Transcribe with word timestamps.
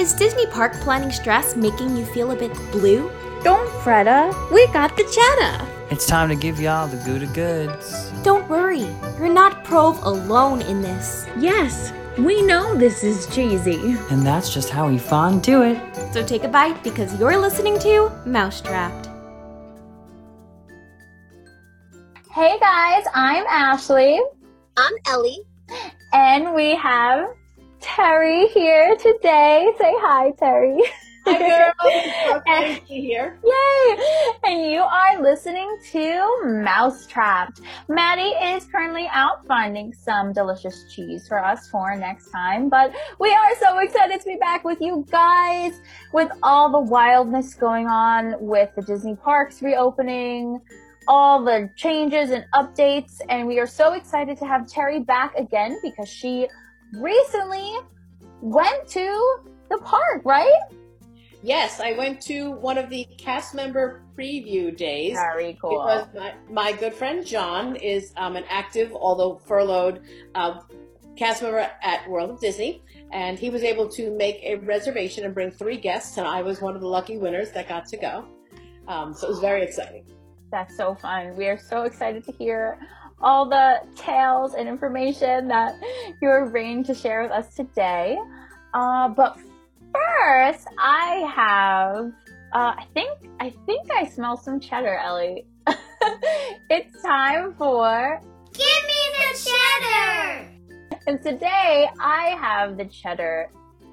Is 0.00 0.14
Disney 0.14 0.46
Park 0.46 0.72
planning 0.80 1.12
stress 1.12 1.54
making 1.54 1.94
you 1.94 2.06
feel 2.06 2.30
a 2.30 2.34
bit 2.34 2.54
blue? 2.72 3.12
Don't 3.44 3.68
fretta, 3.82 4.32
we 4.50 4.66
got 4.68 4.96
the 4.96 5.04
cheddar. 5.04 5.68
It's 5.90 6.06
time 6.06 6.30
to 6.30 6.34
give 6.34 6.58
y'all 6.58 6.88
the 6.88 6.96
Gouda 7.04 7.26
goods. 7.26 8.10
Don't 8.22 8.48
worry, 8.48 8.88
you're 9.18 9.28
not 9.28 9.62
Prove 9.62 10.02
alone 10.02 10.62
in 10.62 10.80
this. 10.80 11.26
Yes, 11.36 11.92
we 12.16 12.40
know 12.40 12.74
this 12.74 13.04
is 13.04 13.26
cheesy. 13.26 13.94
And 14.10 14.26
that's 14.26 14.48
just 14.48 14.70
how 14.70 14.88
we 14.88 14.96
fond 14.96 15.42
do 15.42 15.64
it. 15.64 15.78
So 16.14 16.24
take 16.24 16.44
a 16.44 16.48
bite 16.48 16.82
because 16.82 17.20
you're 17.20 17.36
listening 17.36 17.78
to 17.80 18.10
Mousetrapped. 18.24 19.06
Hey 22.32 22.58
guys, 22.58 23.04
I'm 23.14 23.44
Ashley. 23.50 24.18
I'm 24.78 24.94
Ellie. 25.08 25.42
And 26.14 26.54
we 26.54 26.74
have 26.76 27.34
Terry 27.80 28.46
here 28.48 28.94
today. 28.96 29.72
Say 29.78 29.92
hi, 29.96 30.32
Terry. 30.38 30.82
Hi, 31.26 31.38
girl. 31.38 32.82
Be 32.88 33.00
here. 33.00 33.38
Yay! 33.44 33.98
And 34.44 34.70
you 34.70 34.80
are 34.80 35.22
listening 35.22 35.78
to 35.92 36.40
Mousetrapped. 36.44 37.60
Maddie 37.88 38.34
is 38.54 38.66
currently 38.66 39.08
out 39.12 39.46
finding 39.46 39.94
some 39.94 40.32
delicious 40.32 40.84
cheese 40.92 41.26
for 41.26 41.42
us 41.42 41.68
for 41.68 41.96
next 41.96 42.30
time, 42.30 42.68
but 42.68 42.92
we 43.18 43.32
are 43.32 43.56
so 43.60 43.78
excited 43.78 44.20
to 44.20 44.26
be 44.26 44.36
back 44.36 44.64
with 44.64 44.80
you 44.80 45.06
guys 45.10 45.80
with 46.12 46.30
all 46.42 46.70
the 46.70 46.80
wildness 46.80 47.54
going 47.54 47.86
on 47.86 48.34
with 48.40 48.70
the 48.76 48.82
Disney 48.82 49.16
parks 49.16 49.62
reopening, 49.62 50.60
all 51.08 51.42
the 51.44 51.70
changes 51.76 52.30
and 52.30 52.44
updates, 52.54 53.20
and 53.28 53.46
we 53.46 53.58
are 53.58 53.66
so 53.66 53.94
excited 53.94 54.38
to 54.38 54.46
have 54.46 54.68
Terry 54.68 55.00
back 55.00 55.34
again 55.36 55.78
because 55.82 56.08
she 56.08 56.46
recently 56.94 57.76
went 58.40 58.88
to 58.88 59.36
the 59.70 59.78
park, 59.78 60.22
right? 60.24 60.60
Yes, 61.42 61.80
I 61.80 61.92
went 61.92 62.20
to 62.22 62.50
one 62.50 62.76
of 62.76 62.90
the 62.90 63.06
cast 63.16 63.54
member 63.54 64.02
preview 64.16 64.76
days. 64.76 65.14
Very 65.14 65.56
cool. 65.60 65.70
Because 65.70 66.06
my, 66.14 66.34
my 66.50 66.72
good 66.72 66.92
friend 66.92 67.24
John 67.24 67.76
is 67.76 68.12
um, 68.16 68.36
an 68.36 68.44
active, 68.48 68.92
although 68.92 69.40
furloughed, 69.46 70.02
uh, 70.34 70.60
cast 71.16 71.42
member 71.42 71.58
at 71.82 72.08
World 72.08 72.30
of 72.30 72.40
Disney, 72.40 72.82
and 73.12 73.38
he 73.38 73.50
was 73.50 73.62
able 73.62 73.88
to 73.88 74.10
make 74.16 74.40
a 74.42 74.56
reservation 74.56 75.24
and 75.24 75.34
bring 75.34 75.50
three 75.50 75.76
guests, 75.76 76.18
and 76.18 76.26
I 76.26 76.42
was 76.42 76.60
one 76.60 76.74
of 76.74 76.82
the 76.82 76.88
lucky 76.88 77.16
winners 77.16 77.50
that 77.52 77.68
got 77.68 77.86
to 77.86 77.96
go. 77.96 78.26
Um, 78.86 79.14
so 79.14 79.26
it 79.26 79.30
was 79.30 79.40
very 79.40 79.62
exciting. 79.62 80.04
That's 80.50 80.76
so 80.76 80.94
fun. 80.94 81.36
We 81.36 81.46
are 81.46 81.58
so 81.58 81.82
excited 81.82 82.24
to 82.24 82.32
hear 82.32 82.78
all 83.22 83.46
the 83.48 83.80
tales 83.96 84.54
and 84.54 84.68
information 84.68 85.48
that 85.48 85.78
you're 86.22 86.48
bringing 86.50 86.82
to 86.84 86.94
share 86.94 87.22
with 87.22 87.30
us 87.32 87.54
today. 87.54 88.18
Uh, 88.74 89.08
but 89.08 89.38
first, 89.92 90.66
I 90.78 91.30
have. 91.34 92.12
Uh, 92.52 92.74
I 92.76 92.86
think 92.94 93.10
I 93.38 93.50
think 93.66 93.90
I 93.92 94.06
smell 94.06 94.36
some 94.36 94.58
cheddar, 94.58 94.96
Ellie. 94.96 95.46
it's 96.70 97.02
time 97.02 97.54
for 97.54 98.20
Give 98.52 98.66
me 98.86 99.02
the 99.16 99.50
cheddar! 99.50 100.50
And 101.06 101.22
today 101.22 101.88
I 102.00 102.36
have 102.40 102.76
the 102.76 102.86
cheddar 102.86 103.50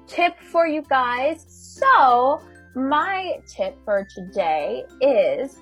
tip 0.08 0.38
for 0.40 0.66
you 0.66 0.82
guys. 0.82 1.44
So, 1.48 2.40
my 2.74 3.40
tip 3.46 3.78
for 3.84 4.06
today 4.14 4.84
is 5.00 5.58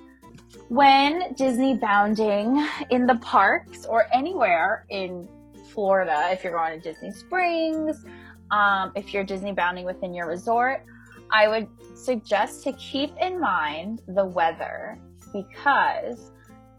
when 0.68 1.32
Disney 1.34 1.74
bounding 1.74 2.66
in 2.90 3.06
the 3.06 3.16
parks 3.16 3.84
or 3.84 4.06
anywhere 4.12 4.86
in 4.90 5.28
Florida, 5.72 6.28
if 6.30 6.42
you're 6.42 6.52
going 6.52 6.80
to 6.80 6.92
Disney 6.92 7.10
Springs, 7.12 8.04
um, 8.50 8.92
if 8.94 9.12
you're 9.12 9.24
Disney 9.24 9.52
bounding 9.52 9.84
within 9.84 10.14
your 10.14 10.28
resort, 10.28 10.84
I 11.30 11.48
would 11.48 11.68
suggest 11.94 12.62
to 12.64 12.72
keep 12.74 13.12
in 13.20 13.40
mind 13.40 14.02
the 14.08 14.24
weather 14.24 14.98
because 15.32 16.30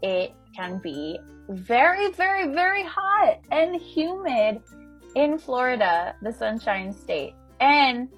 it 0.02 0.32
can 0.54 0.78
be 0.78 1.18
very, 1.48 2.10
very, 2.12 2.52
very 2.52 2.84
hot 2.84 3.40
and 3.50 3.76
humid 3.76 4.62
in 5.14 5.38
Florida, 5.38 6.14
the 6.22 6.32
Sunshine 6.32 6.92
State. 6.92 7.34
And 7.60 8.08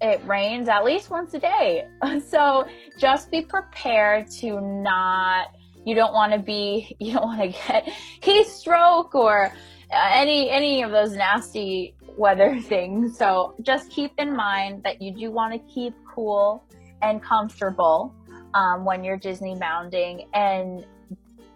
it 0.00 0.20
rains 0.26 0.68
at 0.68 0.84
least 0.84 1.10
once 1.10 1.34
a 1.34 1.38
day. 1.38 1.86
So 2.28 2.66
just 2.98 3.30
be 3.30 3.42
prepared 3.42 4.30
to 4.30 4.60
not, 4.60 5.48
you 5.84 5.94
don't 5.94 6.12
want 6.12 6.32
to 6.32 6.38
be, 6.38 6.96
you 7.00 7.14
don't 7.14 7.24
want 7.24 7.40
to 7.40 7.48
get 7.48 7.88
heat 8.20 8.46
stroke 8.46 9.14
or 9.14 9.52
any, 9.92 10.50
any 10.50 10.82
of 10.82 10.90
those 10.90 11.12
nasty 11.12 11.94
weather 12.16 12.60
things. 12.62 13.16
So 13.16 13.54
just 13.62 13.90
keep 13.90 14.12
in 14.18 14.34
mind 14.34 14.82
that 14.84 15.00
you 15.02 15.12
do 15.12 15.30
want 15.30 15.52
to 15.52 15.72
keep 15.72 15.94
cool 16.06 16.64
and 17.02 17.22
comfortable 17.22 18.14
um, 18.54 18.84
when 18.84 19.04
you're 19.04 19.16
Disney 19.16 19.56
bounding. 19.56 20.28
And 20.32 20.86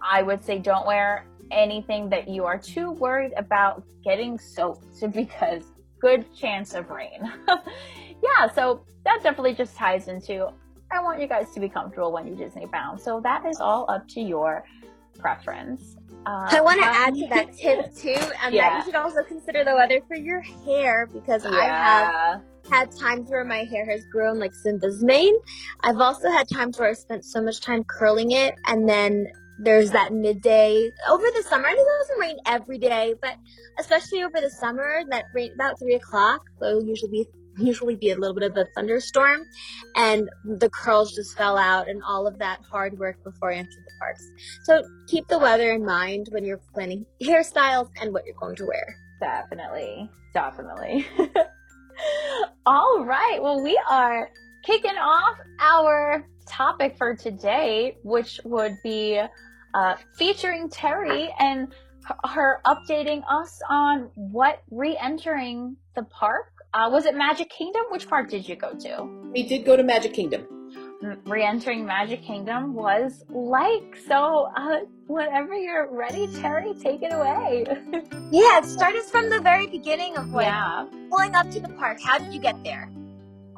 I 0.03 0.23
would 0.23 0.45
say 0.45 0.59
don't 0.59 0.87
wear 0.87 1.25
anything 1.51 2.11
that 2.11 2.29
you 2.29 2.45
are 2.45 2.59
too 2.59 2.93
worried 2.93 3.33
about 3.37 3.83
getting 4.05 4.39
soaked 4.39 4.85
because 5.13 5.63
good 6.01 6.33
chance 6.35 6.75
of 6.75 6.91
rain. 6.91 7.21
yeah, 7.49 8.53
so 8.55 8.85
that 9.05 9.21
definitely 9.23 9.55
just 9.55 9.75
ties 9.75 10.09
into 10.09 10.49
I 10.91 11.03
want 11.03 11.21
you 11.21 11.27
guys 11.27 11.53
to 11.55 11.61
be 11.61 11.69
comfortable 11.69 12.13
when 12.13 12.27
you 12.27 12.35
Disney 12.35 12.67
bound. 12.67 13.01
So 13.01 13.21
that 13.21 13.45
is 13.47 13.61
all 13.61 13.85
up 13.89 14.09
to 14.09 14.21
your 14.21 14.65
preference. 15.19 15.97
Uh, 16.27 16.49
I 16.51 16.61
want 16.61 16.81
to 16.81 16.87
add 16.87 17.15
to 17.15 17.27
that 17.29 17.57
tip 17.57 17.95
too, 17.95 18.17
and 18.43 18.55
yeah. 18.55 18.71
that 18.71 18.79
you 18.79 18.85
should 18.85 18.95
also 18.95 19.23
consider 19.23 19.65
the 19.65 19.75
weather 19.75 20.01
for 20.07 20.17
your 20.17 20.41
hair 20.41 21.09
because 21.13 21.45
yeah. 21.45 21.51
I 21.51 21.65
have 21.65 22.43
had 22.71 22.91
times 22.97 23.31
where 23.31 23.45
my 23.45 23.65
hair 23.65 23.89
has 23.91 24.05
grown 24.13 24.39
like 24.39 24.55
Simba's 24.55 25.03
mane. 25.03 25.35
I've 25.83 25.99
also 25.99 26.31
had 26.31 26.49
times 26.49 26.79
where 26.79 26.91
I 26.91 26.93
spent 26.93 27.25
so 27.25 27.41
much 27.41 27.61
time 27.61 27.85
curling 27.85 28.33
it, 28.33 28.55
and 28.67 28.89
then 28.89 29.27
there's 29.59 29.91
that 29.91 30.13
midday 30.13 30.91
over 31.09 31.25
the 31.37 31.43
summer. 31.43 31.67
And 31.69 31.77
it 31.77 31.87
doesn't 32.01 32.19
rain 32.19 32.37
every 32.47 32.79
day, 32.79 33.15
but 33.21 33.37
especially 33.79 34.23
over 34.23 34.41
the 34.41 34.51
summer, 34.51 35.03
that 35.11 35.27
rain 35.35 35.53
about 35.55 35.79
three 35.79 35.95
o'clock. 35.95 36.43
There'll 36.61 36.85
usually 36.85 37.11
be 37.11 37.27
usually 37.59 37.97
be 37.97 38.11
a 38.11 38.17
little 38.17 38.35
bit 38.35 38.51
of 38.51 38.57
a 38.57 38.67
thunderstorm, 38.75 39.45
and 39.97 40.29
the 40.45 40.71
curls 40.71 41.15
just 41.15 41.37
fell 41.37 41.57
out, 41.57 41.89
and 41.89 42.03
all 42.03 42.27
of 42.27 42.39
that 42.39 42.61
hard 42.71 42.99
work 42.99 43.23
before 43.25 43.53
I 43.53 43.57
entered 43.57 43.85
the 43.85 43.93
parks. 43.99 44.25
So 44.65 44.83
keep 45.07 45.27
the 45.29 45.39
weather 45.39 45.73
in 45.73 45.85
mind 45.85 46.29
when 46.31 46.45
you're 46.45 46.61
planning 46.75 47.07
hairstyles 47.23 47.91
and 48.01 48.13
what 48.13 48.25
you're 48.27 48.37
going 48.39 48.57
to 48.57 48.67
wear. 48.67 48.97
Definitely, 49.21 50.11
definitely. 50.35 51.07
all 52.67 53.05
right. 53.05 53.39
Well, 53.41 53.63
we 53.63 53.81
are 53.91 54.31
kicking 54.65 54.97
off 54.97 55.39
our 55.61 56.27
topic 56.47 56.97
for 56.97 57.15
today, 57.15 57.97
which 58.03 58.41
would 58.45 58.77
be 58.83 59.21
uh, 59.75 59.97
featuring 60.17 60.69
Terry 60.71 61.33
and 61.39 61.69
her 62.25 62.61
updating 62.65 63.23
us 63.29 63.61
on 63.69 64.11
what 64.15 64.63
re-entering 64.71 65.77
the 65.95 66.05
park. 66.05 66.53
Uh, 66.75 66.89
was 66.93 67.07
it 67.07 67.15
Magic 67.15 67.49
Kingdom? 67.49 67.83
Which 67.91 68.09
park 68.09 68.29
did 68.29 68.49
you 68.49 68.55
go 68.55 68.75
to? 68.75 69.09
We 69.33 69.43
did 69.43 69.65
go 69.65 69.77
to 69.77 69.83
Magic 69.83 70.13
Kingdom. 70.13 70.47
Re-entering 71.25 71.87
Magic 71.87 72.23
Kingdom 72.23 72.75
was 72.75 73.25
like. 73.31 73.97
So, 74.07 74.51
uh, 74.57 74.81
whenever 75.07 75.55
you're 75.55 75.89
ready, 75.91 76.27
Terry, 76.41 76.75
take 76.75 77.03
it 77.03 77.13
away. 77.13 77.65
yeah, 78.31 78.61
start 78.63 78.97
us 78.97 79.11
from 79.11 79.31
the 79.31 79.41
very 79.41 79.67
beginning 79.67 80.17
of 80.17 80.29
like 80.29 80.47
yeah. 80.47 80.87
pulling 81.11 81.35
up 81.35 81.51
to 81.53 81.61
the 81.61 81.69
park. 81.71 81.99
How 82.03 82.19
did 82.19 82.35
you 82.35 82.41
get 82.41 82.63
there? 82.65 82.91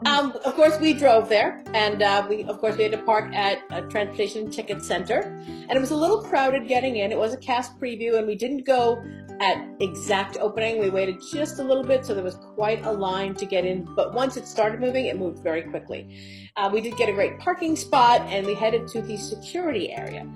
Um, 0.06 0.32
of 0.44 0.54
course, 0.54 0.78
we 0.80 0.94
drove 0.94 1.28
there, 1.28 1.62
and 1.74 2.02
uh, 2.02 2.26
we, 2.28 2.44
of 2.44 2.58
course, 2.58 2.76
we 2.76 2.84
had 2.84 2.92
to 2.92 3.02
park 3.02 3.34
at 3.34 3.58
a 3.70 3.82
transportation 3.82 4.50
ticket 4.50 4.82
center, 4.82 5.20
and 5.46 5.72
it 5.72 5.80
was 5.80 5.90
a 5.90 5.96
little 5.96 6.22
crowded 6.22 6.66
getting 6.66 6.96
in. 6.96 7.12
It 7.12 7.18
was 7.18 7.34
a 7.34 7.36
cast 7.36 7.78
preview, 7.78 8.16
and 8.16 8.26
we 8.26 8.34
didn't 8.34 8.64
go 8.64 9.02
at 9.40 9.62
exact 9.80 10.38
opening. 10.40 10.78
We 10.78 10.88
waited 10.88 11.16
just 11.32 11.58
a 11.58 11.62
little 11.62 11.84
bit, 11.84 12.06
so 12.06 12.14
there 12.14 12.24
was 12.24 12.36
quite 12.36 12.84
a 12.86 12.90
line 12.90 13.34
to 13.34 13.46
get 13.46 13.66
in. 13.66 13.84
But 13.94 14.14
once 14.14 14.38
it 14.38 14.46
started 14.46 14.80
moving, 14.80 15.06
it 15.06 15.18
moved 15.18 15.42
very 15.42 15.62
quickly. 15.62 16.50
Uh, 16.56 16.70
we 16.72 16.80
did 16.80 16.96
get 16.96 17.08
a 17.10 17.12
great 17.12 17.38
parking 17.38 17.76
spot, 17.76 18.22
and 18.22 18.46
we 18.46 18.54
headed 18.54 18.88
to 18.88 19.02
the 19.02 19.18
security 19.18 19.92
area. 19.92 20.26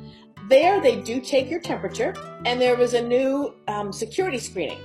There, 0.51 0.81
they 0.83 1.01
do 1.01 1.23
take 1.23 1.49
your 1.49 1.61
temperature, 1.61 2.15
and 2.45 2.61
there 2.61 2.77
was 2.77 2.93
a 2.93 3.03
new 3.03 3.55
um, 3.67 3.93
security 3.93 4.39
screening. 4.39 4.79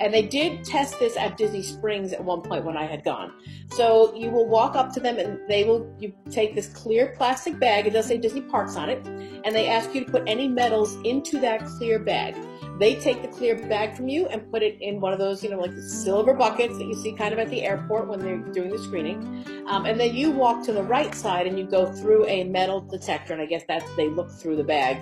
And 0.00 0.12
they 0.12 0.22
did 0.22 0.64
test 0.64 0.98
this 0.98 1.16
at 1.16 1.36
Disney 1.36 1.62
Springs 1.62 2.12
at 2.12 2.22
one 2.22 2.42
point 2.42 2.64
when 2.64 2.76
I 2.76 2.84
had 2.84 3.04
gone. 3.04 3.32
So 3.70 4.14
you 4.14 4.30
will 4.30 4.46
walk 4.46 4.74
up 4.74 4.92
to 4.94 5.00
them 5.00 5.18
and 5.18 5.38
they 5.48 5.64
will 5.64 5.94
you 5.98 6.12
take 6.30 6.54
this 6.54 6.68
clear 6.68 7.14
plastic 7.16 7.58
bag, 7.58 7.86
it 7.86 7.92
does 7.92 8.06
say 8.06 8.18
Disney 8.18 8.40
Parks 8.40 8.76
on 8.76 8.88
it, 8.88 9.06
and 9.06 9.54
they 9.54 9.68
ask 9.68 9.94
you 9.94 10.04
to 10.04 10.10
put 10.10 10.24
any 10.26 10.48
medals 10.48 10.96
into 11.04 11.38
that 11.40 11.64
clear 11.64 11.98
bag. 11.98 12.34
They 12.78 12.96
take 12.96 13.22
the 13.22 13.28
clear 13.28 13.54
bag 13.68 13.96
from 13.96 14.08
you 14.08 14.26
and 14.26 14.50
put 14.50 14.62
it 14.62 14.80
in 14.80 15.00
one 15.00 15.12
of 15.12 15.20
those, 15.20 15.44
you 15.44 15.50
know, 15.50 15.60
like 15.60 15.74
the 15.74 15.82
silver 15.82 16.34
buckets 16.34 16.76
that 16.76 16.84
you 16.84 16.94
see 16.94 17.12
kind 17.12 17.32
of 17.32 17.38
at 17.38 17.48
the 17.48 17.62
airport 17.62 18.08
when 18.08 18.18
they're 18.18 18.38
doing 18.38 18.70
the 18.70 18.78
screening. 18.78 19.44
Um, 19.68 19.86
and 19.86 19.98
then 19.98 20.14
you 20.14 20.32
walk 20.32 20.64
to 20.64 20.72
the 20.72 20.82
right 20.82 21.14
side 21.14 21.46
and 21.46 21.56
you 21.56 21.66
go 21.66 21.86
through 21.86 22.26
a 22.26 22.42
metal 22.44 22.80
detector, 22.80 23.32
and 23.32 23.40
I 23.40 23.46
guess 23.46 23.62
that 23.68 23.84
they 23.96 24.08
look 24.08 24.30
through 24.30 24.56
the 24.56 24.64
bag, 24.64 24.98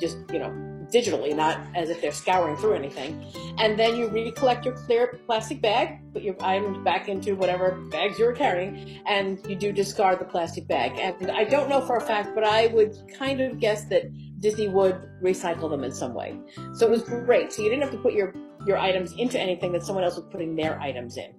just 0.00 0.16
you 0.32 0.38
know, 0.38 0.69
digitally, 0.92 1.34
not 1.34 1.60
as 1.74 1.90
if 1.90 2.00
they're 2.00 2.12
scouring 2.12 2.56
through 2.56 2.74
anything. 2.74 3.24
And 3.58 3.78
then 3.78 3.96
you 3.96 4.08
recollect 4.08 4.64
your 4.64 4.74
clear 4.74 5.18
plastic 5.26 5.60
bag, 5.60 6.00
put 6.12 6.22
your 6.22 6.36
items 6.40 6.84
back 6.84 7.08
into 7.08 7.34
whatever 7.36 7.72
bags 7.90 8.18
you 8.18 8.26
were 8.26 8.32
carrying, 8.32 9.00
and 9.06 9.38
you 9.48 9.56
do 9.56 9.72
discard 9.72 10.18
the 10.18 10.24
plastic 10.24 10.66
bag. 10.66 10.98
And 10.98 11.30
I 11.30 11.44
don't 11.44 11.68
know 11.68 11.80
for 11.80 11.96
a 11.96 12.00
fact, 12.00 12.34
but 12.34 12.44
I 12.44 12.68
would 12.68 12.96
kind 13.16 13.40
of 13.40 13.58
guess 13.58 13.84
that 13.84 14.04
Disney 14.40 14.68
would 14.68 14.96
recycle 15.22 15.70
them 15.70 15.84
in 15.84 15.92
some 15.92 16.14
way. 16.14 16.36
So 16.74 16.86
it 16.86 16.90
was 16.90 17.02
great. 17.02 17.52
So 17.52 17.62
you 17.62 17.68
didn't 17.68 17.82
have 17.82 17.92
to 17.92 17.98
put 17.98 18.14
your, 18.14 18.34
your 18.66 18.78
items 18.78 19.12
into 19.12 19.38
anything 19.38 19.72
that 19.72 19.82
someone 19.82 20.04
else 20.04 20.16
was 20.16 20.26
putting 20.30 20.56
their 20.56 20.80
items 20.80 21.16
in. 21.16 21.32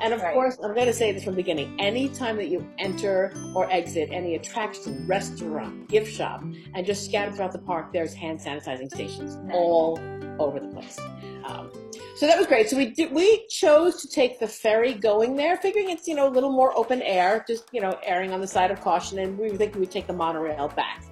And 0.00 0.12
of 0.12 0.20
right. 0.20 0.34
course, 0.34 0.58
I'm 0.62 0.74
going 0.74 0.86
to 0.86 0.92
say 0.92 1.12
this 1.12 1.24
from 1.24 1.34
the 1.34 1.42
beginning. 1.42 1.80
Anytime 1.80 2.36
that 2.36 2.48
you 2.48 2.68
enter 2.78 3.32
or 3.54 3.70
exit 3.70 4.08
any 4.10 4.34
attraction, 4.34 5.06
restaurant, 5.06 5.88
gift 5.88 6.12
shop, 6.12 6.42
and 6.74 6.84
just 6.84 7.04
scatter 7.04 7.30
throughout 7.30 7.52
the 7.52 7.60
park, 7.60 7.92
there's 7.92 8.12
hand 8.12 8.40
sanitizing 8.40 8.92
stations 8.92 9.38
all 9.52 10.00
over 10.38 10.58
the 10.58 10.68
place. 10.68 10.98
Um, 11.44 11.70
so 12.16 12.26
that 12.26 12.38
was 12.38 12.46
great. 12.46 12.70
So 12.70 12.76
we 12.76 12.90
did, 12.90 13.12
we 13.12 13.46
chose 13.48 14.00
to 14.02 14.08
take 14.08 14.40
the 14.40 14.46
ferry 14.46 14.94
going 14.94 15.36
there, 15.36 15.56
figuring 15.56 15.90
it's 15.90 16.06
you 16.08 16.14
know 16.14 16.28
a 16.28 16.30
little 16.30 16.52
more 16.52 16.76
open 16.76 17.02
air, 17.02 17.44
just 17.46 17.68
you 17.72 17.80
know 17.80 17.98
erring 18.02 18.32
on 18.32 18.40
the 18.40 18.46
side 18.46 18.70
of 18.70 18.80
caution, 18.80 19.18
and 19.18 19.38
we 19.38 19.50
were 19.50 19.56
thinking 19.56 19.80
we'd 19.80 19.90
take 19.90 20.06
the 20.06 20.12
monorail 20.12 20.68
back. 20.68 21.04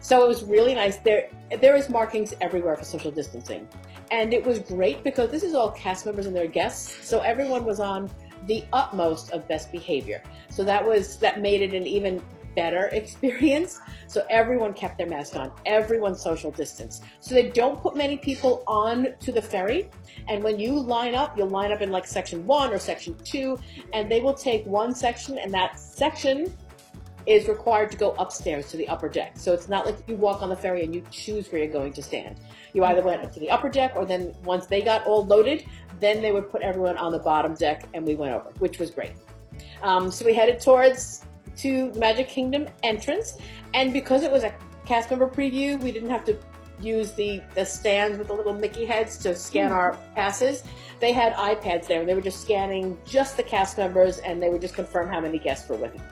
So 0.00 0.24
it 0.24 0.28
was 0.28 0.44
really 0.44 0.74
nice. 0.74 0.96
There 0.98 1.28
there 1.60 1.76
is 1.76 1.88
markings 1.88 2.34
everywhere 2.40 2.76
for 2.76 2.84
social 2.84 3.10
distancing, 3.10 3.68
and 4.10 4.32
it 4.32 4.44
was 4.44 4.58
great 4.58 5.02
because 5.04 5.30
this 5.30 5.42
is 5.42 5.54
all 5.54 5.70
cast 5.70 6.06
members 6.06 6.26
and 6.26 6.34
their 6.34 6.46
guests, 6.46 7.06
so 7.06 7.20
everyone 7.20 7.64
was 7.64 7.80
on 7.80 8.10
the 8.46 8.64
utmost 8.72 9.32
of 9.32 9.46
best 9.48 9.72
behavior. 9.72 10.22
So 10.50 10.64
that 10.64 10.84
was 10.84 11.18
that 11.18 11.40
made 11.40 11.62
it 11.62 11.74
an 11.74 11.86
even 11.86 12.22
better 12.54 12.86
experience. 12.92 13.80
So 14.08 14.24
everyone 14.30 14.72
kept 14.72 14.98
their 14.98 15.06
mask 15.06 15.36
on, 15.36 15.52
everyone 15.66 16.14
social 16.14 16.50
distance. 16.50 17.02
So 17.20 17.34
they 17.34 17.50
don't 17.50 17.80
put 17.80 17.96
many 17.96 18.16
people 18.16 18.64
on 18.66 19.08
to 19.20 19.32
the 19.32 19.42
ferry. 19.42 19.90
And 20.28 20.42
when 20.42 20.58
you 20.58 20.78
line 20.80 21.14
up, 21.14 21.36
you'll 21.36 21.50
line 21.50 21.70
up 21.70 21.82
in 21.82 21.90
like 21.90 22.06
section 22.06 22.46
one 22.46 22.72
or 22.72 22.78
section 22.78 23.16
two, 23.24 23.58
and 23.92 24.10
they 24.10 24.20
will 24.20 24.34
take 24.34 24.64
one 24.66 24.94
section, 24.94 25.38
and 25.38 25.52
that 25.54 25.78
section 25.78 26.52
is 27.26 27.48
required 27.48 27.90
to 27.90 27.96
go 27.96 28.12
upstairs 28.12 28.70
to 28.70 28.76
the 28.76 28.86
upper 28.88 29.08
deck. 29.08 29.32
So 29.36 29.52
it's 29.52 29.68
not 29.68 29.84
like 29.84 29.96
you 30.06 30.14
walk 30.14 30.42
on 30.42 30.48
the 30.48 30.56
ferry 30.56 30.84
and 30.84 30.94
you 30.94 31.02
choose 31.10 31.50
where 31.50 31.62
you're 31.62 31.72
going 31.72 31.92
to 31.94 32.02
stand. 32.02 32.38
You 32.72 32.84
either 32.84 33.02
went 33.02 33.24
up 33.24 33.32
to 33.32 33.40
the 33.40 33.50
upper 33.50 33.68
deck, 33.68 33.92
or 33.96 34.04
then 34.04 34.34
once 34.44 34.66
they 34.66 34.82
got 34.82 35.06
all 35.06 35.24
loaded, 35.24 35.64
then 35.98 36.22
they 36.22 36.30
would 36.30 36.50
put 36.50 36.62
everyone 36.62 36.96
on 36.98 37.10
the 37.10 37.18
bottom 37.18 37.54
deck, 37.54 37.88
and 37.94 38.06
we 38.06 38.14
went 38.14 38.34
over, 38.34 38.50
which 38.58 38.78
was 38.78 38.90
great. 38.90 39.12
Um, 39.82 40.10
so 40.10 40.24
we 40.24 40.34
headed 40.34 40.60
towards 40.60 41.24
to 41.58 41.92
Magic 41.94 42.28
Kingdom 42.28 42.68
entrance, 42.82 43.38
and 43.74 43.92
because 43.92 44.22
it 44.22 44.30
was 44.30 44.44
a 44.44 44.54
cast 44.84 45.10
member 45.10 45.26
preview, 45.26 45.80
we 45.80 45.90
didn't 45.90 46.10
have 46.10 46.24
to 46.26 46.38
use 46.80 47.12
the, 47.12 47.42
the 47.54 47.64
stands 47.64 48.18
with 48.18 48.28
the 48.28 48.34
little 48.34 48.52
Mickey 48.52 48.84
heads 48.84 49.16
to 49.16 49.34
scan 49.34 49.70
mm. 49.70 49.74
our 49.74 49.98
passes. 50.14 50.62
They 51.00 51.12
had 51.12 51.32
iPads 51.34 51.86
there, 51.86 52.00
and 52.00 52.08
they 52.08 52.14
were 52.14 52.20
just 52.20 52.42
scanning 52.42 52.98
just 53.06 53.36
the 53.36 53.42
cast 53.42 53.78
members, 53.78 54.18
and 54.18 54.42
they 54.42 54.50
would 54.50 54.60
just 54.60 54.74
confirm 54.74 55.08
how 55.08 55.20
many 55.20 55.38
guests 55.38 55.68
were 55.68 55.76
with 55.76 55.94
them. 55.94 56.02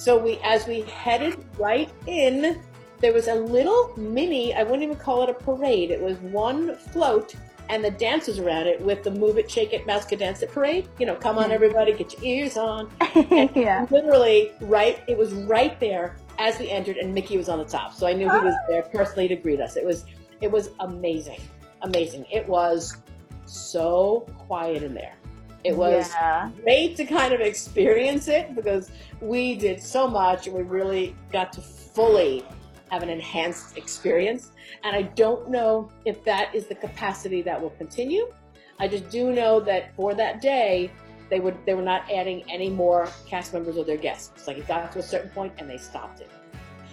So 0.00 0.16
we, 0.16 0.38
as 0.42 0.66
we 0.66 0.80
headed 0.80 1.44
right 1.58 1.90
in, 2.06 2.62
there 3.00 3.12
was 3.12 3.28
a 3.28 3.34
little 3.34 3.92
mini. 3.98 4.54
I 4.54 4.62
wouldn't 4.62 4.82
even 4.82 4.96
call 4.96 5.24
it 5.24 5.28
a 5.28 5.34
parade. 5.34 5.90
It 5.90 6.00
was 6.00 6.16
one 6.20 6.74
float 6.74 7.34
and 7.68 7.84
the 7.84 7.90
dancers 7.90 8.38
around 8.38 8.66
it 8.66 8.80
with 8.80 9.02
the 9.04 9.10
Move 9.10 9.36
It, 9.36 9.50
Shake 9.50 9.74
It, 9.74 9.86
MousekeDance 9.86 10.42
It 10.42 10.52
parade. 10.52 10.88
You 10.98 11.04
know, 11.04 11.16
come 11.16 11.36
on 11.36 11.44
mm-hmm. 11.44 11.52
everybody, 11.52 11.92
get 11.92 12.14
your 12.14 12.24
ears 12.24 12.56
on. 12.56 12.90
yeah. 13.54 13.86
Literally, 13.90 14.52
right, 14.62 15.02
it 15.06 15.18
was 15.18 15.34
right 15.34 15.78
there 15.80 16.16
as 16.38 16.58
we 16.58 16.70
entered, 16.70 16.96
and 16.96 17.12
Mickey 17.12 17.36
was 17.36 17.50
on 17.50 17.58
the 17.58 17.66
top. 17.66 17.92
So 17.92 18.06
I 18.06 18.14
knew 18.14 18.20
he 18.20 18.38
was 18.38 18.54
ah. 18.56 18.66
there 18.68 18.82
personally 18.84 19.28
to 19.28 19.36
greet 19.36 19.60
us. 19.60 19.76
It 19.76 19.84
was, 19.84 20.06
it 20.40 20.50
was 20.50 20.70
amazing, 20.80 21.42
amazing. 21.82 22.24
It 22.32 22.48
was 22.48 22.96
so 23.44 24.26
quiet 24.38 24.82
in 24.82 24.94
there. 24.94 25.19
It 25.64 25.76
was 25.76 26.08
yeah. 26.12 26.50
great 26.62 26.96
to 26.96 27.04
kind 27.04 27.34
of 27.34 27.40
experience 27.40 28.28
it 28.28 28.54
because 28.54 28.90
we 29.20 29.54
did 29.54 29.82
so 29.82 30.08
much 30.08 30.46
and 30.46 30.56
we 30.56 30.62
really 30.62 31.14
got 31.32 31.52
to 31.54 31.60
fully 31.60 32.44
have 32.90 33.02
an 33.02 33.10
enhanced 33.10 33.76
experience. 33.76 34.52
And 34.84 34.96
I 34.96 35.02
don't 35.02 35.50
know 35.50 35.90
if 36.04 36.24
that 36.24 36.54
is 36.54 36.66
the 36.66 36.74
capacity 36.74 37.42
that 37.42 37.60
will 37.60 37.70
continue. 37.70 38.32
I 38.78 38.88
just 38.88 39.10
do 39.10 39.32
know 39.32 39.60
that 39.60 39.94
for 39.94 40.14
that 40.14 40.40
day, 40.40 40.90
they 41.28 41.38
would 41.38 41.56
they 41.64 41.74
were 41.74 41.82
not 41.82 42.10
adding 42.10 42.42
any 42.50 42.70
more 42.70 43.08
cast 43.26 43.52
members 43.52 43.76
or 43.76 43.84
their 43.84 43.96
guests. 43.96 44.46
Like 44.46 44.58
it 44.58 44.66
got 44.66 44.90
to 44.92 44.98
a 44.98 45.02
certain 45.02 45.30
point 45.30 45.52
and 45.58 45.68
they 45.68 45.78
stopped 45.78 46.20
it. 46.20 46.30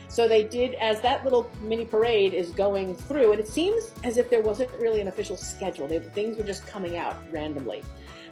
So 0.09 0.27
they 0.27 0.43
did 0.43 0.73
as 0.75 1.01
that 1.01 1.23
little 1.23 1.49
mini 1.61 1.85
parade 1.85 2.33
is 2.33 2.51
going 2.51 2.95
through, 2.95 3.31
and 3.31 3.39
it 3.39 3.47
seems 3.47 3.91
as 4.03 4.17
if 4.17 4.29
there 4.29 4.41
wasn't 4.41 4.71
really 4.79 5.01
an 5.01 5.07
official 5.07 5.35
schedule. 5.35 5.87
They, 5.87 5.99
things 5.99 6.37
were 6.37 6.43
just 6.43 6.65
coming 6.65 6.97
out 6.97 7.17
randomly. 7.31 7.83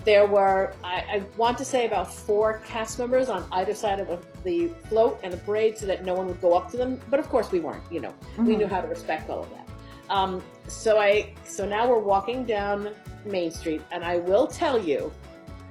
There 0.05 0.27
were, 0.27 0.73
I, 0.83 0.95
I, 1.13 1.23
want 1.35 1.57
to 1.57 1.65
say, 1.65 1.87
about 1.87 2.13
four 2.13 2.61
cast 2.65 2.99
members 2.99 3.27
on 3.27 3.43
either 3.51 3.73
side 3.73 3.99
of 3.99 4.25
the 4.43 4.67
float 4.87 5.19
and 5.23 5.33
the 5.33 5.37
parade 5.37 5.77
so 5.79 5.87
that 5.87 6.05
no 6.05 6.13
one 6.13 6.27
would 6.27 6.39
go 6.39 6.53
up 6.53 6.69
to 6.71 6.77
them. 6.77 7.01
But 7.09 7.19
of 7.19 7.27
course, 7.27 7.51
we 7.51 7.59
weren't, 7.59 7.83
you 7.91 8.01
know, 8.01 8.09
mm-hmm. 8.09 8.45
we 8.45 8.55
knew 8.55 8.67
how 8.67 8.81
to 8.81 8.87
respect 8.87 9.29
all 9.31 9.41
of 9.43 9.49
that. 9.49 9.67
Um, 10.09 10.43
so 10.67 10.99
I, 10.99 11.33
so 11.43 11.67
now 11.67 11.89
we're 11.89 11.99
walking 11.99 12.45
down 12.45 12.91
Main 13.25 13.49
Street, 13.49 13.81
and 13.91 14.03
I 14.03 14.17
will 14.17 14.45
tell 14.45 14.77
you, 14.79 15.11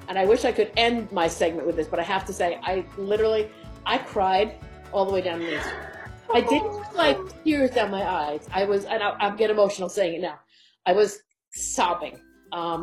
and 0.08 0.18
I 0.18 0.24
wish 0.24 0.44
I 0.44 0.52
could 0.52 0.72
end 0.76 1.10
my 1.12 1.28
segment 1.28 1.66
with 1.66 1.76
this, 1.76 1.86
but 1.86 2.00
I 2.00 2.02
have 2.02 2.24
to 2.26 2.32
say, 2.32 2.58
I 2.62 2.84
literally, 2.96 3.48
I 3.86 3.98
cried 3.98 4.58
all 4.92 5.04
the 5.04 5.12
way 5.12 5.20
down 5.20 5.38
Main 5.38 5.60
Street. 5.60 5.94
I 6.32 6.40
didn't 6.40 6.94
like 6.96 7.44
tears 7.44 7.70
down 7.70 7.90
my 7.90 8.02
eyes. 8.02 8.48
I 8.52 8.64
was, 8.64 8.84
and 8.86 9.02
I, 9.02 9.14
I 9.20 9.36
get 9.36 9.50
emotional 9.50 9.88
saying 9.88 10.16
it 10.16 10.22
now. 10.22 10.40
I 10.86 10.92
was 10.92 11.20
sobbing. 11.52 12.18
Um, 12.52 12.82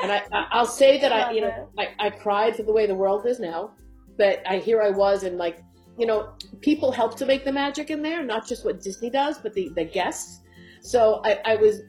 and 0.00 0.12
I, 0.12 0.22
I 0.32 0.58
will 0.58 0.66
say 0.66 1.00
that 1.00 1.12
I 1.12 1.32
you 1.32 1.40
know 1.40 1.68
I, 1.78 1.88
I 1.98 2.10
cried 2.10 2.56
for 2.56 2.62
the 2.62 2.72
way 2.72 2.86
the 2.86 2.94
world 2.94 3.26
is 3.26 3.40
now, 3.40 3.72
but 4.16 4.42
I 4.46 4.58
here 4.58 4.82
I 4.82 4.90
was 4.90 5.22
and 5.22 5.38
like 5.38 5.62
you 5.98 6.06
know 6.06 6.32
people 6.60 6.92
help 6.92 7.16
to 7.16 7.26
make 7.26 7.44
the 7.44 7.52
magic 7.52 7.90
in 7.90 8.02
there, 8.02 8.22
not 8.22 8.46
just 8.46 8.64
what 8.64 8.80
Disney 8.80 9.10
does, 9.10 9.38
but 9.38 9.54
the 9.54 9.70
the 9.74 9.84
guests. 9.84 10.40
So 10.80 11.20
I, 11.24 11.38
I 11.44 11.56
was 11.56 11.80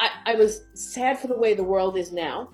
I, 0.00 0.10
I 0.26 0.34
was 0.34 0.62
sad 0.74 1.18
for 1.18 1.26
the 1.26 1.36
way 1.36 1.54
the 1.54 1.64
world 1.64 1.96
is 1.96 2.10
now. 2.10 2.50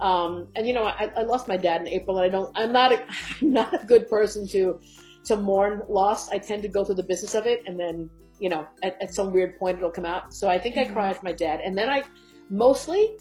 Um, 0.00 0.48
and 0.56 0.66
you 0.66 0.72
know, 0.72 0.84
I, 0.84 1.10
I 1.16 1.22
lost 1.22 1.46
my 1.46 1.56
dad 1.56 1.80
in 1.82 1.88
April, 1.88 2.18
and 2.18 2.26
I 2.26 2.28
don't. 2.28 2.50
I'm 2.58 2.72
not 2.72 2.92
a, 2.92 3.04
I'm 3.40 3.52
not 3.52 3.82
a 3.82 3.86
good 3.86 4.08
person 4.08 4.46
to 4.48 4.80
to 5.26 5.36
mourn 5.36 5.82
loss. 5.88 6.30
I 6.30 6.38
tend 6.38 6.62
to 6.62 6.68
go 6.68 6.84
through 6.84 6.96
the 6.96 7.02
business 7.04 7.34
of 7.34 7.46
it, 7.46 7.62
and 7.66 7.78
then 7.78 8.10
you 8.40 8.48
know, 8.48 8.66
at, 8.82 9.00
at 9.02 9.14
some 9.14 9.32
weird 9.32 9.58
point, 9.58 9.78
it'll 9.78 9.90
come 9.90 10.06
out. 10.06 10.34
So 10.34 10.48
I 10.48 10.58
think 10.58 10.76
I 10.76 10.84
mm-hmm. 10.84 10.94
cried 10.94 11.16
for 11.16 11.24
my 11.24 11.32
dad, 11.32 11.60
and 11.60 11.76
then 11.76 11.88
I 11.88 12.02
mostly 12.48 13.18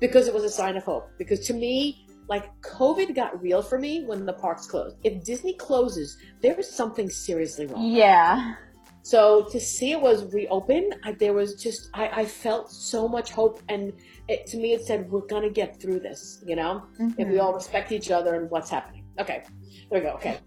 because 0.00 0.28
it 0.28 0.34
was 0.34 0.44
a 0.44 0.50
sign 0.50 0.76
of 0.76 0.84
hope. 0.84 1.10
Because 1.18 1.46
to 1.46 1.54
me, 1.54 2.06
like 2.28 2.48
COVID 2.62 3.14
got 3.14 3.40
real 3.42 3.62
for 3.62 3.78
me 3.78 4.04
when 4.04 4.24
the 4.24 4.32
parks 4.32 4.66
closed. 4.66 4.96
If 5.04 5.24
Disney 5.24 5.54
closes, 5.54 6.16
there 6.40 6.58
is 6.58 6.70
something 6.70 7.10
seriously 7.10 7.66
wrong. 7.66 7.84
Yeah. 7.84 8.54
So 9.02 9.46
to 9.52 9.60
see 9.60 9.92
it 9.92 10.00
was 10.00 10.32
reopened, 10.32 10.94
I, 11.04 11.12
there 11.12 11.34
was 11.34 11.62
just 11.62 11.90
I, 11.92 12.22
I 12.22 12.24
felt 12.24 12.72
so 12.72 13.06
much 13.06 13.32
hope, 13.32 13.60
and 13.68 13.92
it, 14.28 14.46
to 14.46 14.56
me 14.56 14.72
it 14.72 14.86
said 14.86 15.10
we're 15.10 15.26
gonna 15.26 15.50
get 15.50 15.78
through 15.80 16.00
this. 16.00 16.42
You 16.46 16.56
know, 16.56 16.86
mm-hmm. 16.98 17.20
if 17.20 17.28
we 17.28 17.38
all 17.38 17.52
respect 17.52 17.92
each 17.92 18.10
other 18.10 18.34
and 18.34 18.50
what's 18.50 18.70
happening. 18.70 19.03
Okay. 19.18 19.44
There 19.90 20.00
we 20.00 20.06
go. 20.06 20.14
Okay. 20.14 20.38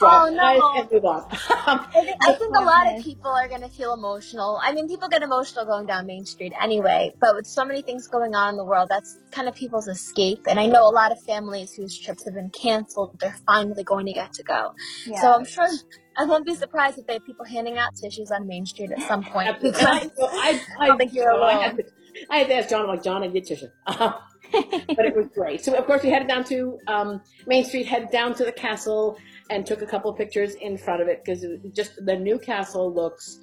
oh 0.00 0.30
no. 0.32 0.88
move 0.92 1.04
on. 1.04 1.26
I 1.32 2.34
think 2.38 2.54
a 2.56 2.62
lot 2.62 2.94
of 2.94 3.02
people 3.02 3.30
are 3.30 3.48
going 3.48 3.62
to 3.62 3.68
feel 3.68 3.94
emotional. 3.94 4.60
I 4.62 4.72
mean, 4.72 4.88
people 4.88 5.08
get 5.08 5.22
emotional 5.22 5.64
going 5.64 5.86
down 5.86 6.06
Main 6.06 6.24
Street 6.24 6.52
anyway, 6.60 7.12
but 7.20 7.34
with 7.34 7.46
so 7.46 7.64
many 7.64 7.82
things 7.82 8.06
going 8.06 8.34
on 8.34 8.50
in 8.50 8.56
the 8.56 8.64
world, 8.64 8.88
that's 8.90 9.18
kind 9.30 9.48
of 9.48 9.54
people's 9.54 9.88
escape. 9.88 10.40
And 10.48 10.60
I 10.60 10.66
know 10.66 10.86
a 10.86 10.92
lot 10.92 11.12
of 11.12 11.20
families 11.22 11.74
whose 11.74 11.98
trips 11.98 12.24
have 12.24 12.34
been 12.34 12.50
canceled, 12.50 13.18
they're 13.20 13.36
finally 13.46 13.84
going 13.84 14.06
to 14.06 14.12
get 14.12 14.32
to 14.34 14.42
go. 14.42 14.74
Yeah. 15.06 15.20
So 15.20 15.32
I'm 15.32 15.44
sure 15.44 15.68
I 16.16 16.24
won't 16.24 16.44
be 16.44 16.54
surprised 16.54 16.98
if 16.98 17.06
they 17.06 17.14
have 17.14 17.26
people 17.26 17.46
handing 17.46 17.78
out 17.78 17.96
tissues 17.96 18.30
on 18.30 18.46
Main 18.46 18.66
Street 18.66 18.92
at 18.92 19.02
some 19.08 19.24
point. 19.24 19.60
Because 19.60 19.82
I, 19.82 19.92
I, 19.92 20.10
I, 20.20 20.60
I, 20.80 20.86
don't 20.86 20.98
think 20.98 21.14
you're 21.14 21.30
alone. 21.30 21.56
I 21.56 21.62
had, 21.62 21.76
to, 21.76 21.84
I 22.30 22.38
had 22.38 22.46
to 22.48 22.54
ask 22.54 22.68
John, 22.68 22.82
I'm 22.82 22.88
like, 22.88 23.02
John, 23.02 23.22
I 23.22 23.28
get 23.28 23.46
tissue. 23.46 23.68
Um, 23.86 24.14
but 24.52 25.04
it 25.04 25.14
was 25.14 25.26
great. 25.34 25.64
So 25.64 25.74
of 25.74 25.86
course 25.86 26.02
we 26.02 26.10
headed 26.10 26.28
down 26.28 26.44
to 26.44 26.78
um, 26.86 27.20
Main 27.46 27.64
Street, 27.64 27.86
headed 27.86 28.10
down 28.10 28.34
to 28.34 28.44
the 28.44 28.52
castle, 28.52 29.18
and 29.50 29.66
took 29.66 29.82
a 29.82 29.86
couple 29.86 30.10
of 30.10 30.16
pictures 30.16 30.54
in 30.54 30.76
front 30.76 31.02
of 31.02 31.08
it 31.08 31.24
because 31.24 31.44
just 31.72 32.04
the 32.04 32.16
new 32.16 32.38
castle 32.38 32.92
looks 32.92 33.40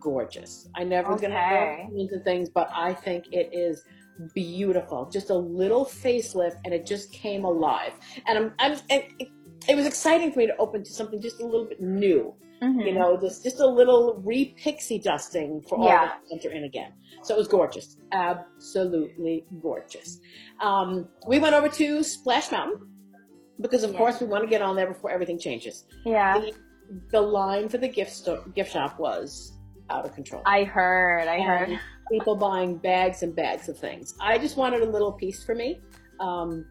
gorgeous. 0.00 0.68
I 0.74 0.84
never 0.84 1.10
was 1.10 1.18
okay. 1.18 1.28
gonna 1.28 1.40
have 1.40 1.90
and 1.90 2.24
things, 2.24 2.48
but 2.48 2.68
I 2.72 2.92
think 2.92 3.26
it 3.32 3.50
is 3.52 3.84
beautiful. 4.34 5.08
Just 5.10 5.30
a 5.30 5.34
little 5.34 5.84
facelift, 5.84 6.56
and 6.64 6.72
it 6.72 6.86
just 6.86 7.12
came 7.12 7.44
alive. 7.44 7.92
And 8.26 8.38
I'm, 8.38 8.52
I'm 8.58 8.78
it, 8.88 9.28
it 9.68 9.76
was 9.76 9.86
exciting 9.86 10.32
for 10.32 10.40
me 10.40 10.46
to 10.46 10.56
open 10.58 10.84
to 10.84 10.90
something 10.90 11.20
just 11.20 11.40
a 11.40 11.44
little 11.44 11.66
bit 11.66 11.80
new. 11.80 12.34
Mm-hmm. 12.62 12.80
You 12.80 12.94
know, 12.94 13.16
this 13.18 13.42
just 13.42 13.60
a 13.60 13.66
little 13.66 14.22
re 14.24 14.54
pixie 14.56 14.98
dusting 14.98 15.62
for 15.68 15.78
all 15.78 15.86
yeah. 15.86 16.12
to 16.28 16.34
enter 16.34 16.50
in 16.50 16.64
again. 16.64 16.92
So 17.22 17.34
it 17.34 17.38
was 17.38 17.48
gorgeous, 17.48 17.98
absolutely 18.12 19.44
gorgeous. 19.60 20.20
Um, 20.60 21.08
we 21.26 21.38
went 21.38 21.54
over 21.54 21.68
to 21.68 22.02
Splash 22.02 22.50
Mountain 22.50 22.88
because, 23.60 23.82
of 23.82 23.94
course, 23.94 24.20
we 24.20 24.26
want 24.26 24.44
to 24.44 24.48
get 24.48 24.62
on 24.62 24.74
there 24.74 24.86
before 24.86 25.10
everything 25.10 25.38
changes. 25.38 25.84
Yeah. 26.06 26.38
The, 26.38 26.52
the 27.10 27.20
line 27.20 27.68
for 27.68 27.78
the 27.78 27.88
gift 27.88 28.12
store, 28.12 28.42
gift 28.54 28.72
shop 28.72 28.98
was 28.98 29.52
out 29.90 30.06
of 30.06 30.14
control. 30.14 30.42
I 30.46 30.64
heard, 30.64 31.28
I 31.28 31.40
heard. 31.40 31.78
People 32.10 32.36
buying 32.36 32.78
bags 32.78 33.22
and 33.22 33.34
bags 33.34 33.68
of 33.68 33.78
things. 33.78 34.14
I 34.20 34.38
just 34.38 34.56
wanted 34.56 34.82
a 34.82 34.90
little 34.90 35.12
piece 35.12 35.42
for 35.44 35.54
me. 35.54 35.80
Um, 36.20 36.64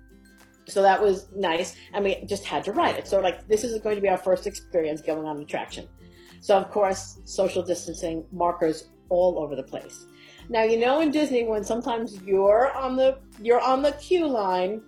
so 0.68 0.82
that 0.82 1.02
was 1.02 1.28
nice. 1.36 1.76
And 1.94 2.04
we 2.04 2.24
just 2.26 2.46
had 2.46 2.64
to 2.66 2.72
ride 2.72 2.96
it. 2.96 3.08
So 3.08 3.20
like 3.20 3.48
this 3.48 3.64
is 3.64 3.80
going 3.82 3.96
to 3.96 4.02
be 4.02 4.10
our 4.10 4.18
first 4.18 4.48
experience 4.48 5.02
going 5.02 5.26
on 5.26 5.38
an 5.38 5.44
attraction. 5.44 5.88
So 6.42 6.58
of 6.58 6.70
course, 6.70 7.20
social 7.26 7.64
distancing 7.64 8.26
markers 8.32 8.90
all 9.10 9.40
over 9.40 9.56
the 9.56 9.64
place. 9.64 10.06
Now 10.50 10.64
you 10.64 10.80
know 10.80 11.02
in 11.02 11.12
Disney 11.12 11.44
when 11.44 11.64
sometimes 11.64 12.22
you're 12.22 12.72
on 12.76 12.96
the 12.96 13.20
you're 13.42 13.62
on 13.62 13.82
the 13.82 13.94
queue 13.94 14.28
line 14.28 14.82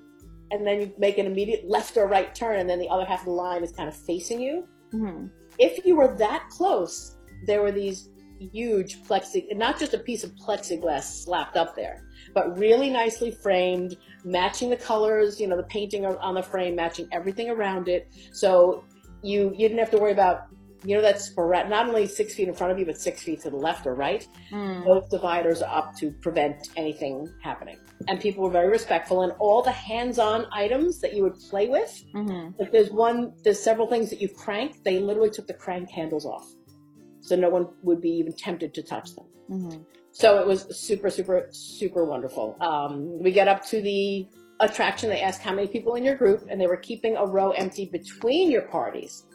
and 0.51 0.65
then 0.65 0.81
you 0.81 0.93
make 0.97 1.17
an 1.17 1.25
immediate 1.25 1.67
left 1.67 1.97
or 1.97 2.07
right 2.07 2.33
turn 2.33 2.59
and 2.59 2.69
then 2.69 2.79
the 2.79 2.87
other 2.89 3.05
half 3.05 3.19
of 3.19 3.25
the 3.25 3.31
line 3.31 3.63
is 3.63 3.71
kind 3.71 3.89
of 3.89 3.95
facing 3.95 4.39
you. 4.39 4.67
Mm-hmm. 4.93 5.27
If 5.59 5.85
you 5.85 5.95
were 5.95 6.15
that 6.17 6.49
close, 6.49 7.17
there 7.45 7.61
were 7.61 7.71
these 7.71 8.09
huge 8.39 9.03
plexi 9.03 9.55
not 9.55 9.79
just 9.79 9.93
a 9.93 9.99
piece 9.99 10.23
of 10.23 10.31
plexiglass 10.35 11.03
slapped 11.23 11.57
up 11.57 11.75
there, 11.75 12.03
but 12.33 12.57
really 12.57 12.89
nicely 12.89 13.31
framed, 13.31 13.97
matching 14.23 14.69
the 14.69 14.77
colors, 14.77 15.39
you 15.39 15.47
know, 15.47 15.57
the 15.57 15.63
painting 15.63 16.05
on 16.05 16.35
the 16.35 16.43
frame 16.43 16.75
matching 16.75 17.07
everything 17.11 17.49
around 17.49 17.87
it. 17.87 18.07
So 18.31 18.83
you 19.23 19.51
you 19.57 19.67
didn't 19.67 19.79
have 19.79 19.91
to 19.91 19.97
worry 19.97 20.11
about 20.11 20.47
you 20.85 20.95
know 20.95 21.01
that's 21.01 21.25
sporadic, 21.25 21.69
not 21.69 21.87
only 21.89 22.05
six 22.05 22.35
feet 22.35 22.47
in 22.47 22.53
front 22.53 22.71
of 22.71 22.77
you, 22.77 22.85
but 22.85 22.97
six 22.97 23.23
feet 23.23 23.41
to 23.41 23.49
the 23.49 23.57
left 23.57 23.87
or 23.87 23.95
right. 23.95 24.27
Mm. 24.51 24.85
Both 24.85 25.09
dividers 25.09 25.63
are 25.63 25.75
up 25.79 25.95
to 25.97 26.11
prevent 26.21 26.69
anything 26.77 27.27
happening. 27.43 27.79
And 28.07 28.19
people 28.19 28.43
were 28.43 28.51
very 28.51 28.69
respectful. 28.69 29.23
And 29.23 29.33
all 29.39 29.63
the 29.63 29.71
hands-on 29.71 30.45
items 30.53 30.99
that 30.99 31.13
you 31.15 31.23
would 31.23 31.33
play 31.49 31.67
with, 31.67 32.03
Mm-hmm. 32.13 32.61
if 32.61 32.71
there's 32.71 32.91
one, 32.91 33.33
there's 33.43 33.59
several 33.59 33.87
things 33.87 34.11
that 34.11 34.21
you 34.21 34.29
crank. 34.29 34.83
They 34.83 34.99
literally 34.99 35.31
took 35.31 35.47
the 35.47 35.55
crank 35.55 35.89
handles 35.89 36.27
off, 36.27 36.47
so 37.27 37.35
no 37.35 37.49
one 37.49 37.67
would 37.83 38.01
be 38.01 38.09
even 38.09 38.31
tempted 38.31 38.73
to 38.73 38.81
touch 38.81 39.13
them. 39.15 39.25
Mm-hmm. 39.49 39.81
So 40.11 40.39
it 40.39 40.47
was 40.47 40.65
super, 40.75 41.09
super, 41.09 41.47
super 41.51 42.05
wonderful. 42.05 42.55
Um, 42.61 43.21
we 43.21 43.31
get 43.31 43.47
up 43.47 43.65
to 43.67 43.81
the 43.81 44.25
attraction. 44.61 45.09
They 45.09 45.21
asked 45.21 45.41
how 45.41 45.53
many 45.53 45.67
people 45.67 45.95
in 45.95 46.03
your 46.03 46.15
group, 46.15 46.47
and 46.49 46.59
they 46.59 46.67
were 46.67 46.77
keeping 46.77 47.17
a 47.17 47.25
row 47.25 47.51
empty 47.51 47.85
between 47.85 48.49
your 48.49 48.63
parties. 48.63 49.25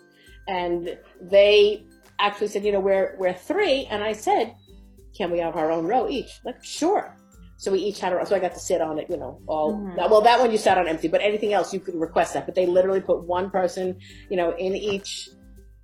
And 0.49 0.99
they 1.21 1.85
actually 2.19 2.49
said, 2.49 2.65
you 2.65 2.73
know, 2.73 2.81
we're 2.81 3.15
we're 3.19 3.35
three, 3.35 3.87
and 3.91 4.03
I 4.03 4.13
said, 4.13 4.55
can 5.17 5.31
we 5.31 5.39
have 5.41 5.57
our 5.57 5.71
own 5.71 5.87
row 5.87 6.09
each? 6.09 6.41
Like, 6.45 6.65
sure. 6.65 7.17
So 7.59 7.71
we 7.71 7.79
each 7.79 8.01
had 8.01 8.13
our. 8.13 8.25
So 8.27 8.35
I 8.35 8.41
got 8.41 8.55
to 8.55 8.59
sit 8.59 8.81
on 8.81 8.99
it, 8.99 9.09
you 9.09 9.19
know. 9.19 9.39
All 9.47 9.75
Mhm. 9.77 10.11
well, 10.11 10.23
that 10.23 10.41
one 10.41 10.51
you 10.51 10.59
sat 10.59 10.79
on 10.79 10.89
empty, 10.89 11.07
but 11.07 11.21
anything 11.21 11.53
else 11.53 11.73
you 11.73 11.79
could 11.79 11.95
request 11.95 12.35
that. 12.35 12.47
But 12.47 12.55
they 12.55 12.67
literally 12.67 13.01
put 13.01 13.23
one 13.25 13.51
person, 13.51 13.99
you 14.31 14.37
know, 14.37 14.57
in 14.57 14.75
each 14.75 15.29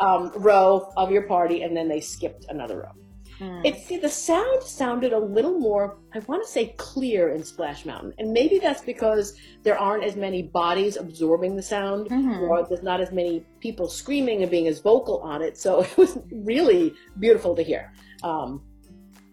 um, 0.00 0.32
row 0.36 0.92
of 0.96 1.10
your 1.10 1.22
party, 1.22 1.62
and 1.62 1.76
then 1.76 1.88
they 1.88 2.00
skipped 2.00 2.46
another 2.48 2.78
row. 2.80 2.92
Mm. 3.40 3.64
It 3.64 3.76
see 3.86 3.98
the 3.98 4.08
sound 4.08 4.64
sounded 4.64 5.12
a 5.12 5.18
little 5.18 5.58
more 5.60 5.98
I 6.12 6.18
want 6.20 6.44
to 6.44 6.50
say 6.50 6.74
clear 6.76 7.28
in 7.28 7.44
Splash 7.44 7.84
Mountain. 7.86 8.14
And 8.18 8.32
maybe 8.32 8.58
that's 8.58 8.80
because 8.82 9.36
there 9.62 9.78
aren't 9.78 10.02
as 10.02 10.16
many 10.16 10.42
bodies 10.42 10.96
absorbing 10.96 11.54
the 11.54 11.62
sound 11.62 12.08
Mhm. 12.10 12.40
or 12.48 12.66
there's 12.68 12.82
not 12.82 13.00
as 13.00 13.12
many 13.12 13.44
people 13.60 13.88
screaming 13.88 14.42
and 14.42 14.50
being 14.50 14.66
as 14.66 14.80
vocal 14.80 15.18
on 15.20 15.40
it. 15.40 15.56
So 15.56 15.82
it 15.82 15.96
was 15.96 16.18
really 16.32 16.94
beautiful 17.20 17.54
to 17.54 17.62
hear. 17.62 17.92
Um 18.24 18.60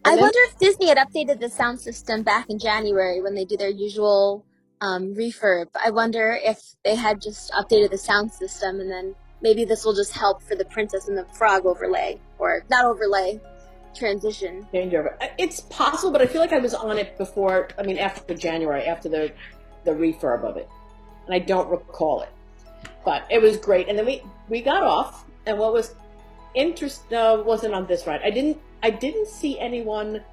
I 0.04 0.12
then- 0.12 0.22
wonder 0.22 0.40
if 0.50 0.60
Disney 0.60 0.88
had 0.88 1.00
updated 1.00 1.40
the 1.40 1.50
sound 1.50 1.82
system 1.82 2.22
back 2.22 2.46
in 2.52 2.60
January 2.60 3.24
when 3.24 3.34
they 3.34 3.46
do 3.46 3.58
their 3.58 3.72
usual 3.72 4.46
um, 4.82 5.16
refurb. 5.16 5.66
I 5.84 5.90
wonder 5.90 6.38
if 6.44 6.60
they 6.84 6.94
had 6.94 7.20
just 7.22 7.52
updated 7.54 7.90
the 7.90 7.98
sound 7.98 8.32
system 8.32 8.80
and 8.82 8.92
then 8.92 9.16
maybe 9.46 9.64
this 9.64 9.86
will 9.86 9.94
just 9.94 10.12
help 10.12 10.42
for 10.42 10.56
the 10.56 10.66
Princess 10.66 11.08
and 11.08 11.16
the 11.16 11.25
Frog 11.25 11.68
overlay 11.68 12.20
or 12.40 12.66
not 12.68 12.84
overlay 12.84 13.40
transition. 13.96 14.68
danger. 14.74 15.16
Uh, 15.22 15.28
it's 15.38 15.60
possible, 15.62 16.12
but 16.12 16.20
I 16.20 16.25
feel 16.25 16.42
like 16.42 16.52
I 16.52 16.58
was 16.58 16.74
on 16.74 16.98
it 16.98 17.16
before. 17.20 17.70
I 17.78 17.84
mean, 17.84 18.00
after 18.00 18.34
January, 18.34 18.84
after 18.86 19.08
the 19.08 19.32
the 19.84 19.92
refurb 19.92 20.44
of 20.44 20.58
it, 20.58 20.68
and 21.28 21.36
I 21.36 21.40
don't 21.40 21.70
recall 21.70 22.24
it. 22.24 22.30
But 23.06 23.28
it 23.30 23.40
was 23.40 23.58
great. 23.58 23.88
And 23.88 23.98
then 23.98 24.08
we 24.08 24.24
we 24.50 24.62
got 24.62 24.82
off, 24.82 25.25
and 25.46 25.60
what 25.60 25.74
was 25.74 25.94
interest 26.56 27.04
no, 27.12 27.44
wasn't 27.44 27.75
on 27.75 27.86
this 27.86 28.08
ride. 28.08 28.22
I 28.24 28.32
didn't 28.32 28.58
I 28.82 28.90
didn't 28.90 29.28
see 29.28 29.60
anyone 29.60 30.24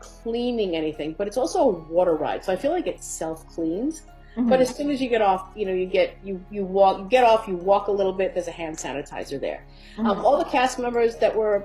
cleaning 0.00 0.74
anything, 0.74 1.14
but 1.18 1.28
it's 1.28 1.36
also 1.36 1.58
a 1.60 1.68
water 1.68 2.14
ride, 2.14 2.44
so 2.44 2.52
I 2.52 2.56
feel 2.56 2.72
like 2.72 2.86
it 2.86 3.04
self 3.04 3.46
cleans. 3.54 4.02
Mm-hmm. 4.36 4.48
But 4.48 4.60
as 4.60 4.74
soon 4.74 4.90
as 4.90 5.00
you 5.00 5.08
get 5.08 5.20
off, 5.20 5.50
you 5.54 5.66
know, 5.66 5.72
you 5.72 5.86
get 5.86 6.16
you 6.24 6.42
you 6.50 6.64
walk, 6.64 6.98
you 6.98 7.04
get 7.04 7.24
off, 7.24 7.46
you 7.46 7.56
walk 7.56 7.88
a 7.88 7.92
little 7.92 8.12
bit. 8.12 8.32
There's 8.32 8.48
a 8.48 8.52
hand 8.52 8.76
sanitizer 8.76 9.38
there. 9.38 9.64
Mm-hmm. 9.96 10.06
Um, 10.06 10.24
all 10.24 10.38
the 10.38 10.50
cast 10.50 10.78
members 10.78 11.16
that 11.16 11.34
were, 11.34 11.64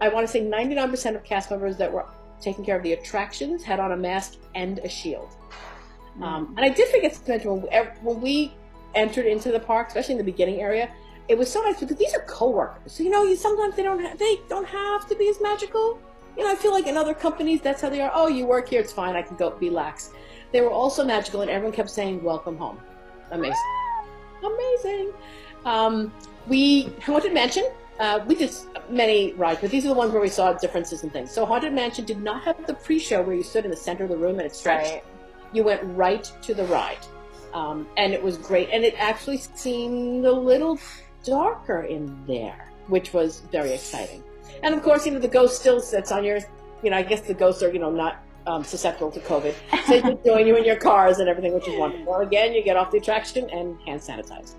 I 0.00 0.08
want 0.08 0.26
to 0.26 0.32
say 0.32 0.42
99% 0.42 1.16
of 1.16 1.24
cast 1.24 1.50
members 1.50 1.76
that 1.78 1.90
were 1.90 2.04
taking 2.40 2.64
care 2.64 2.76
of 2.76 2.82
the 2.82 2.92
attractions 2.92 3.62
had 3.62 3.80
on 3.80 3.92
a 3.92 3.96
mask 3.96 4.34
and 4.54 4.78
a 4.80 4.88
shield. 4.88 5.30
Mm-hmm. 5.30 6.22
Um, 6.22 6.54
and 6.56 6.66
I 6.66 6.68
did 6.68 6.88
forget 6.88 7.14
to 7.14 7.28
mention 7.30 7.62
when, 7.62 7.72
ev- 7.72 7.98
when 8.02 8.20
we 8.20 8.52
entered 8.94 9.24
into 9.24 9.50
the 9.50 9.60
park, 9.60 9.88
especially 9.88 10.12
in 10.12 10.18
the 10.18 10.24
beginning 10.24 10.60
area, 10.60 10.90
it 11.28 11.38
was 11.38 11.50
so 11.50 11.62
nice 11.62 11.80
because 11.80 11.96
these 11.96 12.14
are 12.14 12.22
coworkers. 12.22 12.92
So 12.92 13.02
you 13.02 13.10
know, 13.10 13.24
you 13.24 13.36
sometimes 13.36 13.74
they 13.76 13.82
don't 13.82 14.00
ha- 14.00 14.14
they 14.18 14.38
don't 14.50 14.66
have 14.66 15.08
to 15.08 15.14
be 15.14 15.28
as 15.28 15.40
magical. 15.40 15.98
You 16.36 16.44
know, 16.44 16.50
I 16.50 16.56
feel 16.56 16.72
like 16.72 16.86
in 16.86 16.96
other 16.96 17.14
companies 17.14 17.60
that's 17.60 17.80
how 17.80 17.88
they 17.88 18.00
are. 18.00 18.10
Oh, 18.14 18.28
you 18.28 18.44
work 18.44 18.68
here, 18.68 18.80
it's 18.80 18.92
fine. 18.92 19.16
I 19.16 19.22
can 19.22 19.36
go 19.36 19.52
relax. 19.52 20.10
They 20.52 20.60
were 20.60 20.70
also 20.70 21.04
magical, 21.04 21.40
and 21.40 21.50
everyone 21.50 21.74
kept 21.74 21.90
saying, 21.90 22.22
"Welcome 22.22 22.56
home." 22.56 22.78
Amazing, 23.30 23.56
amazing. 24.44 25.12
Um, 25.64 26.12
we 26.46 26.92
Haunted 27.04 27.32
Mansion. 27.32 27.64
Uh, 27.98 28.20
we 28.26 28.34
did 28.34 28.52
many 28.88 29.32
rides, 29.34 29.60
but 29.60 29.70
these 29.70 29.84
are 29.84 29.88
the 29.88 29.94
ones 29.94 30.12
where 30.12 30.20
we 30.20 30.28
saw 30.28 30.52
differences 30.52 31.02
and 31.02 31.12
things. 31.12 31.30
So 31.30 31.46
Haunted 31.46 31.72
Mansion 31.72 32.04
did 32.04 32.22
not 32.22 32.42
have 32.42 32.66
the 32.66 32.74
pre-show 32.74 33.22
where 33.22 33.36
you 33.36 33.42
stood 33.42 33.64
in 33.64 33.70
the 33.70 33.76
center 33.76 34.04
of 34.04 34.10
the 34.10 34.16
room 34.16 34.38
and 34.38 34.46
it 34.46 34.54
stretched. 34.54 34.90
Right. 34.90 35.04
You 35.52 35.64
went 35.64 35.80
right 35.84 36.30
to 36.42 36.54
the 36.54 36.64
ride, 36.64 36.98
um, 37.54 37.86
and 37.96 38.12
it 38.12 38.22
was 38.22 38.36
great. 38.36 38.70
And 38.72 38.84
it 38.84 38.94
actually 38.98 39.38
seemed 39.38 40.24
a 40.24 40.32
little 40.32 40.78
darker 41.24 41.82
in 41.82 42.26
there, 42.26 42.70
which 42.88 43.12
was 43.12 43.40
very 43.52 43.72
exciting. 43.72 44.22
And 44.62 44.74
of 44.74 44.82
course, 44.82 45.06
you 45.06 45.12
know 45.12 45.18
the 45.18 45.28
ghost 45.28 45.60
still 45.60 45.80
sits 45.80 46.12
on 46.12 46.24
your. 46.24 46.40
You 46.82 46.90
know, 46.90 46.96
I 46.96 47.02
guess 47.02 47.20
the 47.20 47.34
ghosts 47.34 47.62
are 47.62 47.72
you 47.72 47.78
know 47.78 47.90
not 47.90 48.16
um, 48.46 48.64
susceptible 48.64 49.10
to 49.10 49.20
COVID, 49.20 49.54
so 49.86 50.00
they 50.00 50.18
join 50.24 50.46
you 50.46 50.56
in 50.56 50.64
your 50.64 50.76
cars 50.76 51.18
and 51.18 51.28
everything, 51.28 51.54
which 51.54 51.68
is 51.68 51.78
wonderful. 51.78 52.16
Again, 52.16 52.52
you 52.52 52.62
get 52.62 52.76
off 52.76 52.90
the 52.90 52.98
attraction 52.98 53.48
and 53.50 53.80
hand 53.82 54.00
sanitize. 54.00 54.54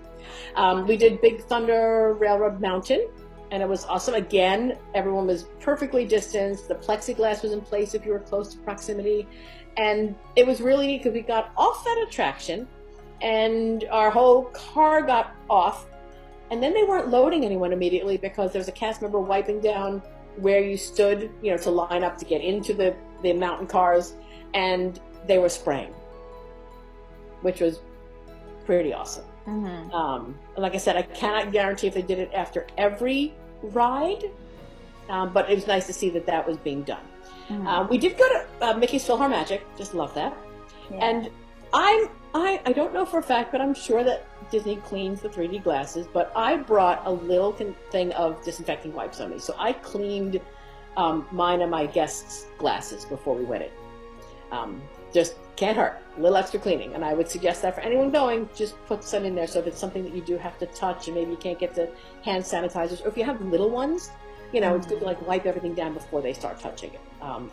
Um, 0.56 0.86
we 0.86 0.96
did 0.96 1.20
Big 1.20 1.42
Thunder 1.44 2.14
Railroad 2.18 2.60
Mountain, 2.60 3.08
and 3.50 3.62
it 3.62 3.68
was 3.68 3.84
awesome. 3.84 4.14
Again, 4.14 4.78
everyone 4.94 5.26
was 5.26 5.44
perfectly 5.60 6.04
distanced. 6.04 6.68
The 6.68 6.74
plexiglass 6.76 7.42
was 7.42 7.52
in 7.52 7.60
place 7.60 7.94
if 7.94 8.04
you 8.06 8.12
were 8.12 8.20
close 8.20 8.52
to 8.54 8.58
proximity, 8.58 9.26
and 9.76 10.14
it 10.36 10.46
was 10.46 10.60
really 10.60 10.86
neat 10.86 10.98
because 10.98 11.14
we 11.14 11.20
got 11.20 11.52
off 11.56 11.84
that 11.84 12.04
attraction, 12.06 12.66
and 13.20 13.84
our 13.90 14.10
whole 14.10 14.44
car 14.44 15.02
got 15.02 15.34
off, 15.50 15.86
and 16.50 16.62
then 16.62 16.72
they 16.72 16.84
weren't 16.84 17.08
loading 17.08 17.44
anyone 17.44 17.72
immediately 17.72 18.16
because 18.16 18.52
there 18.52 18.60
was 18.60 18.68
a 18.68 18.72
cast 18.72 19.02
member 19.02 19.20
wiping 19.20 19.60
down 19.60 20.02
where 20.36 20.60
you 20.60 20.76
stood, 20.76 21.30
you 21.42 21.50
know, 21.50 21.56
to 21.56 21.70
line 21.70 22.02
up 22.02 22.18
to 22.18 22.24
get 22.24 22.40
into 22.40 22.74
the 22.74 22.94
the 23.24 23.32
mountain 23.32 23.66
cars, 23.66 24.14
and 24.54 25.00
they 25.26 25.38
were 25.38 25.48
spraying, 25.48 25.92
which 27.42 27.60
was 27.60 27.80
pretty 28.64 28.92
awesome. 28.92 29.24
Mm-hmm. 29.46 29.90
Um, 29.92 30.38
like 30.56 30.74
I 30.74 30.78
said, 30.78 30.96
I 30.96 31.02
cannot 31.02 31.52
guarantee 31.52 31.88
if 31.88 31.94
they 31.94 32.02
did 32.02 32.18
it 32.18 32.30
after 32.32 32.66
every 32.78 33.34
ride, 33.62 34.24
um, 35.08 35.32
but 35.32 35.50
it 35.50 35.54
was 35.54 35.66
nice 35.66 35.86
to 35.86 35.92
see 35.92 36.08
that 36.10 36.26
that 36.26 36.46
was 36.46 36.56
being 36.58 36.82
done. 36.82 37.02
Mm-hmm. 37.48 37.66
Uh, 37.66 37.86
we 37.88 37.98
did 37.98 38.16
go 38.16 38.26
to 38.28 38.46
uh, 38.62 38.74
Mickey's 38.74 39.06
PhilharMagic, 39.06 39.60
just 39.76 39.94
love 39.94 40.14
that. 40.14 40.34
And 40.92 41.30
I'm 41.72 42.08
I 42.34 42.60
I 42.66 42.72
don't 42.72 42.92
know 42.92 43.04
for 43.04 43.18
a 43.18 43.22
fact, 43.22 43.52
but 43.52 43.60
I'm 43.60 43.74
sure 43.74 44.04
that 44.04 44.26
Disney 44.50 44.76
cleans 44.76 45.20
the 45.20 45.28
3D 45.28 45.62
glasses. 45.62 46.06
But 46.12 46.32
I 46.36 46.56
brought 46.56 47.02
a 47.04 47.12
little 47.12 47.52
con- 47.52 47.74
thing 47.90 48.12
of 48.12 48.42
disinfecting 48.44 48.92
wipes 48.92 49.20
on 49.20 49.30
me, 49.30 49.38
so 49.38 49.54
I 49.58 49.72
cleaned 49.72 50.40
um, 50.96 51.26
mine 51.32 51.60
and 51.62 51.70
my 51.70 51.86
guests' 51.86 52.46
glasses 52.58 53.04
before 53.04 53.34
we 53.34 53.44
went 53.44 53.64
in. 53.64 53.70
Um, 54.52 54.82
just 55.12 55.36
can't 55.56 55.76
hurt. 55.76 56.02
A 56.16 56.20
little 56.20 56.36
extra 56.36 56.58
cleaning, 56.58 56.94
and 56.94 57.04
I 57.04 57.14
would 57.14 57.28
suggest 57.28 57.62
that 57.62 57.74
for 57.74 57.80
anyone 57.80 58.10
going, 58.10 58.48
just 58.54 58.74
put 58.86 59.04
some 59.04 59.24
in 59.24 59.34
there. 59.34 59.46
So 59.46 59.60
if 59.60 59.66
it's 59.66 59.78
something 59.78 60.02
that 60.02 60.14
you 60.14 60.22
do 60.22 60.36
have 60.36 60.58
to 60.58 60.66
touch, 60.66 61.06
and 61.08 61.16
maybe 61.16 61.30
you 61.30 61.36
can't 61.36 61.58
get 61.58 61.74
the 61.74 61.90
hand 62.22 62.44
sanitizers, 62.44 63.04
or 63.04 63.08
if 63.08 63.16
you 63.16 63.24
have 63.24 63.40
little 63.40 63.70
ones, 63.70 64.10
you 64.52 64.60
know, 64.60 64.76
it's 64.76 64.86
good 64.86 65.00
to 65.00 65.04
like 65.04 65.24
wipe 65.26 65.46
everything 65.46 65.74
down 65.74 65.94
before 65.94 66.20
they 66.22 66.32
start 66.32 66.60
touching 66.60 66.90
it. 66.92 67.00
Um, 67.22 67.50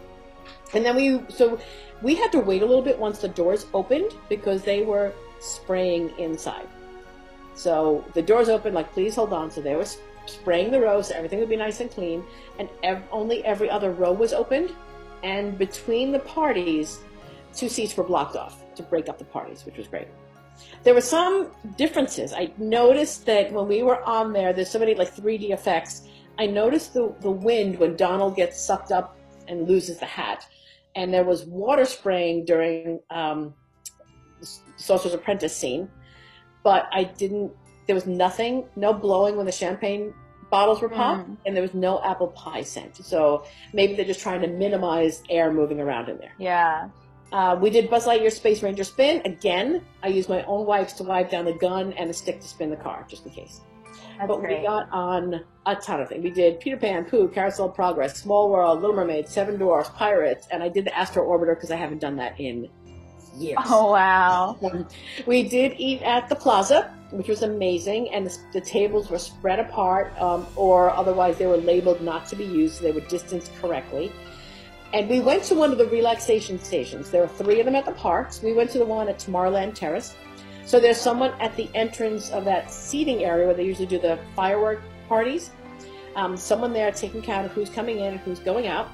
and 0.73 0.85
then 0.85 0.95
we 0.95 1.21
so 1.29 1.59
we 2.01 2.15
had 2.15 2.31
to 2.31 2.39
wait 2.39 2.61
a 2.61 2.65
little 2.65 2.83
bit 2.83 2.97
once 2.97 3.19
the 3.19 3.27
doors 3.27 3.65
opened 3.73 4.13
because 4.29 4.63
they 4.63 4.83
were 4.83 5.13
spraying 5.39 6.11
inside. 6.17 6.67
So 7.53 8.03
the 8.13 8.21
doors 8.21 8.49
opened, 8.49 8.75
like 8.75 8.91
please 8.93 9.15
hold 9.15 9.33
on. 9.33 9.51
So 9.51 9.61
they 9.61 9.75
were 9.75 9.85
spraying 10.31 10.71
the 10.71 10.79
rows, 10.79 11.07
so 11.07 11.15
everything 11.15 11.39
would 11.39 11.49
be 11.49 11.55
nice 11.55 11.79
and 11.79 11.89
clean. 11.89 12.23
And 12.59 12.69
ev- 12.83 13.03
only 13.11 13.43
every 13.45 13.69
other 13.69 13.91
row 13.91 14.11
was 14.11 14.33
opened, 14.33 14.71
and 15.23 15.57
between 15.57 16.11
the 16.11 16.19
parties, 16.19 16.99
two 17.53 17.69
seats 17.69 17.95
were 17.95 18.03
blocked 18.03 18.35
off 18.35 18.63
to 18.75 18.83
break 18.83 19.09
up 19.09 19.17
the 19.17 19.25
parties, 19.25 19.65
which 19.65 19.77
was 19.77 19.87
great. 19.87 20.07
There 20.83 20.93
were 20.93 21.01
some 21.01 21.51
differences. 21.77 22.33
I 22.33 22.51
noticed 22.57 23.25
that 23.25 23.51
when 23.51 23.67
we 23.67 23.83
were 23.83 24.03
on 24.03 24.33
there, 24.33 24.53
there's 24.53 24.69
so 24.69 24.79
many 24.79 24.95
like 24.95 25.15
3D 25.15 25.51
effects. 25.51 26.07
I 26.39 26.47
noticed 26.47 26.93
the, 26.93 27.13
the 27.21 27.31
wind 27.31 27.77
when 27.77 27.95
Donald 27.95 28.35
gets 28.35 28.59
sucked 28.59 28.91
up 28.91 29.17
and 29.47 29.67
loses 29.67 29.99
the 29.99 30.05
hat. 30.05 30.47
And 30.95 31.13
there 31.13 31.23
was 31.23 31.45
water 31.45 31.85
spraying 31.85 32.45
during 32.45 32.99
um, 33.09 33.53
Sorcerer's 34.77 35.13
Apprentice 35.13 35.55
scene, 35.55 35.89
but 36.63 36.87
I 36.91 37.03
didn't, 37.03 37.51
there 37.87 37.95
was 37.95 38.05
nothing, 38.05 38.65
no 38.75 38.93
blowing 38.93 39.37
when 39.37 39.45
the 39.45 39.51
champagne 39.51 40.13
bottles 40.51 40.81
were 40.81 40.89
popped, 40.89 41.27
Mm. 41.29 41.37
and 41.45 41.55
there 41.55 41.63
was 41.63 41.73
no 41.73 41.99
apple 42.03 42.27
pie 42.27 42.61
scent. 42.61 42.97
So 42.97 43.45
maybe 43.73 43.95
they're 43.95 44.05
just 44.05 44.19
trying 44.19 44.41
to 44.41 44.47
minimize 44.47 45.23
air 45.29 45.51
moving 45.51 45.79
around 45.79 46.09
in 46.09 46.17
there. 46.19 46.33
Yeah. 46.37 46.89
Uh, 47.31 47.57
we 47.59 47.69
did 47.69 47.89
Buzz 47.89 48.05
Lightyear 48.05 48.31
Space 48.31 48.61
Ranger 48.61 48.83
spin. 48.83 49.21
Again, 49.25 49.81
I 50.03 50.09
used 50.09 50.27
my 50.29 50.43
own 50.43 50.65
wipes 50.67 50.93
to 50.93 51.03
wipe 51.03 51.29
down 51.31 51.45
the 51.45 51.53
gun 51.53 51.93
and 51.93 52.09
a 52.09 52.13
stick 52.13 52.41
to 52.41 52.47
spin 52.47 52.69
the 52.69 52.75
car, 52.75 53.05
just 53.09 53.25
in 53.25 53.31
case. 53.31 53.61
That's 54.17 54.27
but 54.27 54.41
great. 54.41 54.59
we 54.59 54.65
got 54.67 54.87
on 54.91 55.41
a 55.65 55.75
ton 55.77 56.01
of 56.01 56.09
things. 56.09 56.23
We 56.23 56.29
did 56.29 56.59
Peter 56.59 56.75
Pan, 56.77 57.05
Pooh, 57.05 57.29
Carousel 57.29 57.67
of 57.69 57.73
Progress, 57.75 58.17
Small 58.21 58.49
World, 58.51 58.81
Little 58.81 58.95
Mermaid, 58.95 59.29
Seven 59.29 59.57
Dwarfs, 59.57 59.89
Pirates, 59.95 60.47
and 60.51 60.61
I 60.61 60.67
did 60.69 60.83
the 60.85 60.95
Astro 60.95 61.25
Orbiter 61.25 61.55
because 61.55 61.71
I 61.71 61.77
haven't 61.77 61.99
done 61.99 62.17
that 62.17 62.37
in 62.39 62.67
years. 63.37 63.57
Oh 63.65 63.91
wow. 63.91 64.57
We 65.25 65.47
did 65.47 65.75
eat 65.77 66.01
at 66.01 66.27
the 66.27 66.35
plaza, 66.35 66.93
which 67.11 67.27
was 67.27 67.43
amazing, 67.43 68.09
and 68.09 68.25
the, 68.25 68.37
the 68.53 68.61
tables 68.61 69.09
were 69.09 69.19
spread 69.19 69.59
apart, 69.59 70.17
um, 70.19 70.47
or 70.55 70.89
otherwise 70.89 71.37
they 71.37 71.47
were 71.47 71.57
labeled 71.57 72.01
not 72.01 72.25
to 72.27 72.35
be 72.35 72.45
used, 72.45 72.75
so 72.75 72.83
they 72.83 72.91
were 72.91 73.01
distanced 73.01 73.53
correctly. 73.55 74.11
And 74.93 75.09
we 75.09 75.21
went 75.21 75.43
to 75.43 75.55
one 75.55 75.71
of 75.71 75.77
the 75.77 75.87
relaxation 75.87 76.59
stations. 76.59 77.11
There 77.11 77.21
were 77.21 77.27
three 77.27 77.59
of 77.59 77.65
them 77.65 77.75
at 77.75 77.85
the 77.85 77.93
parks. 77.93 78.41
We 78.41 78.53
went 78.53 78.71
to 78.71 78.77
the 78.77 78.85
one 78.85 79.07
at 79.07 79.19
Tomorrowland 79.19 79.73
Terrace. 79.73 80.15
So 80.65 80.79
there's 80.79 80.97
someone 80.97 81.31
at 81.39 81.55
the 81.55 81.69
entrance 81.75 82.29
of 82.31 82.43
that 82.45 82.71
seating 82.71 83.23
area 83.23 83.45
where 83.45 83.55
they 83.55 83.63
usually 83.63 83.87
do 83.87 83.99
the 83.99 84.19
firework 84.35 84.81
parties. 85.07 85.51
Um, 86.15 86.35
someone 86.35 86.73
there 86.73 86.91
taking 86.91 87.21
count 87.21 87.45
of 87.45 87.53
who's 87.53 87.69
coming 87.69 87.99
in 87.99 88.13
and 88.13 88.19
who's 88.19 88.39
going 88.39 88.67
out. 88.67 88.89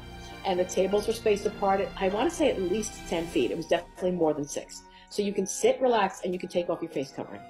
And 0.46 0.60
the 0.60 0.66
tables 0.66 1.08
were 1.08 1.14
spaced 1.14 1.48
apart. 1.48 1.82
At, 1.82 1.90
I 2.00 2.10
want 2.10 2.30
to 2.30 2.36
say 2.36 2.52
at 2.52 2.62
least 2.62 2.94
10 3.10 3.26
feet. 3.28 3.50
It 3.50 3.58
was 3.58 3.68
definitely 3.68 4.12
more 4.12 4.34
than 4.34 4.46
six. 4.46 4.84
So 5.10 5.24
you 5.24 5.34
can 5.34 5.48
sit, 5.48 5.82
relax, 5.82 6.22
and 6.24 6.32
you 6.32 6.40
can 6.40 6.50
take 6.50 6.70
off 6.70 6.82
your 6.82 6.92
face 6.92 7.12
covering. 7.12 7.42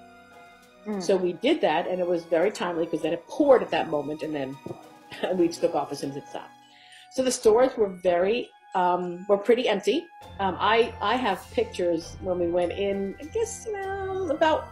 Mm. 0.87 1.03
So 1.03 1.17
we 1.17 1.33
did 1.33 1.61
that, 1.61 1.87
and 1.87 1.99
it 1.99 2.07
was 2.07 2.23
very 2.23 2.51
timely 2.51 2.85
because 2.85 3.01
then 3.01 3.13
it 3.13 3.27
poured 3.27 3.61
at 3.61 3.69
that 3.71 3.89
moment, 3.89 4.23
and 4.23 4.33
then 4.33 4.57
we 5.35 5.49
took 5.49 5.75
off 5.75 5.91
as 5.91 5.99
soon 5.99 6.11
as 6.11 6.17
it 6.17 6.27
stopped. 6.27 6.51
So 7.11 7.23
the 7.23 7.31
stores 7.31 7.75
were 7.77 7.89
very, 7.89 8.49
um, 8.73 9.25
were 9.27 9.37
pretty 9.37 9.67
empty. 9.67 10.05
Um, 10.39 10.55
I 10.59 10.93
I 11.01 11.15
have 11.15 11.45
pictures 11.51 12.15
when 12.21 12.39
we 12.39 12.47
went 12.47 12.71
in. 12.71 13.15
I 13.19 13.25
guess 13.25 13.67
know, 13.67 14.29
about 14.29 14.67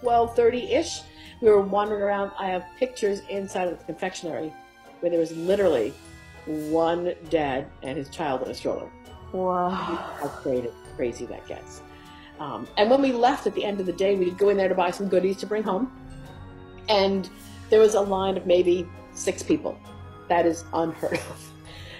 twelve 0.00 0.34
thirty 0.34 0.72
ish. 0.72 1.02
We 1.40 1.48
were 1.48 1.62
wandering 1.62 2.02
around. 2.02 2.32
I 2.38 2.48
have 2.48 2.64
pictures 2.76 3.20
inside 3.28 3.68
of 3.68 3.78
the 3.78 3.84
confectionery 3.84 4.52
where 5.00 5.10
there 5.10 5.20
was 5.20 5.32
literally 5.32 5.94
one 6.46 7.14
dad 7.28 7.66
and 7.82 7.96
his 7.96 8.08
child 8.08 8.42
in 8.42 8.50
a 8.50 8.54
stroller 8.54 8.90
Whoa. 9.32 9.68
how 9.68 10.28
crazy, 10.28 10.70
crazy 10.96 11.26
that 11.26 11.46
gets. 11.46 11.82
Um, 12.40 12.66
and 12.78 12.90
when 12.90 13.02
we 13.02 13.12
left 13.12 13.46
at 13.46 13.54
the 13.54 13.64
end 13.64 13.80
of 13.80 13.86
the 13.86 13.92
day, 13.92 14.16
we'd 14.16 14.38
go 14.38 14.48
in 14.48 14.56
there 14.56 14.68
to 14.68 14.74
buy 14.74 14.90
some 14.90 15.08
goodies 15.08 15.36
to 15.38 15.46
bring 15.46 15.62
home. 15.62 15.92
And 16.88 17.28
there 17.68 17.78
was 17.78 17.94
a 17.94 18.00
line 18.00 18.36
of 18.36 18.46
maybe 18.46 18.88
six 19.12 19.42
people. 19.42 19.78
That 20.28 20.46
is 20.46 20.64
unheard 20.72 21.20
of. 21.30 21.46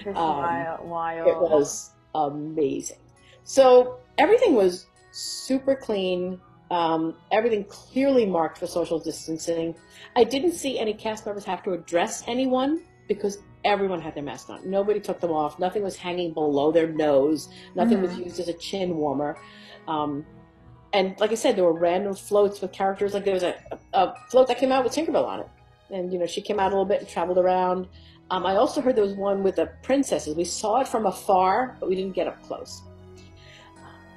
Um, 0.07 0.15
wild. 0.15 0.89
wild. 0.89 1.27
It 1.27 1.39
was 1.39 1.91
amazing. 2.15 2.97
So 3.43 3.99
everything 4.17 4.55
was 4.55 4.87
super 5.11 5.75
clean. 5.75 6.41
Um, 6.71 7.15
everything 7.31 7.65
clearly 7.65 8.25
marked 8.25 8.57
for 8.57 8.65
social 8.65 8.97
distancing. 8.97 9.75
I 10.15 10.23
didn't 10.23 10.53
see 10.53 10.79
any 10.79 10.95
cast 10.95 11.25
members 11.25 11.45
have 11.45 11.61
to 11.63 11.73
address 11.73 12.23
anyone 12.25 12.81
because 13.07 13.37
everyone 13.63 14.01
had 14.01 14.15
their 14.15 14.23
mask 14.23 14.49
on. 14.49 14.67
Nobody 14.67 14.99
took 14.99 15.19
them 15.19 15.31
off. 15.31 15.59
Nothing 15.59 15.83
was 15.83 15.95
hanging 15.95 16.33
below 16.33 16.71
their 16.71 16.87
nose. 16.87 17.49
Nothing 17.75 18.01
was 18.01 18.17
used 18.17 18.39
as 18.39 18.47
a 18.47 18.53
chin 18.53 18.95
warmer. 18.97 19.37
Um, 19.87 20.25
and 20.93 21.19
like 21.19 21.31
I 21.31 21.35
said, 21.35 21.55
there 21.55 21.63
were 21.63 21.73
random 21.73 22.13
floats 22.15 22.61
with 22.61 22.71
characters. 22.71 23.13
Like 23.13 23.25
there 23.25 23.33
was 23.33 23.43
a, 23.43 23.55
a, 23.93 24.15
float 24.29 24.47
that 24.47 24.57
came 24.57 24.71
out 24.71 24.83
with 24.83 24.93
Tinkerbell 24.93 25.25
on 25.25 25.39
it, 25.41 25.49
and 25.89 26.11
you 26.11 26.19
know 26.19 26.25
she 26.25 26.41
came 26.41 26.59
out 26.59 26.67
a 26.67 26.75
little 26.75 26.85
bit 26.85 26.99
and 26.99 27.07
traveled 27.07 27.37
around. 27.37 27.87
Um, 28.29 28.45
I 28.45 28.55
also 28.55 28.81
heard 28.81 28.95
there 28.95 29.03
was 29.03 29.13
one 29.13 29.43
with 29.43 29.57
the 29.57 29.71
princesses. 29.83 30.35
We 30.35 30.45
saw 30.45 30.81
it 30.81 30.87
from 30.87 31.05
afar, 31.05 31.75
but 31.79 31.89
we 31.89 31.95
didn't 31.95 32.13
get 32.13 32.27
up 32.27 32.41
close. 32.43 32.81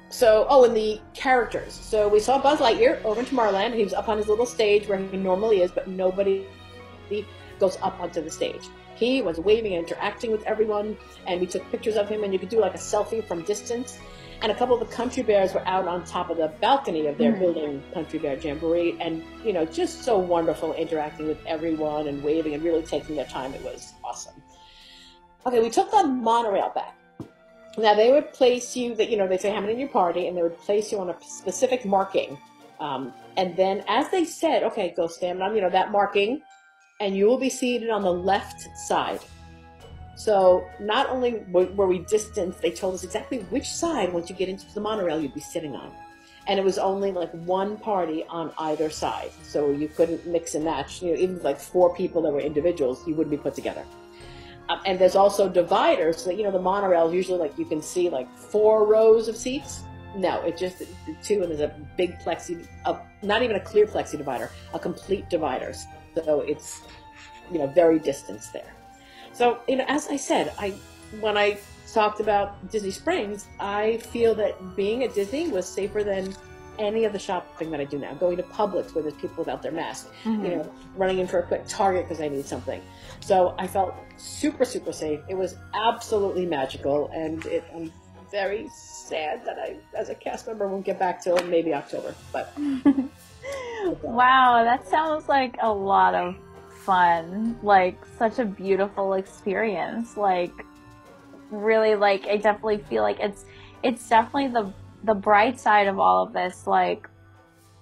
So, 0.09 0.45
oh, 0.49 0.63
and 0.63 0.75
the 0.75 1.01
characters. 1.13 1.73
So 1.73 2.07
we 2.07 2.21
saw 2.21 2.41
Buzz 2.41 2.59
Lightyear 2.59 3.03
over 3.03 3.19
in 3.19 3.25
Tomorrowland. 3.25 3.73
He 3.73 3.83
was 3.83 3.93
up 3.93 4.07
on 4.07 4.17
his 4.17 4.29
little 4.29 4.45
stage 4.45 4.87
where 4.87 4.97
he 4.97 5.17
normally 5.17 5.61
is, 5.61 5.71
but 5.71 5.87
nobody 5.87 6.45
goes 7.59 7.77
up 7.81 7.99
onto 7.99 8.21
the 8.21 8.31
stage. 8.31 8.69
He 8.95 9.21
was 9.21 9.39
waving 9.39 9.73
and 9.75 9.85
interacting 9.85 10.31
with 10.31 10.43
everyone, 10.43 10.97
and 11.27 11.41
we 11.41 11.47
took 11.47 11.69
pictures 11.69 11.97
of 11.97 12.07
him, 12.07 12.23
and 12.23 12.31
you 12.31 12.39
could 12.39 12.49
do 12.49 12.61
like 12.61 12.75
a 12.75 12.77
selfie 12.77 13.25
from 13.27 13.41
distance. 13.41 13.99
And 14.41 14.51
a 14.51 14.55
couple 14.55 14.79
of 14.79 14.87
the 14.87 14.93
country 14.93 15.23
bears 15.23 15.53
were 15.53 15.65
out 15.67 15.87
on 15.87 16.03
top 16.03 16.29
of 16.29 16.37
the 16.37 16.49
balcony 16.61 17.07
of 17.07 17.17
their 17.17 17.33
Mhm. 17.33 17.39
building 17.39 17.83
Country 17.93 18.19
Bear 18.19 18.35
Jamboree, 18.37 18.97
and 18.99 19.23
you 19.43 19.53
know, 19.53 19.65
just 19.65 20.03
so 20.03 20.17
wonderful 20.17 20.73
interacting 20.73 21.27
with 21.27 21.43
everyone 21.45 22.07
and 22.07 22.23
waving 22.23 22.53
and 22.53 22.63
really 22.63 22.83
taking 22.83 23.15
their 23.15 23.25
time. 23.25 23.53
It 23.53 23.63
was 23.63 23.93
awesome. 24.03 24.41
Okay, 25.47 25.59
we 25.59 25.69
took 25.69 25.89
the 25.91 26.03
monorail 26.03 26.71
back. 26.75 26.95
Now 27.77 27.93
they 27.93 28.11
would 28.11 28.33
place 28.33 28.75
you 28.75 28.95
that 28.95 29.09
you 29.09 29.17
know 29.17 29.27
they 29.27 29.37
say 29.37 29.51
how 29.51 29.61
many 29.61 29.73
in 29.73 29.79
your 29.79 29.89
party, 29.89 30.27
and 30.27 30.37
they 30.37 30.43
would 30.43 30.57
place 30.59 30.91
you 30.91 30.99
on 30.99 31.09
a 31.09 31.15
specific 31.21 31.85
marking, 31.85 32.37
um, 32.79 33.13
and 33.37 33.55
then 33.55 33.83
as 33.87 34.09
they 34.09 34.25
said, 34.25 34.63
okay, 34.63 34.93
go 34.95 35.07
stand 35.07 35.41
on 35.41 35.55
you 35.55 35.61
know 35.61 35.69
that 35.69 35.91
marking, 35.91 36.41
and 36.99 37.15
you 37.15 37.25
will 37.25 37.37
be 37.37 37.49
seated 37.49 37.89
on 37.89 38.01
the 38.03 38.13
left 38.13 38.67
side. 38.77 39.19
So 40.15 40.67
not 40.79 41.09
only 41.09 41.43
were 41.51 41.87
we 41.87 41.99
distanced, 41.99 42.61
they 42.61 42.71
told 42.71 42.93
us 42.95 43.03
exactly 43.03 43.39
which 43.49 43.69
side 43.69 44.13
once 44.13 44.29
you 44.29 44.35
get 44.35 44.49
into 44.49 44.65
the 44.73 44.81
monorail 44.81 45.19
you'd 45.19 45.33
be 45.33 45.41
sitting 45.41 45.75
on, 45.75 45.91
and 46.47 46.57
it 46.57 46.63
was 46.63 46.77
only 46.77 47.11
like 47.11 47.31
one 47.31 47.77
party 47.77 48.23
on 48.29 48.53
either 48.57 48.89
side, 48.89 49.31
so 49.43 49.71
you 49.71 49.87
couldn't 49.89 50.25
mix 50.25 50.55
and 50.55 50.63
match. 50.63 51.01
You 51.01 51.13
know, 51.13 51.19
even 51.19 51.43
like 51.43 51.59
four 51.59 51.93
people 51.95 52.21
that 52.21 52.31
were 52.31 52.39
individuals, 52.39 53.05
you 53.07 53.13
wouldn't 53.15 53.31
be 53.31 53.37
put 53.37 53.55
together. 53.55 53.83
Um, 54.69 54.79
and 54.85 54.97
there's 54.97 55.15
also 55.15 55.49
dividers. 55.49 56.23
So, 56.23 56.31
you 56.31 56.43
know, 56.43 56.51
the 56.51 56.61
monorail 56.61 57.13
usually 57.13 57.37
like 57.37 57.57
you 57.57 57.65
can 57.65 57.81
see 57.81 58.09
like 58.09 58.33
four 58.37 58.87
rows 58.87 59.27
of 59.27 59.35
seats. 59.35 59.83
No, 60.15 60.41
it 60.43 60.57
just 60.57 60.81
two, 61.23 61.41
and 61.41 61.51
there's 61.51 61.59
a 61.59 61.75
big 61.97 62.17
plexi, 62.19 62.65
a, 62.85 62.97
not 63.21 63.43
even 63.43 63.57
a 63.57 63.59
clear 63.59 63.85
plexi 63.85 64.17
divider, 64.17 64.49
a 64.73 64.79
complete 64.79 65.29
divider. 65.29 65.73
So 66.15 66.39
it's, 66.41 66.81
you 67.51 67.59
know, 67.59 67.67
very 67.67 67.99
distanced 67.99 68.53
there. 68.53 68.71
So, 69.35 69.59
you 69.67 69.75
know, 69.75 69.85
as 69.87 70.07
I 70.07 70.15
said, 70.17 70.53
I 70.57 70.71
when 71.19 71.37
I 71.37 71.57
talked 71.93 72.19
about 72.19 72.71
Disney 72.71 72.91
Springs, 72.91 73.47
I 73.59 73.97
feel 73.97 74.33
that 74.35 74.75
being 74.75 75.03
at 75.03 75.13
Disney 75.13 75.49
was 75.49 75.67
safer 75.67 76.03
than 76.03 76.33
any 76.77 77.05
of 77.05 77.13
the 77.13 77.19
shopping 77.19 77.71
that 77.71 77.79
I 77.79 77.85
do 77.85 77.97
now. 77.97 78.13
Going 78.15 78.35
to 78.37 78.43
Publix 78.43 78.93
where 78.93 79.01
there's 79.01 79.13
people 79.15 79.37
without 79.37 79.61
their 79.61 79.71
mask, 79.71 80.09
Mhm. 80.25 80.43
you 80.43 80.55
know, 80.57 80.71
running 80.97 81.19
in 81.19 81.27
for 81.27 81.39
a 81.39 81.43
quick 81.43 81.63
Target 81.67 82.03
because 82.05 82.21
I 82.21 82.27
need 82.27 82.45
something. 82.45 82.81
So 83.21 83.55
I 83.57 83.67
felt 83.67 83.93
super, 84.17 84.65
super 84.65 84.91
safe. 84.91 85.21
It 85.29 85.35
was 85.35 85.55
absolutely 85.73 86.45
magical, 86.45 87.09
and 87.13 87.45
it, 87.45 87.63
I'm 87.73 87.93
very 88.29 88.67
sad 88.73 89.45
that 89.45 89.57
I, 89.57 89.77
as 89.93 90.09
a 90.09 90.15
cast 90.15 90.47
member, 90.47 90.67
won't 90.67 90.83
get 90.85 90.99
back 90.99 91.21
till 91.23 91.37
maybe 91.45 91.73
October. 91.73 92.13
But 92.33 92.51
Wow, 94.01 94.63
that 94.63 94.87
sounds 94.87 95.29
like 95.29 95.55
a 95.61 95.71
lot 95.71 96.15
of 96.15 96.35
fun. 96.85 97.57
Like 97.63 97.97
such 98.17 98.39
a 98.39 98.45
beautiful 98.45 99.13
experience. 99.13 100.17
Like 100.17 100.53
really 101.51 101.95
like 101.95 102.25
I 102.27 102.37
definitely 102.37 102.79
feel 102.89 103.03
like 103.03 103.19
it's 103.19 103.45
it's 103.83 104.07
definitely 104.07 104.47
the 104.47 104.73
the 105.03 105.13
bright 105.13 105.59
side 105.59 105.87
of 105.87 105.99
all 105.99 106.23
of 106.23 106.33
this. 106.33 106.67
Like 106.67 107.09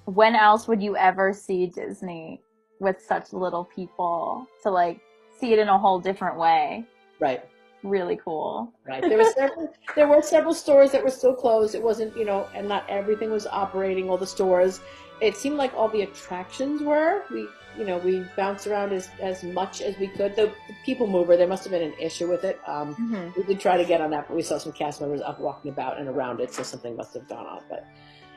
when 0.06 0.36
else 0.36 0.68
would 0.68 0.82
you 0.82 0.98
ever 0.98 1.34
see 1.34 1.68
Disney 1.68 2.42
with 2.80 3.02
such 3.02 3.32
little 3.32 3.66
people 3.66 4.48
to 4.64 4.70
like 4.70 5.00
see 5.40 5.54
it 5.54 5.60
in 5.60 5.68
a 5.68 5.78
whole 5.78 6.00
different 6.00 6.38
way? 6.38 6.86
right. 7.20 7.44
Really 7.84 8.16
cool. 8.24 8.72
Right. 8.88 9.02
There 9.02 9.18
were 9.18 9.32
several. 9.36 9.74
there 9.96 10.08
were 10.08 10.22
several 10.22 10.54
stores 10.54 10.92
that 10.94 11.04
were 11.04 11.10
still 11.10 11.34
closed. 11.36 11.76
It 11.76 11.84
wasn't, 11.84 12.16
you 12.16 12.24
know, 12.24 12.48
and 12.56 12.68
not 12.68 12.90
everything 12.90 13.30
was 13.30 13.46
operating. 13.46 14.10
All 14.10 14.18
the 14.18 14.28
stores. 14.28 14.80
It 15.20 15.36
seemed 15.36 15.58
like 15.58 15.74
all 15.74 15.90
the 15.90 16.04
attractions 16.04 16.82
were. 16.82 17.24
We, 17.30 17.48
you 17.78 17.86
know, 17.86 17.98
we 17.98 18.26
bounced 18.36 18.68
around 18.68 18.94
as 18.94 19.10
as 19.22 19.44
much 19.44 19.82
as 19.82 19.98
we 19.98 20.08
could. 20.08 20.36
The, 20.36 20.48
the 20.68 20.76
people 20.86 21.08
mover. 21.08 21.36
There 21.38 21.48
must 21.48 21.64
have 21.64 21.72
been 21.72 21.82
an 21.84 21.94
issue 22.00 22.28
with 22.30 22.44
it. 22.44 22.60
Um, 22.68 22.96
Mm-hmm. 22.96 23.40
we 23.40 23.44
did 23.48 23.60
try 23.60 23.78
to 23.78 23.86
get 23.86 24.02
on 24.02 24.12
that, 24.12 24.28
but 24.28 24.36
we 24.36 24.42
saw 24.44 24.58
some 24.58 24.72
cast 24.72 25.02
members 25.02 25.22
up 25.22 25.40
walking 25.40 25.72
about 25.72 26.00
and 26.00 26.08
around 26.08 26.40
it, 26.40 26.54
so 26.54 26.64
something 26.64 26.96
must 26.96 27.14
have 27.14 27.28
gone 27.28 27.46
off. 27.46 27.64
But 27.70 27.86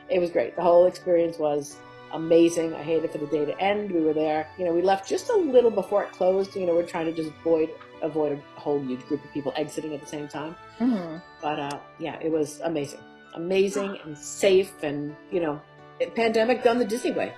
it 0.09 0.19
was 0.19 0.29
great. 0.31 0.55
The 0.55 0.61
whole 0.61 0.85
experience 0.85 1.37
was 1.37 1.77
amazing. 2.13 2.73
I 2.73 2.83
hated 2.83 3.11
for 3.11 3.17
the 3.17 3.27
day 3.27 3.43
to 3.45 3.59
end. 3.59 3.91
We 3.91 4.01
were 4.01 4.13
there. 4.13 4.47
You 4.57 4.65
know, 4.65 4.73
we 4.73 4.81
left 4.81 5.07
just 5.09 5.29
a 5.29 5.35
little 5.35 5.71
before 5.71 6.03
it 6.03 6.11
closed. 6.11 6.55
You 6.55 6.65
know, 6.65 6.73
we're 6.73 6.85
trying 6.85 7.05
to 7.05 7.13
just 7.13 7.29
avoid 7.39 7.69
avoid 8.01 8.31
a 8.31 8.59
whole 8.59 8.79
huge 8.81 9.05
group 9.07 9.23
of 9.25 9.31
people 9.33 9.51
exiting 9.57 9.93
at 9.93 10.01
the 10.01 10.07
same 10.07 10.27
time. 10.27 10.55
Mm-hmm. 10.79 11.17
But 11.41 11.59
uh, 11.59 11.79
yeah, 11.99 12.17
it 12.21 12.31
was 12.31 12.59
amazing, 12.63 12.99
amazing 13.35 13.97
and 14.05 14.17
safe, 14.17 14.71
and 14.83 15.15
you 15.31 15.41
know, 15.41 15.61
pandemic 16.15 16.63
done 16.63 16.77
the 16.79 16.85
Disney 16.85 17.11
way. 17.11 17.33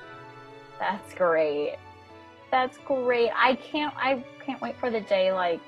That's 0.80 1.14
great. 1.16 1.78
That's 2.52 2.78
great. 2.80 3.30
I 3.36 3.56
can't 3.56 3.94
I 3.98 4.24
can't 4.46 4.62
wait 4.62 4.78
for 4.78 4.90
the 4.90 5.02
day 5.02 5.32
like 5.32 5.62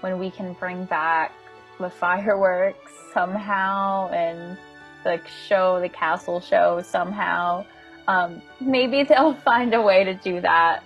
when 0.00 0.18
we 0.18 0.30
can 0.30 0.52
bring 0.54 0.84
back 0.84 1.32
the 1.78 1.90
fireworks 2.00 2.92
somehow 3.12 4.08
and 4.08 4.56
the 5.04 5.20
show, 5.48 5.80
the 5.80 5.88
castle 5.88 6.40
show 6.40 6.82
somehow. 6.82 7.64
Um, 8.06 8.42
maybe 8.60 9.02
they'll 9.02 9.34
find 9.44 9.72
a 9.74 9.80
way 9.80 10.04
to 10.04 10.14
do 10.14 10.40
that 10.40 10.82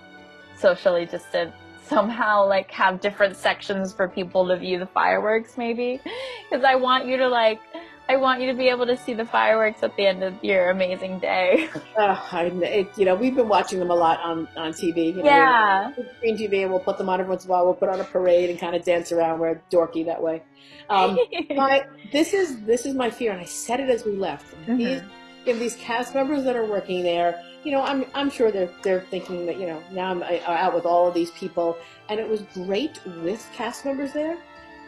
socially 0.57 1.05
distant 1.07 1.53
somehow 1.85 2.47
like 2.47 2.71
have 2.71 3.01
different 3.01 3.37
sections 3.37 3.93
for 3.93 4.09
people 4.09 4.49
to 4.49 4.57
view 4.57 4.79
the 4.79 4.87
fireworks 4.87 5.59
maybe 5.59 6.01
because 6.51 6.65
i 6.65 6.75
want 6.75 7.07
you 7.07 7.17
to 7.17 7.29
like 7.29 7.61
i 8.09 8.17
want 8.17 8.41
you 8.41 8.47
to 8.51 8.57
be 8.57 8.69
able 8.69 8.87
to 8.87 8.97
see 8.97 9.15
the 9.15 9.25
fireworks 9.25 9.83
at 9.83 9.97
the 9.97 10.07
end 10.07 10.23
of 10.23 10.35
your 10.43 10.71
amazing 10.71 11.19
day. 11.19 11.69
Uh, 11.97 12.21
I, 12.33 12.47
it, 12.47 12.99
you 12.99 13.05
know 13.05 13.15
we've 13.15 13.37
been 13.37 13.49
watching 13.49 13.79
them 13.79 13.91
a 13.91 13.95
lot 13.95 14.19
on 14.21 14.49
on 14.57 14.73
tv 14.73 15.15
you 15.15 15.23
know, 15.23 15.25
yeah. 15.25 15.93
screen 16.17 16.37
tv 16.37 16.63
and 16.63 16.71
we'll 16.71 16.81
put 16.81 16.99
them 16.99 17.09
on 17.09 17.21
every 17.21 17.31
once 17.31 17.45
in 17.45 17.51
a 17.51 17.53
while. 17.53 17.65
We'll 17.65 17.75
put 17.75 17.89
on 17.89 18.01
a 18.01 18.05
parade 18.05 18.51
and 18.51 18.59
kind 18.59 18.75
of 18.75 18.85
dance 18.85 19.13
around 19.13 19.39
we're 19.39 19.63
dorky 19.71 20.05
that 20.07 20.21
way. 20.21 20.43
Um, 20.91 21.17
my, 21.51 21.87
this 22.11 22.35
is 22.35 22.61
this 22.63 22.85
is 22.85 22.95
my 22.95 23.11
fear 23.11 23.31
and 23.31 23.41
i 23.41 23.45
said 23.45 23.79
it 23.79 23.89
as 23.91 24.05
we 24.05 24.17
left. 24.17 24.55
Mm-hmm. 24.55 24.77
these, 24.77 25.03
if 25.47 25.59
these 25.61 25.77
cast 25.77 26.15
members 26.15 26.43
that 26.45 26.57
are 26.57 26.67
working 26.67 27.05
there 27.05 27.41
you 27.65 27.73
know, 27.73 27.83
I'm 27.83 28.05
I'm 28.15 28.31
sure 28.31 28.53
they're 28.53 28.71
they're 28.83 29.01
thinking 29.01 29.47
that 29.47 29.59
you 29.59 29.67
know 29.67 29.83
now 29.91 30.11
I'm 30.11 30.23
out 30.23 30.75
with 30.75 30.85
all 30.85 31.09
of 31.09 31.15
these 31.15 31.31
people, 31.31 31.77
and 32.09 32.21
it 32.21 32.29
was 32.29 32.43
great 32.53 33.01
with 33.23 33.45
cast 33.55 33.85
members 33.85 34.13
there. 34.13 34.37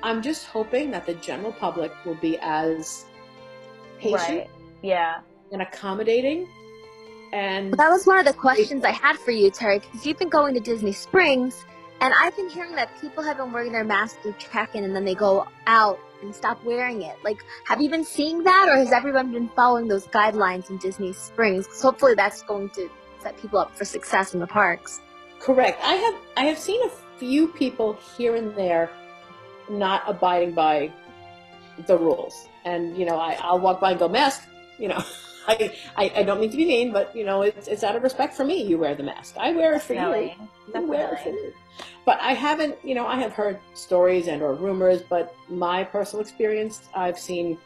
I'm 0.02 0.22
just 0.22 0.46
hoping 0.46 0.90
that 0.92 1.06
the 1.06 1.14
general 1.14 1.52
public 1.52 1.92
will 2.04 2.14
be 2.16 2.38
as 2.40 3.04
patient, 3.98 4.22
right. 4.22 4.50
yeah, 4.82 5.20
and 5.52 5.62
accommodating. 5.62 6.48
And 7.32 7.72
that 7.74 7.90
was 7.90 8.06
one 8.06 8.18
of 8.18 8.24
the 8.24 8.32
questions 8.32 8.84
I 8.84 8.92
had 8.92 9.16
for 9.16 9.32
you, 9.32 9.50
Terry, 9.50 9.80
because 9.80 10.06
you've 10.06 10.18
been 10.18 10.28
going 10.28 10.54
to 10.54 10.60
Disney 10.60 10.92
Springs, 10.92 11.64
and 12.00 12.14
I've 12.18 12.36
been 12.36 12.48
hearing 12.48 12.74
that 12.76 12.90
people 13.00 13.22
have 13.24 13.36
been 13.38 13.52
wearing 13.52 13.72
their 13.72 13.84
masks 13.84 14.18
through 14.22 14.34
check-in, 14.38 14.84
and 14.84 14.94
then 14.94 15.04
they 15.04 15.14
go 15.14 15.46
out 15.66 15.98
and 16.22 16.34
stop 16.34 16.62
wearing 16.64 17.02
it. 17.02 17.16
Like, 17.24 17.44
have 17.64 17.80
you 17.80 17.90
been 17.90 18.04
seeing 18.04 18.44
that, 18.44 18.68
or 18.68 18.76
has 18.76 18.92
everyone 18.92 19.32
been 19.32 19.48
following 19.50 19.88
those 19.88 20.06
guidelines 20.06 20.70
in 20.70 20.78
Disney 20.78 21.12
Springs? 21.12 21.66
Because 21.66 21.82
hopefully, 21.82 22.14
that's 22.14 22.42
going 22.42 22.70
to 22.70 22.88
set 23.20 23.36
people 23.40 23.58
up 23.58 23.76
for 23.76 23.84
success 23.84 24.34
in 24.34 24.40
the 24.40 24.46
parks. 24.46 25.00
Correct. 25.40 25.80
I 25.82 25.94
have 25.94 26.14
I 26.36 26.44
have 26.46 26.58
seen 26.58 26.82
a 26.84 26.90
few 27.18 27.48
people 27.48 27.98
here 28.16 28.36
and 28.36 28.54
there 28.54 28.90
not 29.70 30.02
abiding 30.06 30.52
by 30.52 30.92
the 31.86 31.96
rules, 31.96 32.48
and 32.64 32.96
you 32.96 33.04
know, 33.04 33.18
I, 33.18 33.38
I'll 33.40 33.58
walk 33.58 33.80
by 33.80 33.92
and 33.92 34.00
go 34.00 34.08
mask. 34.08 34.42
You 34.78 34.88
know. 34.88 35.02
I, 35.48 35.72
I, 35.96 36.12
I, 36.16 36.22
don't 36.24 36.40
mean 36.40 36.50
to 36.50 36.56
be 36.56 36.64
mean, 36.64 36.92
but 36.92 37.14
you 37.14 37.24
know, 37.24 37.42
it's, 37.42 37.68
it's 37.68 37.84
out 37.84 37.94
of 37.94 38.02
respect 38.02 38.34
for 38.34 38.44
me. 38.44 38.64
You 38.64 38.78
wear 38.78 38.96
the 38.96 39.04
mask. 39.04 39.36
I 39.38 39.52
wear 39.52 39.74
it 39.74 39.82
for 39.82 39.94
Definitely. 39.94 40.34
you. 40.40 40.74
You 40.74 40.88
wear 40.88 41.14
it 41.14 41.20
for 41.20 41.30
me 41.30 41.52
but 42.06 42.20
I 42.20 42.32
haven't, 42.34 42.76
you 42.84 42.94
know, 42.94 43.06
I 43.06 43.16
have 43.16 43.32
heard 43.32 43.58
stories 43.74 44.28
and 44.28 44.40
or 44.40 44.54
rumors, 44.54 45.02
but 45.02 45.34
my 45.48 45.82
personal 45.84 46.22
experience, 46.22 46.88
I've 46.94 47.18
seen 47.18 47.58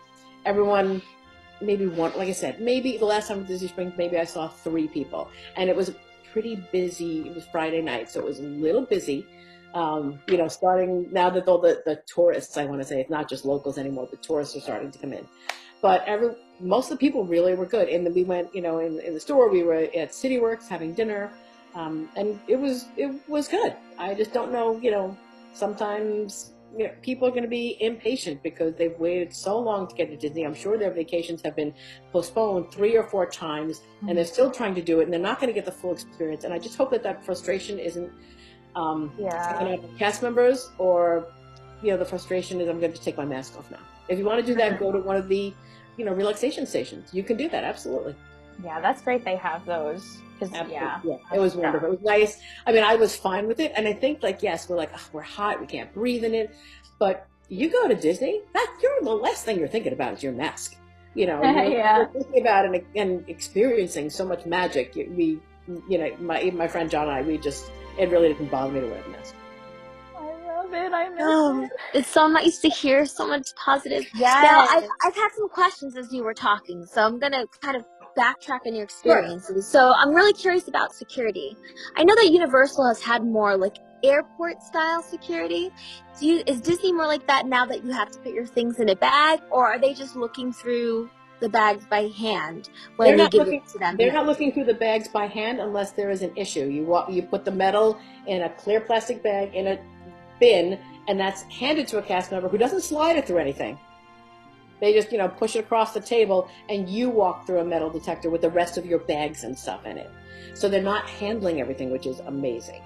everyone, 0.46 1.02
maybe 1.60 1.86
one, 1.86 2.16
like 2.16 2.28
I 2.28 2.32
said, 2.32 2.60
maybe 2.60 2.96
the 2.96 3.04
last 3.04 3.28
time 3.28 3.40
at 3.40 3.46
Disney 3.46 3.68
Springs, 3.68 3.92
maybe 3.98 4.18
I 4.18 4.24
saw 4.24 4.48
three 4.48 4.88
people, 4.88 5.30
and 5.56 5.68
it 5.68 5.76
was 5.76 5.92
pretty 6.32 6.56
busy. 6.72 7.28
It 7.28 7.34
was 7.34 7.44
Friday 7.52 7.82
night, 7.82 8.10
so 8.10 8.20
it 8.20 8.26
was 8.26 8.38
a 8.38 8.44
little 8.44 8.82
busy. 8.82 9.26
Um, 9.74 10.20
you 10.26 10.36
know, 10.36 10.48
starting 10.48 11.08
now 11.12 11.30
that 11.30 11.46
all 11.46 11.60
the, 11.60 11.82
the 11.86 12.02
tourists, 12.06 12.56
I 12.56 12.64
want 12.64 12.80
to 12.82 12.86
say, 12.86 13.00
it's 13.00 13.10
not 13.10 13.28
just 13.28 13.44
locals 13.44 13.78
anymore, 13.78 14.08
the 14.10 14.16
tourists 14.16 14.56
are 14.56 14.60
starting 14.60 14.90
to 14.90 14.98
come 14.98 15.12
in. 15.12 15.26
But 15.80 16.04
every 16.06 16.34
most 16.60 16.90
of 16.90 16.98
the 16.98 17.06
people 17.06 17.24
really 17.24 17.54
were 17.54 17.66
good. 17.66 17.88
And 17.88 18.04
then 18.04 18.12
we 18.12 18.24
went, 18.24 18.54
you 18.54 18.62
know, 18.62 18.80
in, 18.80 19.00
in 19.00 19.14
the 19.14 19.20
store, 19.20 19.48
we 19.48 19.62
were 19.62 19.74
at 19.74 20.10
CityWorks 20.10 20.68
having 20.68 20.92
dinner. 20.92 21.32
Um, 21.74 22.08
and 22.16 22.40
it 22.48 22.56
was 22.56 22.86
it 22.96 23.14
was 23.28 23.48
good. 23.48 23.76
I 23.96 24.14
just 24.14 24.32
don't 24.32 24.52
know, 24.52 24.78
you 24.80 24.90
know, 24.90 25.16
sometimes 25.52 26.52
you 26.76 26.86
know, 26.86 26.92
people 27.02 27.26
are 27.26 27.30
going 27.30 27.42
to 27.42 27.48
be 27.48 27.76
impatient 27.80 28.42
because 28.42 28.74
they've 28.74 28.96
waited 28.98 29.34
so 29.34 29.58
long 29.58 29.88
to 29.88 29.94
get 29.94 30.08
to 30.10 30.16
Disney. 30.16 30.44
I'm 30.44 30.54
sure 30.54 30.78
their 30.78 30.92
vacations 30.92 31.42
have 31.42 31.56
been 31.56 31.74
postponed 32.12 32.72
three 32.72 32.96
or 32.96 33.04
four 33.04 33.26
times, 33.26 33.78
mm-hmm. 33.80 34.08
and 34.08 34.18
they're 34.18 34.24
still 34.24 34.50
trying 34.50 34.74
to 34.76 34.82
do 34.82 35.00
it, 35.00 35.04
and 35.04 35.12
they're 35.12 35.20
not 35.20 35.40
going 35.40 35.48
to 35.48 35.54
get 35.54 35.64
the 35.64 35.72
full 35.72 35.92
experience. 35.92 36.44
And 36.44 36.52
I 36.52 36.58
just 36.58 36.76
hope 36.76 36.90
that 36.92 37.02
that 37.02 37.24
frustration 37.24 37.78
isn't 37.78 38.10
um, 38.76 39.12
yeah. 39.18 39.76
cast 39.98 40.22
members, 40.22 40.70
or 40.78 41.26
you 41.82 41.90
know, 41.90 41.96
the 41.96 42.04
frustration 42.04 42.60
is 42.60 42.68
I'm 42.68 42.80
going 42.80 42.92
to 42.92 43.00
take 43.00 43.16
my 43.16 43.24
mask 43.24 43.56
off 43.58 43.70
now. 43.70 43.78
If 44.08 44.18
you 44.18 44.24
want 44.24 44.40
to 44.40 44.46
do 44.46 44.54
that, 44.56 44.78
go 44.78 44.92
to 44.92 44.98
one 44.98 45.16
of 45.16 45.28
the 45.28 45.52
you 45.96 46.04
know 46.04 46.12
relaxation 46.12 46.66
stations. 46.66 47.12
You 47.12 47.22
can 47.22 47.36
do 47.36 47.48
that 47.48 47.64
absolutely. 47.64 48.14
Yeah, 48.64 48.80
that's 48.80 49.00
great. 49.02 49.24
They 49.24 49.36
have 49.36 49.64
those 49.64 50.18
yeah, 50.48 51.00
yeah, 51.04 51.16
it 51.34 51.38
was 51.38 51.54
wonderful. 51.54 51.88
It 51.88 52.00
was 52.00 52.00
nice. 52.02 52.40
I 52.66 52.72
mean, 52.72 52.82
I 52.82 52.96
was 52.96 53.14
fine 53.14 53.46
with 53.46 53.60
it, 53.60 53.72
and 53.76 53.86
I 53.86 53.92
think 53.92 54.22
like 54.22 54.42
yes, 54.42 54.68
we're 54.68 54.76
like 54.76 54.90
oh, 54.94 55.08
we're 55.12 55.22
hot, 55.22 55.60
we 55.60 55.66
can't 55.66 55.92
breathe 55.92 56.24
in 56.24 56.34
it, 56.34 56.54
but 56.98 57.26
you 57.48 57.70
go 57.70 57.88
to 57.88 57.94
Disney, 57.94 58.40
that 58.54 58.78
you're 58.82 59.00
the 59.02 59.10
last 59.10 59.44
thing 59.44 59.58
you're 59.58 59.68
thinking 59.68 59.92
about 59.92 60.14
is 60.14 60.22
your 60.22 60.32
mask. 60.32 60.76
You 61.14 61.26
know, 61.26 61.42
yeah. 61.42 61.98
you're 61.98 62.06
thinking 62.06 62.40
about 62.40 62.64
and, 62.64 62.82
and 62.94 63.28
experiencing 63.28 64.08
so 64.08 64.24
much 64.24 64.46
magic. 64.46 64.92
We, 64.94 65.40
you 65.88 65.98
know, 65.98 66.16
my 66.20 66.50
my 66.54 66.68
friend 66.68 66.90
John 66.90 67.08
and 67.08 67.12
I, 67.12 67.22
we 67.22 67.38
just 67.38 67.70
it 68.00 68.10
really 68.10 68.28
didn't 68.28 68.50
bother 68.50 68.72
me 68.72 68.80
to 68.80 68.86
wear 68.86 69.02
the 69.02 69.10
mask. 69.10 69.34
I 70.16 70.22
love 70.46 70.72
it. 70.72 70.92
I 70.92 71.08
miss 71.10 71.20
oh, 71.22 71.62
it. 71.62 71.70
It's 71.94 72.08
so 72.08 72.28
nice 72.28 72.58
to 72.58 72.68
hear 72.68 73.04
so 73.04 73.26
much 73.26 73.48
positive. 73.56 74.06
Yeah. 74.14 74.40
Now, 74.42 74.66
I've, 74.70 74.88
I've 75.04 75.14
had 75.14 75.28
some 75.36 75.48
questions 75.48 75.96
as 75.96 76.12
you 76.12 76.24
were 76.24 76.34
talking, 76.34 76.86
so 76.86 77.02
I'm 77.02 77.18
gonna 77.18 77.44
kind 77.60 77.76
of 77.76 77.84
backtrack 78.16 78.60
on 78.66 78.74
your 78.74 78.84
experiences. 78.84 79.48
Sure. 79.48 79.62
So 79.62 79.92
I'm 79.94 80.14
really 80.14 80.32
curious 80.32 80.68
about 80.68 80.94
security. 80.94 81.56
I 81.96 82.04
know 82.04 82.14
that 82.14 82.30
Universal 82.30 82.88
has 82.88 83.00
had 83.00 83.24
more 83.24 83.56
like 83.56 83.76
airport 84.02 84.62
style 84.62 85.02
security. 85.02 85.70
Do 86.18 86.26
you, 86.26 86.42
is 86.46 86.60
Disney 86.60 86.92
more 86.92 87.06
like 87.06 87.26
that 87.26 87.46
now 87.46 87.66
that 87.66 87.84
you 87.84 87.92
have 87.92 88.10
to 88.12 88.18
put 88.18 88.32
your 88.32 88.46
things 88.46 88.80
in 88.80 88.88
a 88.88 88.96
bag, 88.96 89.40
or 89.50 89.66
are 89.66 89.78
they 89.78 89.94
just 89.94 90.16
looking 90.16 90.52
through 90.52 91.10
the 91.40 91.48
bags 91.48 91.84
by 91.86 92.08
hand 92.08 92.70
when 92.96 93.16
they're 93.16 93.26
they 93.26 93.30
give 93.30 93.46
looking, 93.46 93.62
it 93.62 93.68
to 93.68 93.78
them? 93.78 93.96
They're 93.96 94.12
not 94.12 94.26
looking 94.26 94.52
through 94.52 94.64
the 94.64 94.74
bags 94.74 95.08
by 95.08 95.26
hand 95.26 95.60
unless 95.60 95.92
there 95.92 96.10
is 96.10 96.22
an 96.22 96.32
issue. 96.36 96.66
You 96.66 96.84
walk, 96.84 97.10
you 97.10 97.22
put 97.22 97.44
the 97.44 97.50
metal 97.50 97.98
in 98.26 98.42
a 98.42 98.50
clear 98.50 98.80
plastic 98.80 99.22
bag 99.22 99.54
in 99.54 99.66
a 99.66 99.78
bin, 100.38 100.78
and 101.08 101.18
that's 101.18 101.42
handed 101.42 101.88
to 101.88 101.98
a 101.98 102.02
cast 102.02 102.30
member 102.30 102.48
who 102.48 102.58
doesn't 102.58 102.82
slide 102.82 103.16
it 103.16 103.26
through 103.26 103.38
anything. 103.38 103.78
They 104.80 104.94
just, 104.94 105.12
you 105.12 105.18
know, 105.18 105.28
push 105.28 105.56
it 105.56 105.60
across 105.60 105.92
the 105.92 106.00
table 106.00 106.48
and 106.70 106.88
you 106.88 107.10
walk 107.10 107.46
through 107.46 107.58
a 107.60 107.64
metal 107.64 107.90
detector 107.90 108.30
with 108.30 108.40
the 108.40 108.50
rest 108.50 108.78
of 108.78 108.86
your 108.86 109.00
bags 109.00 109.44
and 109.44 109.58
stuff 109.58 109.84
in 109.84 109.98
it. 109.98 110.10
So 110.54 110.68
they're 110.68 110.82
not 110.82 111.08
handling 111.08 111.60
everything, 111.60 111.90
which 111.90 112.06
is 112.06 112.20
amazing. 112.20 112.82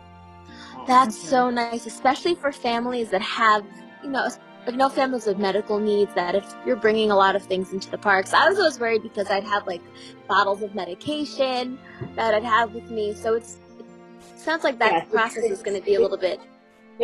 That's 0.87 1.17
so 1.17 1.51
nice, 1.51 1.87
especially 1.87 2.35
for 2.35 2.53
families 2.53 3.11
that 3.11 3.23
have, 3.23 3.65
you 4.03 4.11
know, 4.11 4.29
like 4.67 4.77
no 4.77 4.89
families 4.89 5.27
with 5.27 5.39
medical 5.39 5.79
needs 5.79 6.15
that 6.15 6.35
if 6.35 6.55
you're 6.65 6.77
bringing 6.77 7.11
a 7.11 7.17
lot 7.17 7.37
of 7.37 7.43
things 7.43 7.73
into 7.73 7.91
the 7.91 7.99
parks. 7.99 8.33
I 8.33 8.49
was 8.49 8.59
always 8.59 8.79
worried 8.79 9.03
because 9.03 9.31
I'd 9.31 9.45
have 9.45 9.67
like 9.67 9.83
bottles 10.29 10.63
of 10.63 10.75
medication 10.75 11.79
that 12.17 12.35
I'd 12.35 12.45
have 12.45 12.75
with 12.75 12.91
me. 12.91 13.15
So 13.15 13.35
it's, 13.35 13.59
it 13.79 14.41
sounds 14.41 14.65
like 14.65 14.79
that 14.79 14.93
yeah, 14.93 15.05
process 15.05 15.45
is 15.45 15.63
going 15.63 15.79
to 15.79 15.85
be 15.85 15.97
a 15.97 16.01
little 16.01 16.17
bit 16.17 16.41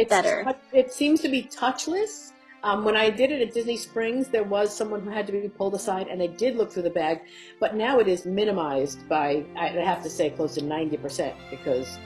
better. 0.08 0.54
It 0.72 0.92
seems 0.92 1.20
to 1.20 1.28
be 1.28 1.42
touchless 1.44 2.30
um, 2.62 2.84
when 2.84 2.96
I 2.96 3.08
did 3.08 3.30
it 3.30 3.40
at 3.40 3.54
Disney 3.54 3.76
Springs, 3.76 4.28
there 4.28 4.44
was 4.44 4.74
someone 4.76 5.00
who 5.00 5.10
had 5.10 5.26
to 5.26 5.32
be 5.32 5.48
pulled 5.48 5.74
aside, 5.74 6.08
and 6.08 6.20
they 6.20 6.28
did 6.28 6.56
look 6.56 6.70
through 6.70 6.82
the 6.82 6.90
bag. 6.90 7.20
But 7.58 7.74
now 7.74 7.98
it 8.00 8.08
is 8.08 8.26
minimized 8.26 9.08
by, 9.08 9.44
I 9.56 9.68
have 9.68 10.02
to 10.02 10.10
say, 10.10 10.30
close 10.30 10.54
to 10.54 10.64
ninety 10.64 10.96
percent 10.96 11.34
because 11.50 11.98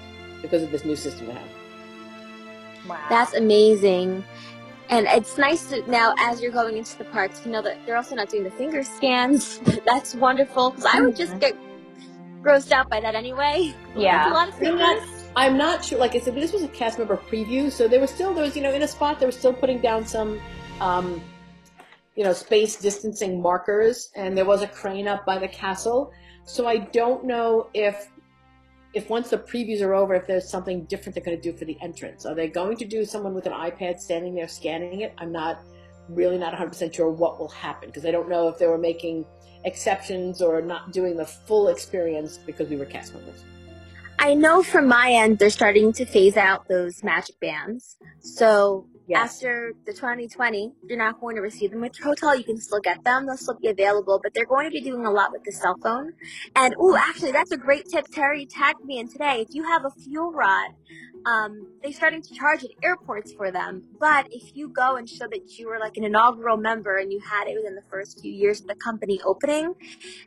because 0.43 0.63
of 0.63 0.71
this 0.71 0.85
new 0.85 0.97
system 0.97 1.27
they 1.27 1.33
have. 1.33 1.49
Wow, 2.89 3.05
that's 3.09 3.35
amazing. 3.35 4.23
And 4.91 5.07
it's 5.07 5.39
nice 5.39 5.71
to 5.71 5.89
now, 5.91 6.15
as 6.19 6.41
you're 6.41 6.53
going 6.53 6.77
into 6.77 6.99
the 6.99 7.05
parks, 7.05 7.41
to 7.41 7.49
know 7.49 7.63
that 7.63 7.79
they're 7.87 7.97
also 7.97 8.15
not 8.15 8.29
doing 8.29 8.45
the 8.45 8.51
finger 8.51 8.83
scans. 8.83 9.59
that's 9.87 10.15
wonderful 10.15 10.71
because 10.71 10.85
I 10.85 11.01
would 11.01 11.17
just 11.17 11.33
mm-hmm. 11.33 11.41
get 11.41 11.57
grossed 12.43 12.71
out 12.71 12.91
by 12.91 13.01
that 13.01 13.15
anyway. 13.15 13.75
Yeah, 13.97 14.31
a 14.31 14.33
lot 14.33 14.49
of 14.49 14.55
fingers. 14.55 15.25
I'm 15.37 15.57
not 15.57 15.85
sure. 15.85 15.99
Like 15.99 16.15
I 16.15 16.21
said, 16.21 16.35
this 16.35 16.53
was 16.53 16.63
a 16.63 16.69
cast 16.69 16.99
member 16.99 17.17
preview, 17.17 17.73
so 17.73 17.89
there 17.89 18.01
was 18.01 18.11
still 18.11 18.35
there 18.35 18.45
was 18.45 18.55
you 18.55 18.63
know 18.63 18.73
in 18.73 18.83
a 18.83 18.89
spot 18.89 19.19
they 19.19 19.27
were 19.27 19.33
still 19.33 19.55
putting 19.55 19.81
down 19.81 20.07
some, 20.07 20.41
um, 20.81 21.23
you 22.15 22.23
know, 22.23 22.33
space 22.33 22.77
distancing 22.77 23.41
markers, 23.41 24.11
and 24.15 24.37
there 24.37 24.45
was 24.45 24.63
a 24.63 24.69
crane 24.69 25.09
up 25.09 25.25
by 25.25 25.39
the 25.39 25.49
castle. 25.49 26.13
So 26.45 26.67
I 26.67 26.77
don't 26.77 27.25
know 27.25 27.69
if 27.73 28.09
if 28.95 29.11
once 29.11 29.31
the 29.31 29.39
previews 29.39 29.81
are 29.83 29.95
over, 29.95 30.15
if 30.15 30.27
there's 30.27 30.49
something 30.49 30.85
different 30.85 31.15
they're 31.15 31.25
going 31.25 31.41
to 31.41 31.53
do 31.53 31.57
for 31.57 31.65
the 31.65 31.77
entrance. 31.83 32.25
Are 32.25 32.35
they 32.35 32.49
going 32.49 32.77
to 32.77 32.85
do 32.85 33.05
someone 33.05 33.35
with 33.35 33.47
an 33.47 33.53
iPad 33.53 33.99
standing 33.99 34.35
there 34.35 34.49
scanning 34.49 35.01
it? 35.01 35.13
I'm 35.19 35.33
not 35.33 35.61
really 36.09 36.39
not 36.39 36.55
100% 36.55 36.95
sure 36.95 37.11
what 37.11 37.39
will 37.39 37.49
happen 37.49 37.89
because 37.89 38.05
I 38.07 38.11
don't 38.11 38.29
know 38.29 38.49
if 38.49 38.59
they 38.59 38.67
were 38.67 38.79
making 38.79 39.25
exceptions 39.65 40.43
or 40.43 40.61
not 40.61 40.93
doing 40.93 41.17
the 41.17 41.27
full 41.27 41.69
experience 41.69 42.39
because 42.39 42.69
we 42.69 42.77
were 42.77 42.85
cast 42.85 43.15
members. 43.15 43.45
I 44.19 44.35
know 44.35 44.63
from 44.63 44.87
my 44.87 45.11
end 45.11 45.39
they're 45.39 45.51
starting 45.51 45.93
to 45.95 46.05
phase 46.05 46.37
out 46.37 46.69
those 46.69 47.03
magic 47.03 47.41
bands. 47.41 47.97
So 48.21 48.87
Yes. 49.07 49.35
After 49.35 49.75
the 49.85 49.93
2020, 49.93 50.73
you're 50.89 50.97
not 50.97 51.21
going 51.21 51.37
to 51.37 51.43
receive 51.43 51.73
them 51.73 51.83
with 51.83 51.99
your 51.99 52.09
hotel. 52.09 52.35
You 52.35 52.45
can 52.45 52.59
still 52.59 52.81
get 52.81 53.05
them. 53.05 53.27
They'll 53.27 53.37
still 53.37 53.59
be 53.61 53.69
available, 53.69 54.19
but 54.23 54.33
they're 54.33 54.47
going 54.47 54.65
to 54.65 54.71
be 54.71 54.81
doing 54.81 55.05
a 55.05 55.11
lot 55.11 55.31
with 55.31 55.45
the 55.45 55.53
cell 55.53 55.77
phone. 55.83 56.15
And, 56.57 56.75
oh, 56.79 56.97
actually, 56.97 57.33
that's 57.33 57.53
a 57.53 57.59
great 57.59 57.85
tip. 57.91 58.07
Terry 58.11 58.47
tagged 58.47 58.83
me 58.85 58.99
in 58.99 59.09
today. 59.09 59.45
If 59.47 59.55
you 59.55 59.65
have 59.65 59.85
a 59.85 59.91
FuelRod, 59.91 60.69
um, 61.27 61.67
they're 61.83 61.93
starting 61.93 62.23
to 62.23 62.35
charge 62.35 62.65
at 62.65 62.71
airports 62.83 63.33
for 63.33 63.51
them. 63.51 63.83
But 63.99 64.29
if 64.31 64.57
you 64.57 64.69
go 64.69 64.97
and 64.97 65.09
show 65.09 65.27
that 65.31 65.59
you 65.59 65.69
were 65.69 65.79
like 65.79 65.97
an 65.97 66.05
inaugural 66.05 66.57
member 66.57 66.97
and 66.97 67.13
you 67.13 67.21
had 67.21 67.47
it 67.47 67.57
within 67.57 67.75
the 67.75 67.85
first 67.91 68.21
few 68.21 68.33
years 68.33 68.61
of 68.61 68.67
the 68.69 68.75
company 68.75 69.21
opening 69.25 69.75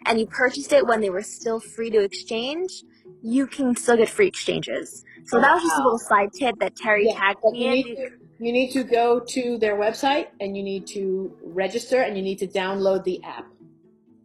and 0.05 0.19
you 0.19 0.27
purchased 0.27 0.71
it 0.71 0.85
when 0.85 1.01
they 1.01 1.09
were 1.09 1.23
still 1.23 1.59
free 1.59 1.89
to 1.91 2.03
exchange, 2.03 2.83
you 3.21 3.47
can 3.47 3.75
still 3.75 3.97
get 3.97 4.09
free 4.09 4.27
exchanges. 4.27 5.03
So 5.25 5.39
that 5.39 5.53
was 5.53 5.63
just 5.63 5.75
a 5.75 5.83
little 5.83 5.99
side 5.99 6.29
tip 6.33 6.55
that 6.59 6.75
Terry 6.75 7.07
yeah, 7.07 7.19
tagged 7.19 7.39
me 7.51 7.95
in. 7.95 8.26
You 8.39 8.51
need 8.51 8.71
to 8.71 8.83
go 8.83 9.19
to 9.19 9.57
their 9.57 9.75
website 9.75 10.27
and 10.39 10.55
you 10.55 10.63
need 10.63 10.85
to 10.87 11.35
register 11.43 12.01
and 12.01 12.15
you 12.15 12.23
need 12.23 12.39
to 12.39 12.47
download 12.47 13.03
the 13.03 13.23
app. 13.23 13.47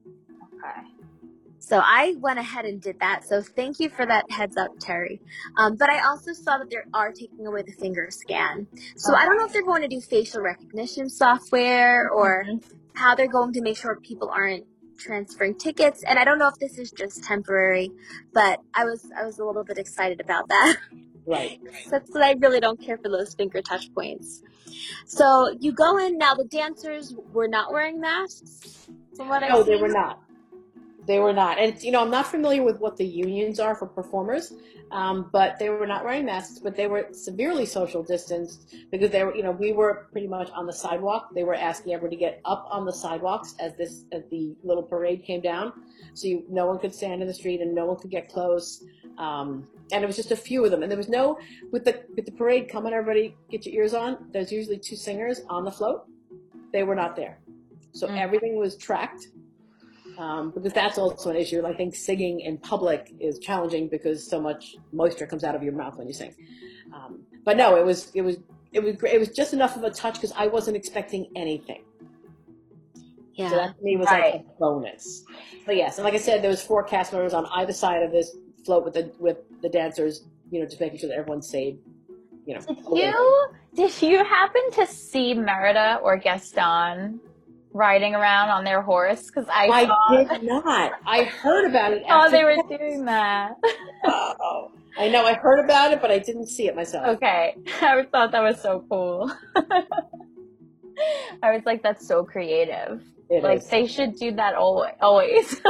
Okay. 0.07 0.89
So 1.59 1.81
I 1.83 2.17
went 2.19 2.39
ahead 2.39 2.67
and 2.67 2.81
did 2.81 3.01
that. 3.01 3.25
So 3.25 3.41
thank 3.41 3.81
you 3.81 3.89
for 3.89 4.05
that 4.05 4.31
heads 4.31 4.57
up, 4.59 4.73
Terry. 4.79 5.21
Um, 5.57 5.77
but 5.77 5.89
I 5.89 6.07
also 6.07 6.35
saw 6.35 6.59
that 6.59 6.69
they 6.69 6.77
are 6.93 7.13
taking 7.13 7.47
away 7.47 7.63
the 7.63 7.73
finger 7.73 8.09
scan. 8.11 8.67
So 8.97 9.15
okay. 9.15 9.23
I 9.23 9.25
don't 9.25 9.39
know 9.39 9.47
if 9.47 9.53
they're 9.53 9.65
going 9.65 9.83
to 9.83 9.89
do 9.89 10.01
facial 10.01 10.43
recognition 10.43 11.09
software 11.09 12.11
or 12.11 12.45
mm-hmm. 12.47 12.77
how 12.95 13.15
they're 13.15 13.29
going 13.29 13.55
to 13.55 13.63
make 13.63 13.79
sure 13.79 13.97
people 13.97 14.29
aren't 14.29 14.67
transferring 14.99 15.55
tickets. 15.55 16.05
And 16.05 16.19
I 16.19 16.25
don't 16.25 16.39
know 16.39 16.49
if 16.49 16.59
this 16.59 16.79
is 16.79 16.91
just 16.91 17.25
temporary, 17.25 17.91
but 18.33 18.61
I 18.75 18.85
was 18.85 19.11
I 19.17 19.25
was 19.25 19.39
a 19.39 19.45
little 19.45 19.65
bit 19.65 19.79
excited 19.79 20.21
about 20.21 20.49
that. 20.49 20.77
Right. 21.27 21.61
That's 21.91 22.11
that 22.11 22.23
I 22.23 22.33
really 22.33 22.61
don't 22.61 22.81
care 22.81 22.99
for 22.99 23.09
those 23.09 23.35
finger 23.35 23.63
touch 23.63 23.93
points. 23.95 24.43
So 25.07 25.55
you 25.61 25.73
go 25.73 25.99
in 25.99 26.19
now. 26.19 26.35
The 26.35 26.45
dancers 26.45 27.15
were 27.33 27.49
not 27.49 27.73
wearing 27.73 28.01
masks. 28.01 28.89
From 29.17 29.29
what 29.29 29.41
no, 29.41 29.61
I 29.61 29.63
they 29.63 29.77
were 29.77 29.89
not. 29.89 30.21
They 31.05 31.19
were 31.19 31.33
not, 31.33 31.59
and 31.59 31.83
you 31.83 31.91
know, 31.91 32.01
I'm 32.01 32.11
not 32.11 32.29
familiar 32.29 32.63
with 32.63 32.79
what 32.79 32.97
the 32.97 33.05
unions 33.05 33.59
are 33.59 33.75
for 33.75 33.87
performers, 33.87 34.53
um, 34.93 35.31
but 35.33 35.59
they 35.59 35.69
were 35.69 35.87
not 35.87 36.05
wearing 36.05 36.27
masks. 36.27 36.61
But 36.61 36.77
they 36.77 36.87
were 36.87 37.09
severely 37.11 37.67
social 37.67 38.05
distanced 38.05 38.73
because 38.93 39.11
they 39.11 39.25
were, 39.25 39.35
you 39.35 39.43
know, 39.43 39.51
we 39.51 39.73
were 39.73 40.07
pretty 40.13 40.29
much 40.29 40.51
on 40.51 40.65
the 40.65 40.73
sidewalk. 40.73 41.31
They 41.35 41.43
were 41.43 41.57
asking 41.57 41.93
everyone 41.93 42.13
to 42.13 42.17
get 42.17 42.41
up 42.45 42.69
on 42.71 42.85
the 42.85 42.93
sidewalks 42.93 43.57
as 43.59 43.75
this 43.77 44.05
as 44.13 44.23
the 44.31 44.55
little 44.63 44.83
parade 44.83 45.25
came 45.25 45.41
down, 45.41 45.73
so 46.15 46.29
you, 46.29 46.45
no 46.49 46.67
one 46.67 46.79
could 46.79 46.95
stand 46.95 47.21
in 47.21 47.27
the 47.27 47.35
street 47.35 47.61
and 47.61 47.75
no 47.75 47.87
one 47.87 47.97
could 47.97 48.11
get 48.11 48.29
close. 48.29 48.85
Um, 49.19 49.67
and 49.93 50.05
it 50.05 50.07
was 50.07 50.17
just 50.17 50.31
a 50.31 50.37
few 50.37 50.65
of 50.65 50.71
them, 50.71 50.83
and 50.83 50.91
there 50.91 50.97
was 50.97 51.09
no 51.09 51.37
with 51.73 51.85
the 51.85 52.05
with 52.15 52.27
the 52.27 52.33
parade. 52.33 52.69
Come 52.69 52.87
on, 52.87 52.93
everybody, 52.93 53.35
get 53.51 53.67
your 53.67 53.75
ears 53.75 53.93
on. 53.93 54.29
There's 54.33 54.53
usually 54.53 54.79
two 54.79 54.97
singers 54.97 55.41
on 55.49 55.65
the 55.65 55.71
float. 55.73 56.05
They 56.73 56.85
were 56.85 56.95
not 56.95 57.17
there, 57.17 57.41
so 57.91 58.07
mm. 58.07 58.17
everything 58.17 58.57
was 58.57 58.77
tracked. 58.77 59.27
Um, 60.19 60.51
because 60.51 60.73
that's 60.73 60.99
also 60.99 61.31
an 61.31 61.37
issue. 61.37 61.65
I 61.67 61.75
think 61.75 61.95
singing 61.95 62.41
in 62.41 62.59
public 62.59 63.13
is 63.19 63.39
challenging 63.39 63.89
because 63.89 64.29
so 64.29 64.41
much 64.41 64.77
moisture 64.93 65.27
comes 65.27 65.45
out 65.45 65.55
of 65.55 65.63
your 65.63 65.73
mouth 65.73 65.97
when 65.97 66.07
you 66.07 66.13
sing. 66.13 66.35
Um, 66.93 67.21
but 67.45 67.57
no, 67.57 67.77
it 67.77 67.85
was 67.85 68.11
it 68.15 68.23
was 68.23 68.37
it 68.73 68.83
was 68.83 68.97
great. 68.97 69.15
It 69.15 69.19
was 69.19 69.31
just 69.31 69.53
enough 69.53 69.77
of 69.77 69.85
a 69.85 69.91
touch 69.91 70.15
because 70.15 70.33
I 70.33 70.47
wasn't 70.47 70.77
expecting 70.77 71.31
anything. 71.37 71.83
Yeah. 73.35 73.49
So 73.49 73.57
that 73.57 73.79
to 73.79 73.85
me 73.85 73.97
was 73.97 74.07
right. 74.07 74.35
like 74.35 74.43
a 74.43 74.45
bonus. 74.59 75.25
But 75.65 75.77
yes, 75.77 75.99
and 75.99 76.05
like 76.05 76.15
I 76.15 76.19
said, 76.19 76.43
there 76.43 76.51
was 76.51 76.63
four 76.63 76.83
cast 76.83 77.13
members 77.13 77.33
on 77.33 77.47
either 77.47 77.73
side 77.73 78.03
of 78.03 78.13
this 78.13 78.37
float 78.65 78.85
with 78.85 78.95
the 78.95 79.13
with 79.19 79.39
the 79.63 79.69
dancers, 79.69 80.27
you 80.51 80.61
know, 80.61 80.67
just 80.67 80.81
making 80.81 80.99
sure 80.99 81.09
that 81.09 81.17
everyone's 81.17 81.49
safe. 81.49 81.77
You 82.47 82.55
know. 82.55 82.61
Did 82.61 82.87
you 82.97 83.49
did 83.75 84.03
you 84.03 84.25
happen 84.25 84.63
to 84.73 84.87
see 84.87 85.35
Merida 85.35 86.01
or 86.03 86.17
Gaston 86.17 87.21
riding 87.73 88.15
around 88.15 88.51
on 88.51 88.65
their 88.65 88.83
horse? 88.83 89.27
Because 89.27 89.49
I 89.49 89.67
I 89.67 89.87
saw... 89.87 90.25
did 90.25 90.43
not. 90.45 90.93
I 91.07 91.25
heard 91.25 91.69
about 91.69 91.93
it. 91.93 92.03
oh, 92.11 92.31
they 92.31 92.45
were 92.45 92.57
doing 92.69 93.05
that. 93.07 93.57
oh, 94.05 94.71
I 94.99 95.09
know. 95.09 95.25
I 95.25 95.35
heard 95.35 95.65
about 95.65 95.93
it, 95.93 96.01
but 96.01 96.11
I 96.11 96.19
didn't 96.19 96.47
see 96.47 96.67
it 96.67 96.77
myself. 96.77 97.17
Okay, 97.17 97.57
I 97.81 98.05
thought 98.11 98.33
that 98.33 98.43
was 98.43 98.61
so 98.61 98.85
cool. 98.89 99.33
I 101.43 101.51
was 101.51 101.63
like, 101.65 101.83
that's 101.83 102.07
so 102.07 102.25
creative. 102.25 103.03
It 103.31 103.43
like 103.43 103.59
is. 103.59 103.69
they 103.69 103.87
should 103.87 104.17
do 104.17 104.33
that 104.33 104.55
always. 104.55 104.93
Always. 105.01 105.61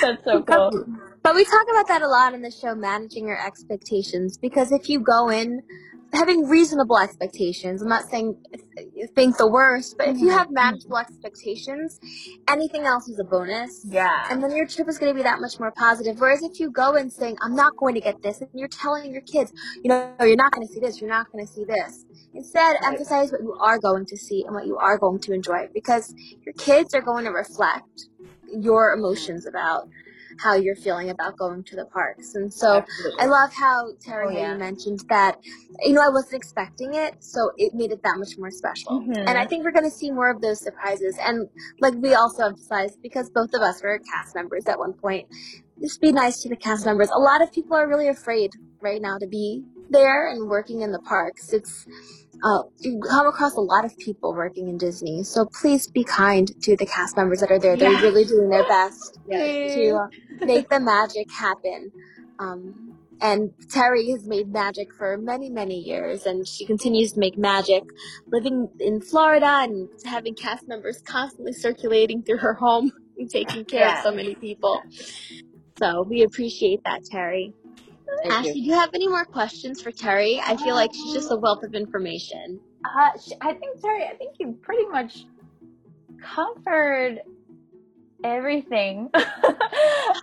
that's 0.00 0.24
so 0.24 0.42
cool. 0.42 0.86
But 1.22 1.34
we 1.34 1.44
talk 1.44 1.66
about 1.68 1.88
that 1.88 2.02
a 2.02 2.08
lot 2.08 2.34
in 2.34 2.42
the 2.42 2.52
show, 2.52 2.76
managing 2.76 3.26
your 3.26 3.44
expectations. 3.44 4.38
Because 4.38 4.70
if 4.70 4.88
you 4.88 5.00
go 5.00 5.28
in 5.28 5.60
having 6.12 6.48
reasonable 6.48 6.98
expectations, 6.98 7.82
I'm 7.82 7.88
not 7.88 8.08
saying 8.10 8.36
think 9.14 9.36
the 9.36 9.48
worst, 9.48 9.96
but 9.96 10.08
if 10.08 10.18
you 10.18 10.28
have 10.28 10.46
mm-hmm. 10.46 10.54
manageable 10.54 10.98
expectations, 10.98 11.98
anything 12.48 12.84
else 12.84 13.08
is 13.08 13.18
a 13.18 13.24
bonus. 13.24 13.84
Yeah. 13.88 14.26
And 14.30 14.42
then 14.42 14.54
your 14.54 14.66
trip 14.66 14.88
is 14.88 14.98
going 14.98 15.12
to 15.12 15.16
be 15.16 15.22
that 15.22 15.40
much 15.40 15.58
more 15.58 15.72
positive. 15.72 16.20
Whereas 16.20 16.42
if 16.42 16.60
you 16.60 16.70
go 16.70 16.94
and 16.94 17.12
saying, 17.12 17.36
I'm 17.42 17.54
not 17.54 17.76
going 17.76 17.94
to 17.94 18.00
get 18.00 18.22
this, 18.22 18.40
and 18.40 18.50
you're 18.54 18.68
telling 18.68 19.12
your 19.12 19.22
kids, 19.22 19.52
you 19.82 19.88
know, 19.88 20.12
you're 20.20 20.36
not 20.36 20.52
going 20.52 20.66
to 20.66 20.72
see 20.72 20.80
this, 20.80 21.00
you're 21.00 21.10
not 21.10 21.30
going 21.32 21.46
to 21.46 21.52
see 21.52 21.64
this. 21.64 22.04
Instead, 22.34 22.76
right. 22.82 22.92
emphasize 22.92 23.32
what 23.32 23.42
you 23.42 23.56
are 23.60 23.78
going 23.78 24.06
to 24.06 24.16
see 24.16 24.44
and 24.44 24.54
what 24.54 24.66
you 24.66 24.76
are 24.76 24.98
going 24.98 25.18
to 25.20 25.32
enjoy 25.32 25.68
because 25.72 26.14
your 26.44 26.54
kids 26.54 26.94
are 26.94 27.02
going 27.02 27.24
to 27.24 27.30
reflect 27.30 28.08
your 28.52 28.92
emotions 28.92 29.46
about 29.46 29.88
how 30.42 30.54
you're 30.54 30.76
feeling 30.76 31.10
about 31.10 31.36
going 31.36 31.64
to 31.64 31.76
the 31.76 31.84
parks. 31.86 32.34
And 32.34 32.52
so 32.52 32.78
Absolutely. 32.78 33.20
I 33.20 33.26
love 33.26 33.52
how 33.52 33.88
Terry, 34.00 34.36
oh, 34.36 34.40
yeah. 34.40 34.56
mentioned 34.56 35.00
that, 35.08 35.38
you 35.80 35.92
know, 35.92 36.02
I 36.02 36.08
wasn't 36.08 36.34
expecting 36.34 36.94
it, 36.94 37.22
so 37.22 37.50
it 37.56 37.74
made 37.74 37.92
it 37.92 38.02
that 38.02 38.16
much 38.18 38.38
more 38.38 38.50
special. 38.50 39.00
Mm-hmm. 39.00 39.28
And 39.28 39.38
I 39.38 39.46
think 39.46 39.64
we're 39.64 39.72
going 39.72 39.90
to 39.90 39.96
see 39.96 40.10
more 40.10 40.30
of 40.30 40.40
those 40.40 40.60
surprises. 40.60 41.16
And 41.20 41.48
like 41.80 41.94
we 41.94 42.14
also 42.14 42.46
emphasized, 42.46 43.00
because 43.02 43.30
both 43.30 43.54
of 43.54 43.62
us 43.62 43.82
were 43.82 43.98
cast 43.98 44.34
members 44.34 44.66
at 44.66 44.78
one 44.78 44.92
point, 44.92 45.28
just 45.80 46.00
be 46.00 46.12
nice 46.12 46.40
to 46.42 46.48
the 46.48 46.56
cast 46.56 46.86
members. 46.86 47.10
A 47.10 47.18
lot 47.18 47.42
of 47.42 47.52
people 47.52 47.76
are 47.76 47.88
really 47.88 48.08
afraid 48.08 48.52
right 48.80 49.00
now 49.00 49.18
to 49.18 49.26
be 49.26 49.62
there 49.90 50.30
and 50.30 50.48
working 50.48 50.80
in 50.80 50.92
the 50.92 50.98
parks. 51.00 51.52
It's 51.52 51.86
uh, 52.42 52.62
you 52.78 53.00
come 53.00 53.26
across 53.26 53.54
a 53.56 53.60
lot 53.60 53.84
of 53.84 53.96
people 53.98 54.34
working 54.34 54.68
in 54.68 54.78
Disney, 54.78 55.22
so 55.22 55.46
please 55.46 55.86
be 55.86 56.04
kind 56.04 56.50
to 56.62 56.76
the 56.76 56.86
cast 56.86 57.16
members 57.16 57.40
that 57.40 57.50
are 57.50 57.58
there. 57.58 57.76
They're 57.76 58.02
really 58.02 58.24
doing 58.24 58.50
their 58.50 58.66
best 58.66 59.18
to 59.30 59.96
uh, 59.96 60.44
make 60.44 60.68
the 60.68 60.80
magic 60.80 61.30
happen. 61.30 61.90
Um, 62.38 62.96
and 63.20 63.50
Terry 63.70 64.10
has 64.10 64.26
made 64.26 64.48
magic 64.52 64.92
for 64.92 65.16
many, 65.16 65.48
many 65.48 65.78
years, 65.78 66.26
and 66.26 66.46
she 66.46 66.66
continues 66.66 67.12
to 67.12 67.20
make 67.20 67.38
magic, 67.38 67.84
living 68.26 68.68
in 68.80 69.00
Florida 69.00 69.60
and 69.62 69.88
having 70.04 70.34
cast 70.34 70.68
members 70.68 71.00
constantly 71.02 71.52
circulating 71.52 72.22
through 72.22 72.38
her 72.38 72.54
home 72.54 72.92
and 73.18 73.30
taking 73.30 73.64
care 73.64 73.80
yeah. 73.80 73.98
of 73.98 74.02
so 74.02 74.12
many 74.12 74.34
people. 74.34 74.82
So 75.78 76.02
we 76.02 76.22
appreciate 76.22 76.80
that, 76.84 77.04
Terry. 77.04 77.54
Thank 78.22 78.32
Ashley, 78.32 78.48
you. 78.60 78.64
do 78.64 78.68
you 78.70 78.74
have 78.74 78.90
any 78.94 79.08
more 79.08 79.24
questions 79.24 79.82
for 79.82 79.90
Terry? 79.90 80.40
I 80.40 80.56
feel 80.56 80.74
like 80.74 80.92
she's 80.94 81.12
just 81.12 81.30
a 81.30 81.36
wealth 81.36 81.62
of 81.62 81.74
information. 81.74 82.60
Uh, 82.84 83.10
I 83.40 83.54
think 83.54 83.80
Terry, 83.80 84.04
I 84.04 84.14
think 84.14 84.36
you 84.38 84.58
pretty 84.62 84.86
much 84.86 85.26
covered 86.22 87.20
everything. 88.24 89.10
um, 89.14 89.24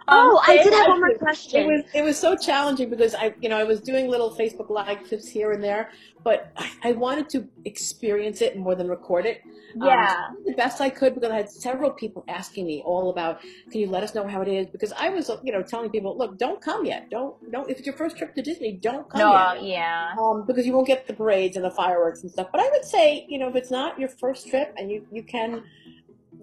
oh, 0.08 0.44
I 0.46 0.58
did 0.64 0.74
have 0.74 0.88
one 0.88 1.00
more 1.00 1.18
question. 1.18 1.62
It 1.62 1.68
was 1.68 1.84
it 1.94 2.02
was 2.04 2.18
so 2.18 2.36
challenging 2.36 2.90
because 2.90 3.16
I 3.16 3.34
you 3.42 3.50
know 3.50 3.58
I 3.58 3.64
was 3.64 3.82
doing 3.82 4.10
little 4.10 4.32
Facebook 4.32 4.70
live 4.70 5.04
clips 5.04 5.28
here 5.28 5.52
and 5.52 5.64
there, 5.64 5.92
but 6.24 6.52
I, 6.58 6.72
I 6.84 6.92
wanted 6.94 7.30
to 7.30 7.48
experience 7.66 8.42
it 8.42 8.58
more 8.58 8.76
than 8.76 8.88
record 8.88 9.26
it. 9.26 9.42
Um, 9.82 9.88
yeah, 9.88 10.26
um, 10.30 10.38
the 10.46 10.54
best 10.54 10.82
I 10.82 10.90
could 10.90 11.16
because 11.16 11.32
I 11.32 11.38
had 11.38 11.50
several 11.50 11.92
people 11.92 12.24
asking 12.28 12.68
me 12.68 12.82
all 12.86 13.10
about, 13.10 13.42
can 13.72 13.82
you 13.82 13.88
let 13.88 14.04
us 14.04 14.14
know 14.14 14.28
how 14.28 14.42
it 14.42 14.48
is? 14.48 14.68
Because 14.68 14.92
I 14.94 15.10
was 15.10 15.30
you 15.44 15.52
know 15.52 15.64
telling 15.64 15.90
people, 15.90 16.18
look, 16.18 16.38
don't 16.38 16.62
come 16.62 16.86
yet. 16.86 17.10
Don't 17.10 17.36
don't 17.52 17.70
if 17.70 17.78
it's 17.78 17.86
your 17.86 17.96
first 17.96 18.18
trip 18.18 18.36
to 18.36 18.42
Disney, 18.42 18.74
don't 18.74 19.10
come 19.10 19.20
no, 19.20 19.54
yet. 19.54 19.64
yeah. 19.64 20.16
Um, 20.20 20.46
because 20.46 20.66
you 20.66 20.74
won't 20.74 20.88
get 20.88 21.08
the 21.08 21.14
parades 21.14 21.56
and 21.56 21.66
the 21.66 21.72
fireworks 21.72 22.24
and 22.24 22.32
stuff. 22.32 22.48
But 22.52 22.62
I 22.62 22.70
would 22.70 22.86
say 22.86 23.26
you 23.30 23.38
know 23.38 23.50
if 23.50 23.56
it's 23.56 23.72
not 23.72 24.00
your 24.00 24.10
first 24.10 24.48
trip 24.50 24.74
and 24.78 24.92
you 24.92 25.06
you 25.12 25.24
can 25.24 25.64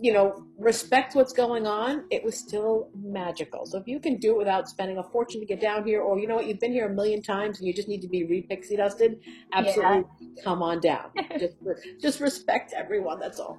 you 0.00 0.12
know, 0.12 0.44
respect 0.58 1.14
what's 1.14 1.32
going 1.32 1.66
on, 1.66 2.04
it 2.10 2.24
was 2.24 2.36
still 2.36 2.88
magical. 2.94 3.66
So 3.66 3.78
if 3.78 3.86
you 3.86 4.00
can 4.00 4.16
do 4.16 4.32
it 4.32 4.38
without 4.38 4.68
spending 4.68 4.98
a 4.98 5.02
fortune 5.02 5.40
to 5.40 5.46
get 5.46 5.60
down 5.60 5.84
here, 5.84 6.00
or 6.00 6.18
you 6.18 6.26
know 6.26 6.36
what, 6.36 6.46
you've 6.46 6.60
been 6.60 6.72
here 6.72 6.86
a 6.86 6.94
million 6.94 7.22
times 7.22 7.58
and 7.58 7.66
you 7.66 7.74
just 7.74 7.88
need 7.88 8.00
to 8.02 8.08
be 8.08 8.24
re-pixie 8.24 8.76
dusted, 8.76 9.20
absolutely 9.52 10.04
yeah. 10.20 10.42
come 10.42 10.62
on 10.62 10.80
down. 10.80 11.10
just, 11.38 11.56
just 12.00 12.20
respect 12.20 12.72
everyone. 12.74 13.20
That's 13.20 13.38
all. 13.38 13.58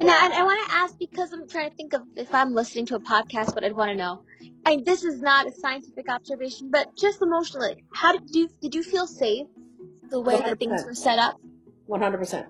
And 0.00 0.10
I, 0.10 0.40
I 0.40 0.42
want 0.42 0.68
to 0.68 0.74
ask 0.74 0.98
because 0.98 1.32
I'm 1.32 1.48
trying 1.48 1.70
to 1.70 1.76
think 1.76 1.92
of 1.94 2.02
if 2.16 2.34
I'm 2.34 2.54
listening 2.54 2.86
to 2.86 2.96
a 2.96 3.00
podcast, 3.00 3.54
what 3.54 3.64
I'd 3.64 3.72
want 3.72 3.90
to 3.90 3.96
know. 3.96 4.22
And 4.66 4.84
this 4.84 5.04
is 5.04 5.20
not 5.20 5.46
a 5.46 5.52
scientific 5.52 6.08
observation, 6.10 6.70
but 6.70 6.96
just 6.96 7.22
emotionally, 7.22 7.84
how 7.92 8.12
did 8.12 8.34
you 8.34 8.48
did 8.60 8.74
you 8.74 8.82
feel 8.82 9.06
safe 9.06 9.46
the 10.10 10.20
way 10.20 10.36
100%. 10.36 10.44
that 10.44 10.58
things 10.58 10.84
were 10.84 10.94
set 10.94 11.18
up? 11.18 11.40
One 11.86 12.02
hundred 12.02 12.18
percent. 12.18 12.46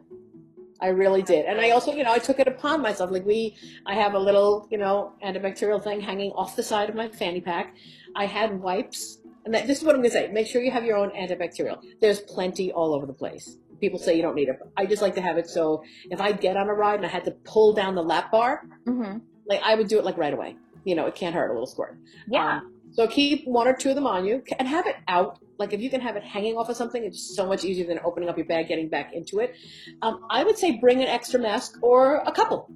I 0.80 0.88
really 0.88 1.22
did. 1.22 1.46
And 1.46 1.60
I 1.60 1.70
also, 1.70 1.92
you 1.94 2.04
know, 2.04 2.12
I 2.12 2.18
took 2.18 2.38
it 2.38 2.48
upon 2.48 2.82
myself. 2.82 3.10
Like 3.10 3.24
we, 3.24 3.56
I 3.86 3.94
have 3.94 4.14
a 4.14 4.18
little, 4.18 4.68
you 4.70 4.78
know, 4.78 5.12
antibacterial 5.24 5.82
thing 5.82 6.00
hanging 6.00 6.32
off 6.32 6.54
the 6.56 6.62
side 6.62 6.88
of 6.90 6.94
my 6.94 7.08
fanny 7.08 7.40
pack. 7.40 7.74
I 8.14 8.26
had 8.26 8.60
wipes. 8.60 9.18
And 9.44 9.54
that, 9.54 9.66
this 9.66 9.78
is 9.78 9.84
what 9.84 9.94
I'm 9.94 10.00
going 10.02 10.10
to 10.10 10.16
say. 10.16 10.28
Make 10.28 10.46
sure 10.48 10.60
you 10.60 10.70
have 10.72 10.84
your 10.84 10.96
own 10.96 11.10
antibacterial. 11.10 11.78
There's 12.00 12.20
plenty 12.20 12.72
all 12.72 12.92
over 12.94 13.06
the 13.06 13.12
place. 13.14 13.56
people 13.80 13.98
say 13.98 14.16
you 14.16 14.22
don't 14.22 14.34
need 14.34 14.48
it. 14.48 14.58
I 14.76 14.86
just 14.86 15.02
like 15.02 15.14
to 15.14 15.20
have 15.22 15.38
it 15.38 15.48
so 15.48 15.82
if 16.10 16.20
I 16.20 16.32
get 16.32 16.56
on 16.56 16.68
a 16.68 16.74
ride 16.74 16.96
and 16.96 17.06
I 17.06 17.08
had 17.10 17.24
to 17.26 17.30
pull 17.30 17.72
down 17.72 17.94
the 17.94 18.02
lap 18.02 18.30
bar, 18.30 18.62
Mm-hmm. 18.86 19.18
like 19.46 19.60
I 19.62 19.74
would 19.76 19.88
do 19.88 19.98
it 19.98 20.04
like 20.04 20.16
right 20.18 20.32
away. 20.32 20.56
You 20.84 20.94
know, 20.94 21.06
it 21.06 21.14
can't 21.14 21.34
hurt 21.34 21.50
a 21.50 21.52
little 21.52 21.66
squirt. 21.66 21.98
Yeah. 22.28 22.58
Um, 22.58 22.72
so 22.96 23.06
keep 23.06 23.46
one 23.46 23.68
or 23.68 23.74
two 23.74 23.90
of 23.90 23.94
them 23.94 24.06
on 24.06 24.24
you 24.24 24.42
and 24.58 24.66
have 24.66 24.86
it 24.86 24.96
out. 25.06 25.38
Like 25.58 25.74
if 25.74 25.80
you 25.80 25.90
can 25.90 26.00
have 26.00 26.16
it 26.16 26.24
hanging 26.24 26.56
off 26.56 26.70
of 26.70 26.76
something, 26.76 27.04
it's 27.04 27.36
so 27.36 27.46
much 27.46 27.64
easier 27.64 27.86
than 27.86 28.00
opening 28.04 28.28
up 28.28 28.38
your 28.38 28.46
bag, 28.46 28.68
getting 28.68 28.88
back 28.88 29.12
into 29.12 29.38
it. 29.40 29.54
Um, 30.00 30.26
I 30.30 30.44
would 30.44 30.56
say 30.56 30.78
bring 30.78 31.02
an 31.02 31.08
extra 31.08 31.38
mask 31.38 31.78
or 31.82 32.16
a 32.26 32.32
couple. 32.32 32.70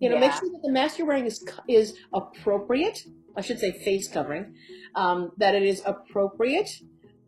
You 0.00 0.10
know, 0.10 0.18
make 0.18 0.30
sure 0.32 0.48
that 0.48 0.60
the 0.62 0.70
mask 0.70 0.98
you're 0.98 1.08
wearing 1.08 1.26
is 1.26 1.44
is 1.68 1.94
appropriate. 2.14 3.04
I 3.36 3.40
should 3.40 3.58
say 3.58 3.72
face 3.84 4.08
covering. 4.08 4.54
Um, 4.94 5.32
that 5.38 5.54
it 5.56 5.64
is 5.64 5.82
appropriate, 5.84 6.70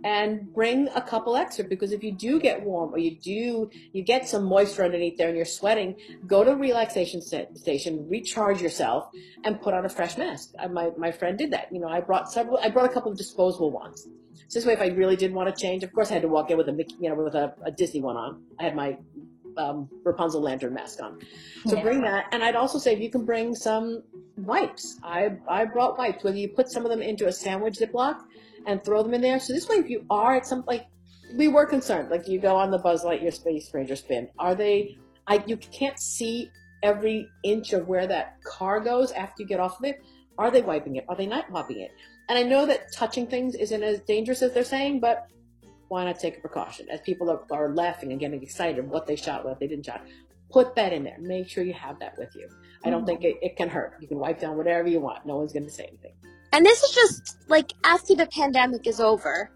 and 0.04 0.52
bring 0.54 0.88
a 0.94 1.00
couple 1.00 1.36
extra 1.36 1.64
because 1.64 1.92
if 1.92 2.02
you 2.02 2.12
do 2.12 2.40
get 2.40 2.62
warm 2.62 2.92
or 2.94 2.98
you 2.98 3.16
do 3.16 3.70
you 3.92 4.02
get 4.02 4.28
some 4.28 4.44
moisture 4.44 4.84
underneath 4.84 5.16
there 5.18 5.28
and 5.28 5.36
you're 5.36 5.44
sweating, 5.44 5.96
go 6.26 6.44
to 6.44 6.52
a 6.52 6.56
relaxation 6.56 7.20
sta- 7.20 7.54
station, 7.54 8.08
recharge 8.08 8.62
yourself, 8.62 9.10
and 9.44 9.60
put 9.60 9.74
on 9.74 9.84
a 9.84 9.88
fresh 9.88 10.16
mask. 10.16 10.52
I, 10.58 10.66
my 10.68 10.90
my 10.96 11.12
friend 11.12 11.36
did 11.36 11.52
that. 11.52 11.68
You 11.72 11.80
know, 11.80 11.88
I 11.88 12.00
brought 12.00 12.32
several. 12.32 12.58
I 12.58 12.70
brought 12.70 12.86
a 12.86 12.92
couple 12.92 13.12
of 13.12 13.18
disposable 13.18 13.70
ones. 13.70 14.06
So 14.48 14.58
this 14.58 14.66
way, 14.66 14.72
if 14.72 14.80
I 14.80 14.88
really 14.88 15.16
did 15.16 15.32
want 15.32 15.54
to 15.54 15.60
change, 15.60 15.84
of 15.84 15.92
course, 15.92 16.10
I 16.10 16.14
had 16.14 16.22
to 16.22 16.28
walk 16.28 16.50
in 16.50 16.56
with 16.56 16.68
a 16.68 16.84
you 17.00 17.08
know 17.08 17.14
with 17.14 17.34
a, 17.34 17.54
a 17.64 17.70
Disney 17.70 18.00
one 18.00 18.16
on. 18.16 18.42
I 18.58 18.64
had 18.64 18.74
my 18.74 18.96
um, 19.56 19.88
Rapunzel 20.04 20.40
lantern 20.40 20.74
mask 20.74 21.02
on. 21.02 21.18
So 21.66 21.76
Yeah. 21.76 21.82
bring 21.82 22.00
that, 22.02 22.26
and 22.32 22.42
I'd 22.42 22.56
also 22.56 22.78
say 22.78 22.92
if 22.92 23.00
you 23.00 23.10
can 23.10 23.24
bring 23.24 23.54
some 23.54 24.02
wipes. 24.36 24.98
I 25.02 25.36
I 25.48 25.64
brought 25.64 25.98
wipes. 25.98 26.24
Whether 26.24 26.38
you 26.38 26.48
put 26.48 26.70
some 26.70 26.84
of 26.84 26.90
them 26.90 27.02
into 27.02 27.26
a 27.26 27.32
sandwich 27.32 27.78
Ziploc 27.78 28.16
and 28.66 28.82
throw 28.84 29.02
them 29.02 29.14
in 29.14 29.20
there. 29.20 29.38
So 29.38 29.52
this 29.52 29.68
way, 29.68 29.76
if 29.76 29.88
you 29.88 30.04
are 30.10 30.36
at 30.36 30.46
some 30.46 30.64
like 30.66 30.86
we 31.36 31.48
were 31.48 31.66
concerned, 31.66 32.10
like 32.10 32.26
you 32.28 32.40
go 32.40 32.56
on 32.56 32.70
the 32.70 32.78
Buzz 32.78 33.04
Lightyear 33.04 33.32
Space 33.32 33.70
Ranger 33.72 33.96
spin, 33.96 34.28
are 34.38 34.54
they? 34.54 34.96
I 35.26 35.42
you 35.46 35.56
can't 35.56 35.98
see 35.98 36.50
every 36.82 37.28
inch 37.44 37.72
of 37.72 37.86
where 37.88 38.06
that 38.06 38.42
car 38.44 38.80
goes 38.80 39.12
after 39.12 39.42
you 39.42 39.46
get 39.46 39.60
off 39.60 39.78
of 39.78 39.84
it. 39.84 39.96
Are 40.38 40.50
they 40.50 40.62
wiping 40.62 40.96
it? 40.96 41.04
Are 41.08 41.16
they 41.16 41.26
not 41.26 41.50
wiping 41.50 41.80
it? 41.80 41.90
And 42.28 42.38
I 42.38 42.42
know 42.42 42.64
that 42.66 42.92
touching 42.94 43.26
things 43.26 43.54
isn't 43.54 43.82
as 43.82 44.00
dangerous 44.00 44.40
as 44.40 44.54
they're 44.54 44.64
saying, 44.64 45.00
but 45.00 45.26
why 45.90 46.04
not 46.04 46.20
take 46.20 46.38
a 46.38 46.40
precaution? 46.40 46.88
As 46.88 47.00
people 47.00 47.28
are, 47.28 47.42
are 47.50 47.74
laughing 47.74 48.12
and 48.12 48.20
getting 48.20 48.40
excited 48.42 48.88
what 48.88 49.08
they 49.08 49.16
shot, 49.16 49.44
what 49.44 49.58
they 49.58 49.66
didn't 49.66 49.84
shot, 49.84 50.02
put 50.48 50.76
that 50.76 50.92
in 50.92 51.02
there. 51.02 51.16
Make 51.18 51.48
sure 51.48 51.64
you 51.64 51.72
have 51.74 51.98
that 51.98 52.16
with 52.16 52.30
you. 52.36 52.48
I 52.84 52.90
don't 52.90 53.04
think 53.04 53.20
mm-hmm. 53.20 53.38
it, 53.42 53.50
it 53.50 53.56
can 53.56 53.68
hurt. 53.68 53.96
You 54.00 54.06
can 54.06 54.18
wipe 54.18 54.38
down 54.38 54.56
whatever 54.56 54.88
you 54.88 55.00
want. 55.00 55.26
No 55.26 55.36
one's 55.36 55.52
going 55.52 55.64
to 55.64 55.70
say 55.70 55.86
anything. 55.88 56.12
And 56.52 56.64
this 56.64 56.80
is 56.84 56.94
just 56.94 57.38
like 57.48 57.72
after 57.84 58.14
the 58.14 58.26
pandemic 58.26 58.86
is 58.86 59.00
over. 59.00 59.50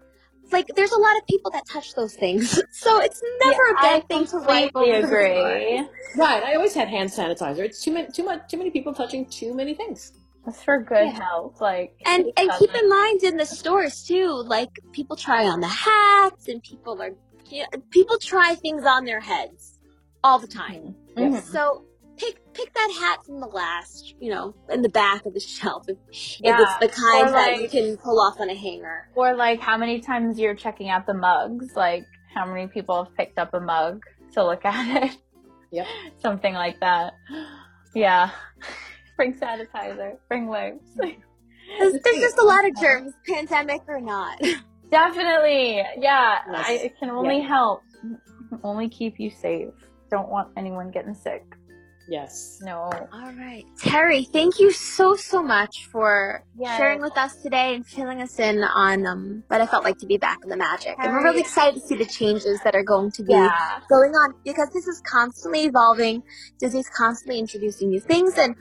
Like 0.51 0.67
there's 0.75 0.91
a 0.91 0.99
lot 0.99 1.17
of 1.17 1.25
people 1.25 1.51
that 1.51 1.65
touch 1.67 1.95
those 1.95 2.13
things, 2.15 2.61
so 2.71 3.01
it's 3.01 3.21
never 3.43 3.63
a 3.71 3.73
bad 3.81 4.07
thing 4.07 4.27
to 4.27 4.37
wipe 4.37 4.73
completely 4.73 4.91
agree. 4.91 5.87
Right. 6.17 6.43
I 6.43 6.53
always 6.55 6.73
had 6.73 6.87
hand 6.89 7.09
sanitizer. 7.09 7.59
It's 7.59 7.81
too 7.81 7.91
many, 7.91 8.11
too 8.11 8.23
much, 8.23 8.41
too 8.49 8.57
many 8.57 8.69
people 8.69 8.93
touching 8.93 9.25
too 9.27 9.55
many 9.55 9.73
things. 9.73 10.11
It's 10.47 10.63
for 10.63 10.79
good 10.81 11.07
Yeah. 11.07 11.23
health. 11.25 11.59
Like 11.61 11.95
And 12.05 12.31
and 12.37 12.51
keep 12.59 12.73
in 12.73 12.89
mind 12.89 13.23
in 13.23 13.37
the 13.37 13.45
stores 13.45 14.03
too, 14.03 14.29
like 14.45 14.69
people 14.91 15.15
try 15.15 15.45
on 15.45 15.59
the 15.59 15.67
hats 15.67 16.47
and 16.47 16.61
people 16.63 17.01
are 17.01 17.11
yeah, 17.47 17.65
people 17.91 18.17
try 18.17 18.55
things 18.55 18.85
on 18.85 19.05
their 19.05 19.19
heads 19.19 19.79
all 20.23 20.39
the 20.39 20.47
time. 20.47 20.95
Mhm. 21.15 21.41
So 21.41 21.83
pick 22.17 22.41
pick 22.53 22.73
that 22.73 22.97
hat 22.99 23.25
from 23.25 23.39
the 23.39 23.47
last, 23.47 24.15
you 24.19 24.31
know, 24.33 24.55
in 24.69 24.81
the 24.81 24.89
back 24.89 25.25
of 25.25 25.33
the 25.33 25.39
shelf 25.55 25.85
if, 25.87 25.97
Yeah. 26.39 26.55
if 26.55 26.59
it's 26.61 26.77
the 26.95 27.01
kind 27.01 27.27
Or, 27.27 27.31
that 27.31 27.61
you 27.61 27.67
can 27.69 27.97
pull 27.97 28.19
off 28.19 28.39
on 28.39 28.49
a 28.49 28.55
hanger. 28.55 29.09
Or 29.15 29.35
like 29.35 29.59
how 29.59 29.77
many 29.77 29.99
times 29.99 30.39
you're 30.39 30.55
checking 30.55 30.89
out 30.89 31.05
the 31.05 31.13
mugs? 31.13 31.75
Like 31.75 32.05
how 32.33 32.45
many 32.45 32.67
people 32.67 33.03
have 33.03 33.15
picked 33.15 33.37
up 33.39 33.53
a 33.53 33.59
mug 33.59 34.03
to 34.33 34.43
look 34.45 34.63
at 34.65 35.03
it? 35.03 35.17
Yep. 35.71 35.87
Something 36.17 36.53
like 36.53 36.79
that. 36.79 37.13
Yeah. 37.93 38.31
Bring 39.15 39.33
sanitizer. 39.33 40.17
Bring 40.27 40.47
wipes. 40.47 40.89
There's, 41.79 41.93
there's 42.03 42.19
just 42.19 42.37
a 42.37 42.43
lot 42.43 42.63
of 42.67 42.75
germs, 42.79 43.13
pandemic 43.27 43.81
or 43.87 43.99
not. 43.99 44.39
Definitely. 44.91 45.77
Yeah. 45.97 46.39
Yes. 46.47 46.65
I, 46.67 46.71
it 46.73 46.99
can 46.99 47.09
only 47.09 47.41
help. 47.41 47.81
Only 48.63 48.87
keep 48.87 49.19
you 49.19 49.31
safe. 49.31 49.69
Don't 50.11 50.29
want 50.29 50.49
anyone 50.55 50.91
getting 50.91 51.15
sick. 51.15 51.43
Yes. 52.07 52.59
No. 52.61 52.91
All 53.11 53.33
right. 53.33 53.65
Terry, 53.81 54.25
thank 54.25 54.59
you 54.59 54.71
so, 54.71 55.15
so 55.15 55.41
much 55.41 55.87
for 55.91 56.43
Yes. 56.55 56.77
sharing 56.77 57.01
with 57.01 57.17
us 57.17 57.35
today 57.41 57.73
and 57.73 57.85
filling 57.85 58.21
us 58.21 58.37
in 58.37 58.63
on 58.63 59.07
um, 59.07 59.43
what 59.47 59.59
I 59.59 59.65
felt 59.65 59.83
like 59.83 59.97
to 59.99 60.05
be 60.05 60.17
back 60.17 60.37
in 60.43 60.49
the 60.49 60.55
magic. 60.57 60.95
And 60.99 61.11
we're 61.11 61.23
really 61.23 61.39
excited 61.41 61.81
to 61.81 61.87
see 61.87 61.95
the 61.95 62.05
changes 62.05 62.59
that 62.63 62.75
are 62.75 62.83
going 62.83 63.11
to 63.13 63.23
be 63.23 63.33
Yeah. 63.33 63.79
going 63.89 64.11
on 64.11 64.35
because 64.45 64.69
this 64.71 64.85
is 64.87 65.01
constantly 65.01 65.63
evolving. 65.63 66.21
Disney's 66.59 66.89
constantly 66.89 67.39
introducing 67.39 67.89
new 67.89 67.99
things 67.99 68.37
and 68.37 68.55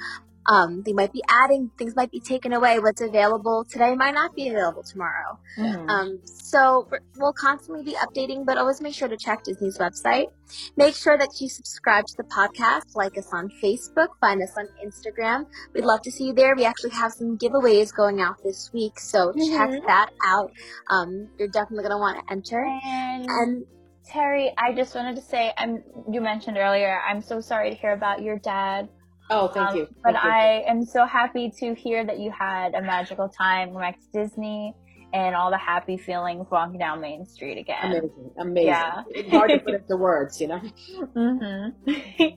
um, 0.46 0.82
they 0.84 0.92
might 0.92 1.12
be 1.12 1.22
adding, 1.28 1.70
things 1.78 1.94
might 1.96 2.10
be 2.10 2.20
taken 2.20 2.52
away. 2.52 2.78
What's 2.78 3.00
available 3.00 3.64
today 3.64 3.94
might 3.94 4.14
not 4.14 4.34
be 4.34 4.48
available 4.48 4.82
tomorrow. 4.82 5.38
Mhm. 5.58 5.88
Um, 5.88 6.18
so 6.24 6.88
we'll 7.16 7.32
constantly 7.32 7.82
be 7.84 7.94
updating, 7.94 8.44
but 8.44 8.58
always 8.58 8.80
make 8.80 8.94
sure 8.94 9.08
to 9.08 9.16
check 9.16 9.44
Disney's 9.44 9.78
website. 9.78 10.26
Make 10.76 10.94
sure 10.94 11.16
that 11.16 11.40
you 11.40 11.48
subscribe 11.48 12.06
to 12.06 12.16
the 12.18 12.24
podcast, 12.24 12.94
like 12.94 13.16
us 13.16 13.28
on 13.32 13.50
Facebook, 13.62 14.08
find 14.20 14.42
us 14.42 14.52
on 14.56 14.68
Instagram. 14.84 15.46
We'd 15.74 15.84
love 15.84 16.02
to 16.02 16.10
see 16.10 16.24
you 16.26 16.32
there. 16.34 16.54
We 16.56 16.64
actually 16.64 16.90
have 16.90 17.12
some 17.12 17.38
giveaways 17.38 17.94
going 17.94 18.20
out 18.20 18.42
this 18.44 18.70
week, 18.72 19.00
so 19.00 19.32
check 19.32 19.70
Mhm. 19.70 19.86
that 19.86 20.10
out. 20.24 20.50
Um, 20.90 21.28
you're 21.38 21.48
definitely 21.48 21.84
gonna 21.84 21.98
want 21.98 22.18
to 22.26 22.32
enter. 22.32 22.62
And 22.84 23.26
And 23.28 23.64
Terry, 24.06 24.52
I 24.58 24.74
just 24.74 24.94
wanted 24.94 25.16
to 25.16 25.22
say, 25.22 25.52
I'm. 25.56 25.82
You 26.10 26.20
mentioned 26.20 26.58
earlier, 26.58 27.00
I'm 27.08 27.22
so 27.22 27.40
sorry 27.40 27.70
to 27.70 27.76
hear 27.76 27.92
about 27.92 28.20
your 28.22 28.38
dad. 28.38 28.88
Oh, 29.30 29.48
thank 29.48 29.70
Um, 29.70 29.76
you. 29.76 29.88
But 30.02 30.14
you. 30.14 30.20
I 30.20 30.64
am 30.66 30.84
so 30.84 31.06
happy 31.06 31.50
to 31.60 31.74
hear 31.74 32.04
that 32.04 32.18
you 32.18 32.30
had 32.30 32.74
a 32.74 32.82
magical 32.82 33.28
time 33.28 33.74
back 33.74 33.98
to 34.00 34.06
Disney 34.12 34.74
and 35.12 35.34
all 35.36 35.50
the 35.50 35.56
happy 35.58 35.96
feelings 35.96 36.46
walking 36.50 36.78
down 36.78 37.00
Main 37.00 37.24
Street 37.24 37.56
again. 37.56 37.84
amazing, 37.84 38.30
amazing. 38.38 38.66
Yeah. 38.68 39.02
It's 39.10 39.30
hard 39.30 39.50
to 39.52 39.58
put 39.60 39.74
into 39.80 39.96
words, 39.96 40.40
you 40.40 40.48
know. 40.48 40.58
hmm 41.14 41.68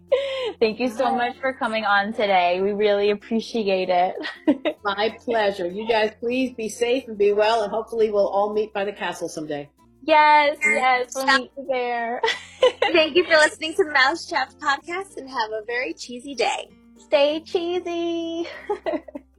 Thank 0.60 0.80
you 0.80 0.90
so 0.90 1.14
much 1.14 1.38
for 1.40 1.54
coming 1.54 1.86
on 1.86 2.14
today. 2.14 2.62
We 2.62 2.72
really 2.72 3.10
appreciate 3.12 3.90
it. 3.90 4.16
My 4.84 5.16
pleasure. 5.26 5.68
You 5.68 5.88
guys, 5.88 6.14
please 6.20 6.54
be 6.56 6.70
safe 6.70 7.08
and 7.08 7.18
be 7.18 7.34
well, 7.34 7.64
and 7.64 7.72
hopefully 7.72 8.10
we'll 8.12 8.28
all 8.30 8.54
meet 8.54 8.74
by 8.74 8.86
the 8.86 8.94
castle 8.94 9.28
someday. 9.28 9.70
Yes, 10.04 10.58
yes, 10.64 11.14
we'll 11.16 11.26
meet 11.26 11.52
you 11.58 11.68
there. 11.70 12.22
thank 12.92 13.16
you 13.16 13.24
for 13.26 13.32
listening 13.32 13.74
to 13.76 13.84
the 13.84 13.92
Mousetrapped 13.92 14.60
podcast 14.60 15.18
and 15.18 15.30
have 15.30 15.52
a 15.52 15.66
very 15.66 15.94
cheesy 15.94 16.36
day. 16.36 16.70
Stay 16.98 17.42
cheesy. 17.42 18.48